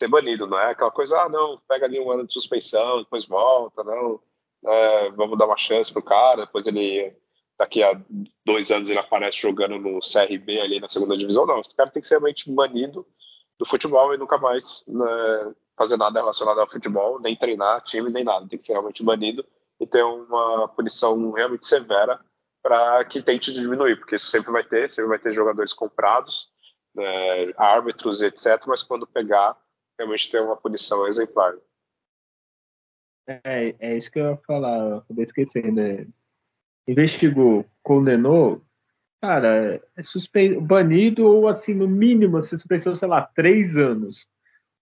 [0.00, 3.26] ser banido, não é aquela coisa, ah, não, pega ali um ano de suspensão, depois
[3.26, 4.20] volta, não,
[4.66, 7.14] é, vamos dar uma chance pro cara, depois ele
[7.58, 7.98] daqui a
[8.44, 11.46] dois anos ele aparece jogando no CRB ali na segunda divisão.
[11.46, 13.06] Não, esse cara tem que ser realmente banido
[13.58, 18.24] do futebol e nunca mais né, fazer nada relacionado ao futebol, nem treinar time, nem
[18.24, 18.46] nada.
[18.48, 19.44] Tem que ser realmente banido
[19.80, 22.20] e ter uma punição realmente severa
[22.62, 26.48] para que tente diminuir, porque isso sempre vai ter, sempre vai ter jogadores comprados,
[26.94, 28.62] né, árbitros, etc.
[28.66, 29.56] Mas quando pegar,
[29.98, 31.54] realmente ter uma punição exemplar.
[33.26, 35.74] É, é isso que eu ia falar, eu acabei esquecendo.
[35.74, 36.06] Né?
[36.86, 38.62] investigou, condenou,
[39.20, 40.60] cara, é suspe...
[40.60, 44.26] banido ou assim, no mínimo, se suspensão, sei lá, três anos.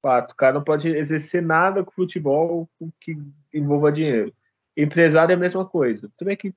[0.03, 0.35] Quatro.
[0.35, 2.69] O cara não pode exercer nada com futebol
[3.01, 3.17] que
[3.53, 4.35] envolva dinheiro.
[4.77, 6.11] Empresário é a mesma coisa.
[6.19, 6.53] Também que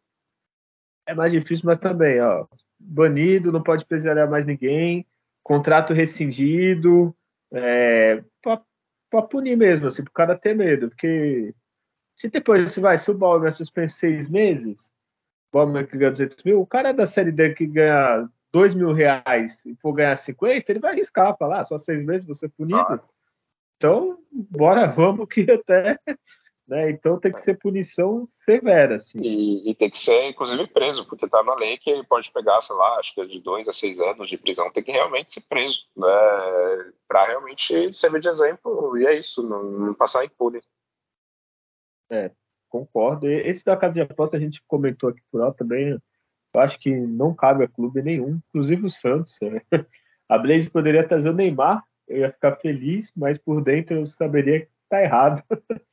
[1.06, 2.46] é mais difícil, mas também, ó,
[2.78, 5.06] banido, não pode empresariar mais ninguém,
[5.42, 7.16] contrato rescindido,
[7.54, 11.56] é, para punir mesmo, assim, pro cara ter medo, porque
[12.18, 14.92] se depois se vai, se o Balmer suspende seis meses,
[15.54, 19.64] Bobman que ganha 200 mil, o cara da série D que ganha 2 mil reais
[19.68, 22.80] e for ganhar 50, ele vai arriscar, falar, ah, só seis meses você punido.
[22.80, 23.00] Ah.
[23.76, 26.00] Então, bora, vamos que até.
[26.68, 26.90] Né?
[26.90, 28.96] Então tem que ser punição severa.
[28.96, 29.20] Assim.
[29.22, 32.60] E, e, tem que ser, inclusive, preso, porque está na lei que ele pode pegar,
[32.64, 35.32] sei lá, acho que é de dois a seis anos de prisão, tem que realmente
[35.32, 36.08] ser preso, né?
[37.08, 40.60] Para realmente servir de exemplo, e é isso, não, não passar impune.
[42.10, 42.32] É,
[42.70, 43.30] concordo.
[43.30, 45.90] Esse da casa de aposta a gente comentou aqui por alto também.
[45.90, 49.38] Eu acho que não cabe a clube nenhum, inclusive o Santos.
[49.42, 49.62] Né?
[50.30, 54.62] A Blade poderia trazer o Neymar, eu ia ficar feliz, mas por dentro eu saberia
[54.62, 55.42] que tá errado.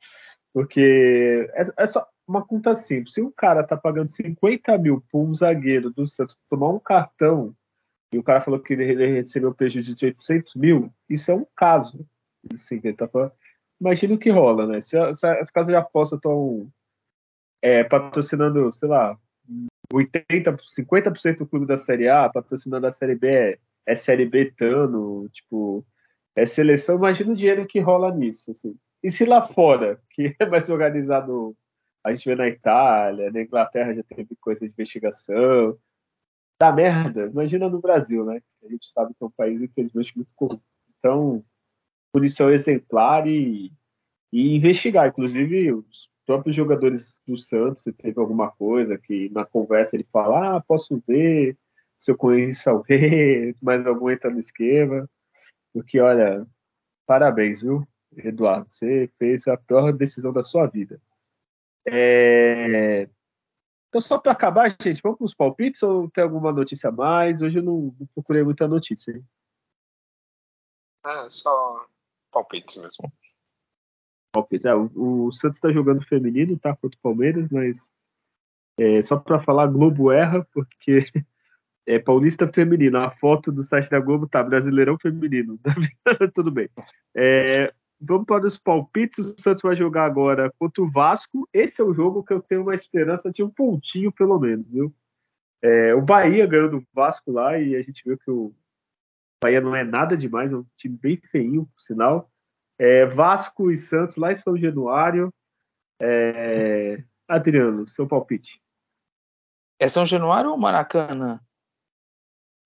[0.53, 3.13] Porque é, é, só uma conta simples.
[3.13, 7.53] Se um cara tá pagando 50 mil por um zagueiro do Santos tomar um cartão
[8.11, 12.07] e o cara falou que ele recebeu prejuízo de 800 mil, isso é um caso.
[12.53, 13.33] Assim, ele tá falando,
[13.79, 14.81] imagina o que rola, né?
[14.81, 16.69] Se, se as casas de aposta estão
[17.61, 19.17] é, patrocinando, sei lá,
[19.93, 25.29] 80, 50% do clube da Série A, patrocinando a Série B, é Série B Tano,
[25.29, 25.85] tipo,
[26.35, 28.75] é seleção, imagina o dinheiro que rola nisso, assim.
[29.03, 31.55] E se lá fora, que é mais organizado,
[32.03, 35.77] a gente vê na Itália, na Inglaterra já teve coisa de investigação,
[36.59, 38.41] dá merda, imagina no Brasil, né?
[38.63, 40.65] A gente sabe que é um país, infelizmente, muito corrupto.
[40.97, 41.43] Então,
[42.15, 43.73] punição exemplar e,
[44.31, 45.09] e investigar.
[45.09, 50.55] Inclusive, os próprios jogadores do Santos, se teve alguma coisa que na conversa ele fala,
[50.55, 51.57] ah, posso ver
[51.97, 55.09] se eu conheço alguém, mais algum entra no esquema.
[55.73, 56.47] Porque, olha,
[57.05, 57.85] parabéns, viu,
[58.15, 58.67] Eduardo?
[58.69, 61.01] Você fez a pior decisão da sua vida.
[61.85, 63.09] É...
[63.89, 67.41] Então, só para acabar, gente, vamos para os palpites ou tem alguma notícia a mais?
[67.41, 69.11] Hoje eu não, não procurei muita notícia.
[69.11, 69.25] Hein?
[71.05, 71.85] É, só
[72.35, 73.11] palpites mesmo.
[74.33, 74.65] Palpites.
[74.65, 76.75] É, o, o Santos está jogando feminino, tá?
[76.75, 77.93] Contra o Palmeiras, mas
[78.77, 80.99] é, só para falar, Globo erra, porque
[81.87, 82.97] é Paulista Feminino.
[82.97, 85.57] A foto do site da Globo tá Brasileirão Feminino.
[86.35, 86.69] Tudo bem.
[87.15, 89.19] É, vamos para os palpites.
[89.19, 91.47] O Santos vai jogar agora contra o Vasco.
[91.53, 94.93] Esse é o jogo que eu tenho uma esperança de um pontinho, pelo menos, viu?
[95.61, 98.53] É, o Bahia ganhou do Vasco lá e a gente viu que o
[99.43, 102.31] Bahia não é nada demais, é um time bem feinho, por sinal.
[102.79, 105.33] É, Vasco e Santos lá em São Januário.
[106.01, 108.61] É, Adriano, seu palpite.
[109.79, 111.39] É São Januário ou Maracanã?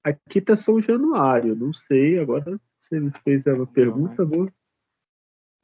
[0.03, 2.19] Aqui tá São Januário, não sei.
[2.19, 4.51] Agora você me fez uma pergunta, vou.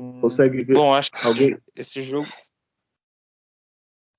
[0.02, 0.73] Hum, Consegue ver?
[0.73, 1.57] Bom, acho que alguém...
[1.76, 2.27] esse jogo.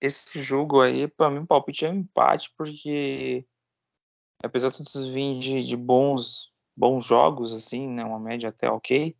[0.00, 3.46] Esse jogo aí, para mim, o palpite é um empate, porque
[4.42, 8.04] apesar de todos vir de, de bons bons jogos, assim, né?
[8.04, 9.16] Uma média até ok.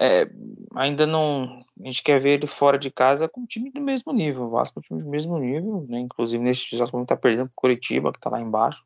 [0.00, 0.30] É,
[0.76, 1.64] ainda não.
[1.80, 4.44] A gente quer ver ele fora de casa com um time do mesmo nível.
[4.44, 5.98] O Vasco é um time do mesmo nível, né?
[5.98, 8.84] Inclusive nesse exato momento tá perdendo pro Curitiba, que tá lá embaixo.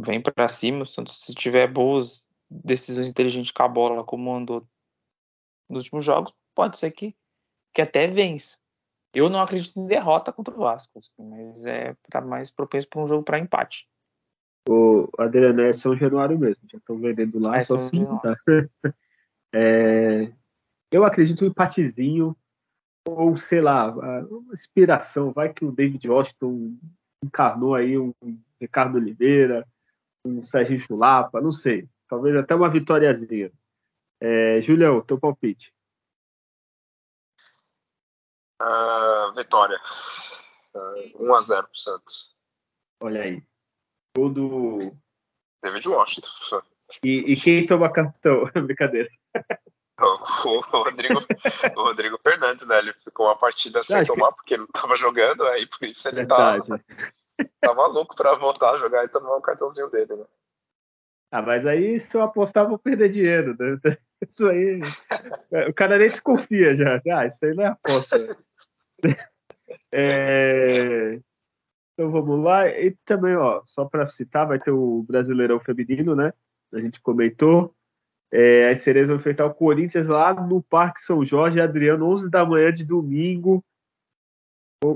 [0.00, 0.84] Vem para cima.
[0.86, 4.66] Se tiver boas decisões inteligentes com a bola, como andou
[5.68, 7.16] nos últimos jogos, pode ser que,
[7.74, 8.56] que até vence.
[9.14, 13.02] Eu não acredito em derrota contra o Vasco, assim, mas é tá mais propenso para
[13.02, 13.88] um jogo para empate.
[14.68, 18.36] O Adriano é São Januário mesmo, já estão vendendo lá, é só se tá.
[19.52, 20.32] é,
[20.90, 22.36] eu acredito em um empatezinho,
[23.08, 25.32] ou sei lá, uma inspiração.
[25.32, 26.76] Vai que o David Washington
[27.24, 28.12] encarnou aí um
[28.60, 29.66] Ricardo Oliveira,
[30.24, 31.88] um Sérgio Chulapa, não sei.
[32.08, 33.50] Talvez até uma vitóriazinha.
[34.20, 35.74] É, Julião, teu palpite.
[38.60, 39.80] Uh, vitória.
[40.74, 42.36] Uh, 1 a 0 pro Santos.
[43.00, 43.42] Olha aí.
[44.16, 44.92] Gol do.
[45.62, 46.28] David Washington.
[47.04, 48.44] E, e quem toma cartão?
[48.66, 49.08] Brincadeira.
[49.98, 51.24] O Rodrigo,
[51.76, 52.78] o Rodrigo Fernandes, né?
[52.78, 54.36] Ele ficou uma partida sem tomar que...
[54.36, 56.66] porque ele não tava jogando, aí por isso ele Verdade.
[56.66, 56.84] tava,
[57.60, 60.24] tava louco pra voltar a jogar e tomar um cartãozinho dele, né?
[61.30, 63.56] Ah, mas aí se eu apostar, vou perder dinheiro.
[63.58, 63.78] Né?
[64.28, 64.80] Isso aí.
[65.68, 67.00] O cara nem desconfia já.
[67.16, 68.36] Ah, isso aí não é aposta.
[69.90, 71.18] É...
[71.92, 72.68] Então vamos lá.
[72.68, 76.32] E também, ó, só para citar, vai ter o Brasileirão Feminino, né?
[76.72, 77.74] A gente comentou.
[78.30, 82.46] É, as sereias vão enfrentar o Corinthians lá no Parque São Jorge, Adriano, 11 da
[82.46, 83.62] manhã de domingo.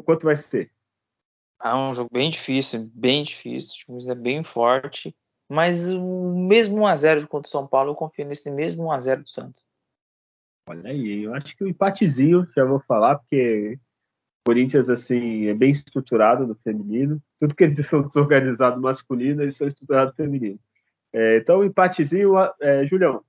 [0.04, 0.72] Quanto vai ser?
[1.62, 3.76] É um jogo bem difícil, bem difícil.
[3.88, 5.14] O é bem forte.
[5.48, 9.64] Mas o mesmo 1x0 contra o São Paulo, eu confio nesse mesmo 1x0 do Santos.
[10.68, 13.78] Olha aí, eu acho que o um empatezinho, já vou falar, porque
[14.46, 17.20] Corinthians, assim, é bem estruturado no feminino.
[17.40, 20.60] Tudo que eles são desorganizados no masculino, eles são estruturados no feminino.
[21.12, 23.24] É, então, empatezinho, é, Julião,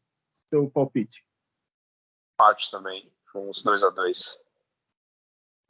[0.48, 1.26] seu palpite.
[2.36, 4.38] Empate também, com uns 2x2.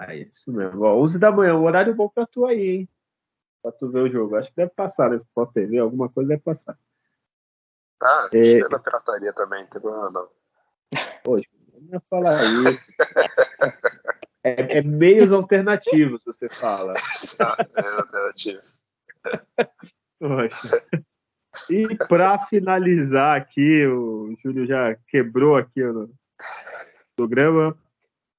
[0.01, 0.81] É isso mesmo.
[0.81, 2.89] Ó, 11 da manhã, um horário bom pra tu aí, hein?
[3.61, 4.35] Pra tu ver o jogo.
[4.35, 6.77] Acho que deve passar nesse Sport TV, alguma coisa deve passar.
[8.03, 8.59] Ah, é...
[8.59, 10.29] é da pirataria também, não tem problema não.
[11.23, 11.49] Poxa,
[11.79, 12.83] não ia falar isso.
[14.47, 16.93] É, é meios alternativos, você fala.
[17.39, 18.79] Ah, meios alternativos.
[20.19, 20.85] Poxa.
[21.69, 26.09] E para finalizar aqui, o Júlio já quebrou aqui o
[27.15, 27.77] programa.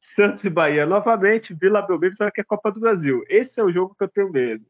[0.01, 3.25] Santos e Bahia novamente, Vila Belmiro só que é Copa do Brasil.
[3.29, 4.65] Esse é o jogo que eu tenho medo.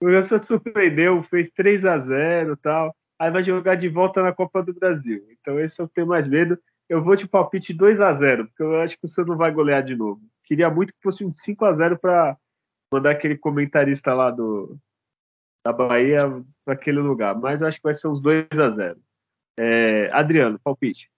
[0.00, 2.94] O Santos surpreendeu, fez 3 a 0 tal.
[3.18, 5.24] Aí vai jogar de volta na Copa do Brasil.
[5.30, 6.58] Então esse eu tenho mais medo.
[6.92, 9.50] Eu vou de palpite 2 a 0 porque eu acho que o Santos não vai
[9.50, 10.20] golear de novo.
[10.44, 12.36] Queria muito que fosse um 5 a 0 para
[12.92, 14.78] mandar aquele comentarista lá do
[15.64, 16.20] da Bahia
[16.62, 19.02] para aquele lugar, mas acho que vai ser uns 2 a 0.
[19.58, 21.10] É, Adriano, palpite.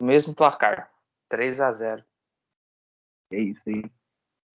[0.00, 0.90] Mesmo placar,
[1.28, 2.04] 3 a 0.
[3.30, 3.84] É isso, hein?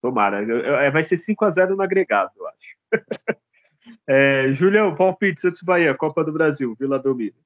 [0.02, 0.42] Tomara.
[0.84, 2.76] É, vai ser 5 a 0 no agregado, eu acho.
[4.08, 7.36] é, Julião, palpite, Santos Bahia, Copa do Brasil, Vila Belmiro.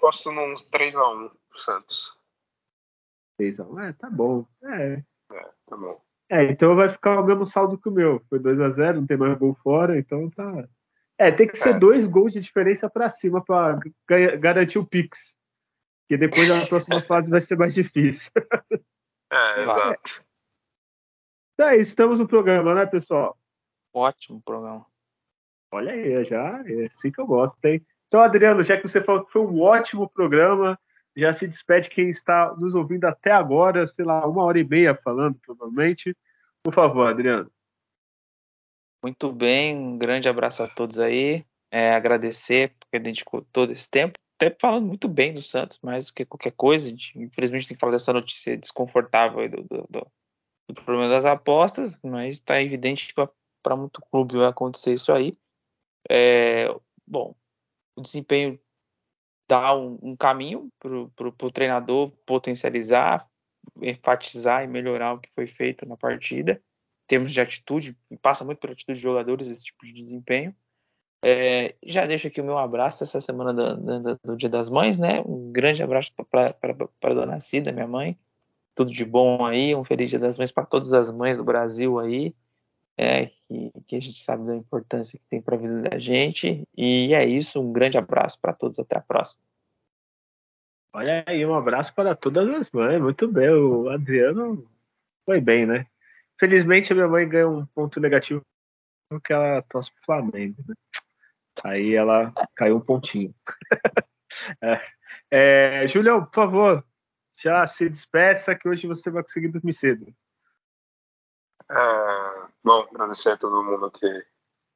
[0.00, 2.18] Posso uns 3x1 pro Santos.
[3.40, 4.46] 3x1, é, tá bom.
[4.64, 5.02] É.
[5.32, 6.00] é, tá bom.
[6.30, 8.20] É, então vai ficar o mesmo saldo que o meu.
[8.28, 10.68] Foi 2x0, não tem mais gol fora, então tá.
[11.16, 11.78] É, tem que ser é.
[11.78, 13.78] dois gols de diferença para cima para
[14.38, 15.36] garantir o Pix.
[16.08, 18.30] Que depois a próxima fase vai ser mais difícil.
[19.30, 20.24] É, exato.
[21.52, 23.38] Então é isso, estamos no programa, né, pessoal?
[23.92, 24.86] Ótimo programa.
[25.70, 27.84] Olha aí, já é assim que eu gosto, hein?
[28.08, 30.78] Então, Adriano, já que você falou que foi um ótimo programa,
[31.14, 34.94] já se despede quem está nos ouvindo até agora, sei lá, uma hora e meia
[34.94, 36.16] falando, provavelmente.
[36.62, 37.50] Por favor, Adriano.
[39.02, 41.44] Muito bem, um grande abraço a todos aí.
[41.70, 44.18] É, agradecer porque dedicou todo esse tempo.
[44.36, 46.90] Até falando muito bem do Santos, mais do que qualquer coisa.
[47.14, 50.06] infelizmente, tem que falar dessa notícia desconfortável do, do, do,
[50.68, 53.28] do problema das apostas, mas está evidente que
[53.62, 55.36] para muito clube vai acontecer isso aí.
[56.08, 56.68] É,
[57.06, 57.34] bom,
[57.98, 58.58] o desempenho
[59.48, 63.26] dá um, um caminho para o treinador potencializar,
[63.80, 66.52] enfatizar e melhorar o que foi feito na partida.
[66.52, 70.54] Em termos de atitude, passa muito pela atitude de jogadores esse tipo de desempenho.
[71.24, 74.96] É, já deixo aqui o meu abraço essa semana do, do, do Dia das Mães,
[74.96, 75.20] né?
[75.26, 78.16] Um grande abraço para dona Cida, minha mãe.
[78.74, 81.98] Tudo de bom aí, um feliz Dia das Mães para todas as mães do Brasil
[81.98, 82.34] aí,
[82.98, 86.64] é, que, que a gente sabe da importância que tem para a vida da gente.
[86.76, 89.40] E é isso, um grande abraço para todos, até a próxima.
[90.92, 93.48] Olha aí, um abraço para todas as mães, muito bem.
[93.50, 94.68] O Adriano
[95.24, 95.86] foi bem, né?
[96.40, 98.42] Felizmente a minha mãe ganhou um ponto negativo
[99.08, 100.74] porque ela torce pro Flamengo, né?
[101.64, 103.34] Aí ela caiu um pontinho.
[104.62, 104.80] é.
[105.30, 106.84] É, Julião, por favor,
[107.36, 110.06] já se despeça que hoje você vai conseguir dormir cedo.
[111.70, 111.74] É,
[112.68, 114.26] bom, agradecer a todo mundo que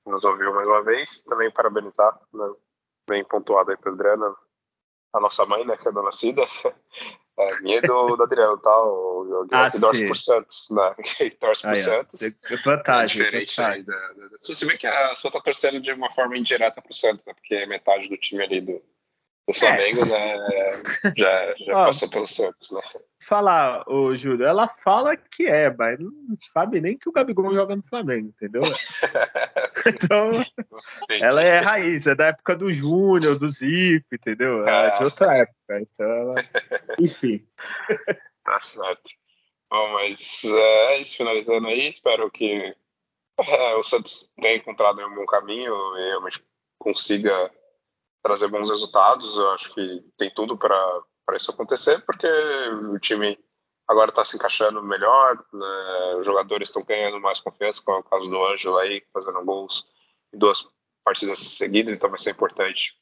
[0.06, 1.22] nos ouviu mais uma vez.
[1.24, 2.50] Também parabenizar, né?
[3.06, 4.34] bem pontuado aí para Adriana,
[5.12, 6.42] a nossa mãe, né, que é a dona Cida.
[7.34, 8.84] É, minha e do, do Adriano, tá?
[8.84, 10.94] O, o ah, que torce por Santos, né?
[11.02, 12.20] Que torce por Santos.
[12.20, 13.22] É, é vantagem.
[13.22, 16.36] É diferente aí da, da, Você vê que a sua tá torcendo de uma forma
[16.36, 17.32] indireta pro Santos, né?
[17.32, 18.82] Porque metade do time ali do,
[19.46, 20.04] do Flamengo, é.
[20.04, 20.82] né?
[21.16, 22.80] Já, já passou pelo Santos, né?
[23.20, 27.76] Falar, ô Júlio, ela fala que é, mas não sabe nem que o Gabigol joga
[27.76, 28.62] no Flamengo, entendeu?
[29.86, 30.30] então,
[31.20, 34.66] ela é raiz, é da época do Júnior, do Zico, entendeu?
[34.66, 35.04] É de ah.
[35.04, 36.34] outra época, então ela...
[37.00, 37.46] Enfim.
[38.44, 39.08] Tá certo.
[39.70, 42.74] Bom, mas é isso, finalizando aí, espero que
[43.38, 46.44] é, o Santos tenha encontrado um bom caminho e realmente
[46.76, 47.50] consiga
[48.22, 49.36] trazer bons resultados.
[49.36, 51.02] Eu acho que tem tudo para
[51.34, 53.38] isso acontecer, porque o time
[53.88, 56.16] agora está se encaixando melhor, né?
[56.18, 59.88] os jogadores estão ganhando mais confiança, como é o caso do Ângelo aí, fazendo gols
[60.32, 60.68] em duas
[61.04, 62.94] partidas seguidas, então vai ser importante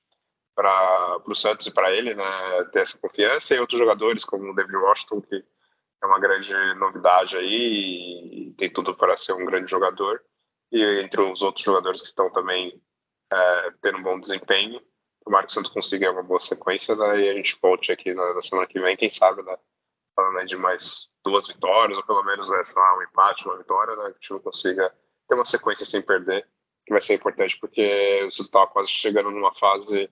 [0.54, 4.54] para o Santos e para ele né, ter essa confiança, e outros jogadores, como o
[4.54, 5.44] David Washington, que
[6.02, 10.22] é uma grande novidade aí, e tem tudo para ser um grande jogador,
[10.72, 12.80] e entre os outros jogadores que estão também
[13.32, 14.80] é, tendo um bom desempenho,
[15.24, 18.34] tomara que o Santos consiga uma boa sequência, né, e a gente volte aqui na,
[18.34, 19.56] na, semana que vem, quem sabe, né,
[20.14, 24.10] falando de mais duas vitórias, ou pelo menos, né, lá, um empate, uma vitória, né,
[24.10, 24.92] que o time consiga
[25.28, 26.46] ter uma sequência sem perder,
[26.86, 30.10] que vai ser importante, porque o Santos estava quase chegando numa fase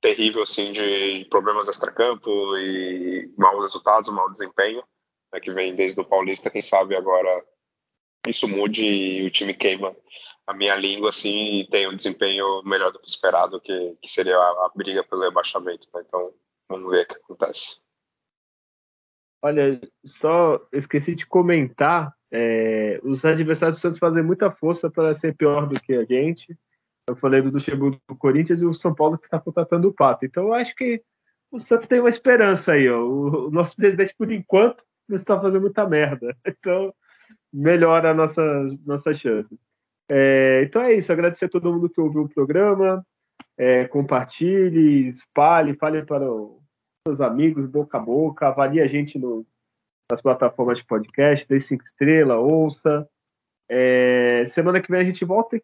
[0.00, 4.82] terrível, assim, de problemas extra-campo e maus resultados, mau desempenho,
[5.32, 7.44] né, que vem desde o Paulista, quem sabe agora
[8.26, 9.96] isso mude e o time queima
[10.46, 14.66] a minha língua assim tem um desempenho melhor do que esperado, que, que seria a,
[14.66, 15.88] a briga pelo rebaixamento.
[15.92, 16.02] Né?
[16.06, 16.32] Então,
[16.68, 17.80] vamos ver o que acontece.
[19.42, 25.36] Olha, só esqueci de comentar, é, os adversários do Santos fazem muita força para ser
[25.36, 26.56] pior do que a gente.
[27.08, 30.24] Eu falei do Luxemburgo do Corinthians e o São Paulo que está contratando o Pato.
[30.24, 31.02] Então eu acho que
[31.50, 32.88] o Santos tem uma esperança aí.
[32.88, 33.00] Ó.
[33.00, 36.36] O, o nosso presidente, por enquanto, não está fazendo muita merda.
[36.46, 36.92] Então
[37.52, 38.42] melhora a nossa,
[38.84, 39.56] nossa chance.
[40.08, 41.12] É, então é isso.
[41.12, 43.04] Agradecer a todo mundo que ouviu o programa.
[43.58, 46.60] É, compartilhe, espalhe, fale para os
[47.06, 49.46] seus amigos, boca a boca, avalie a gente no
[50.10, 53.08] nas plataformas de podcast, dê cinco estrelas, ouça.
[53.68, 55.62] É, semana que vem a gente volta e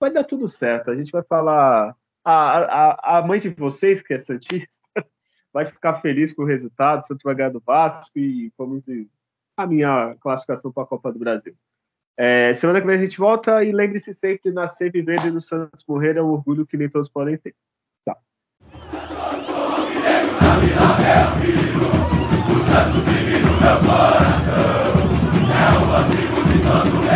[0.00, 0.90] vai dar tudo certo.
[0.90, 1.94] A gente vai falar.
[2.24, 4.82] A, a, a mãe de vocês, que é Santista,
[5.52, 7.06] vai ficar feliz com o resultado.
[7.06, 8.84] Santos vai ganhar do Vasco e vamos
[9.56, 11.54] caminhar a classificação para a Copa do Brasil.
[12.20, 15.84] É, semana que vem a gente volta e lembre-se sempre: nascer, viver e no Santos
[15.86, 17.54] morrer é um orgulho que nem todos podem ter.
[18.04, 18.16] Tchau.
[26.64, 27.07] Tá.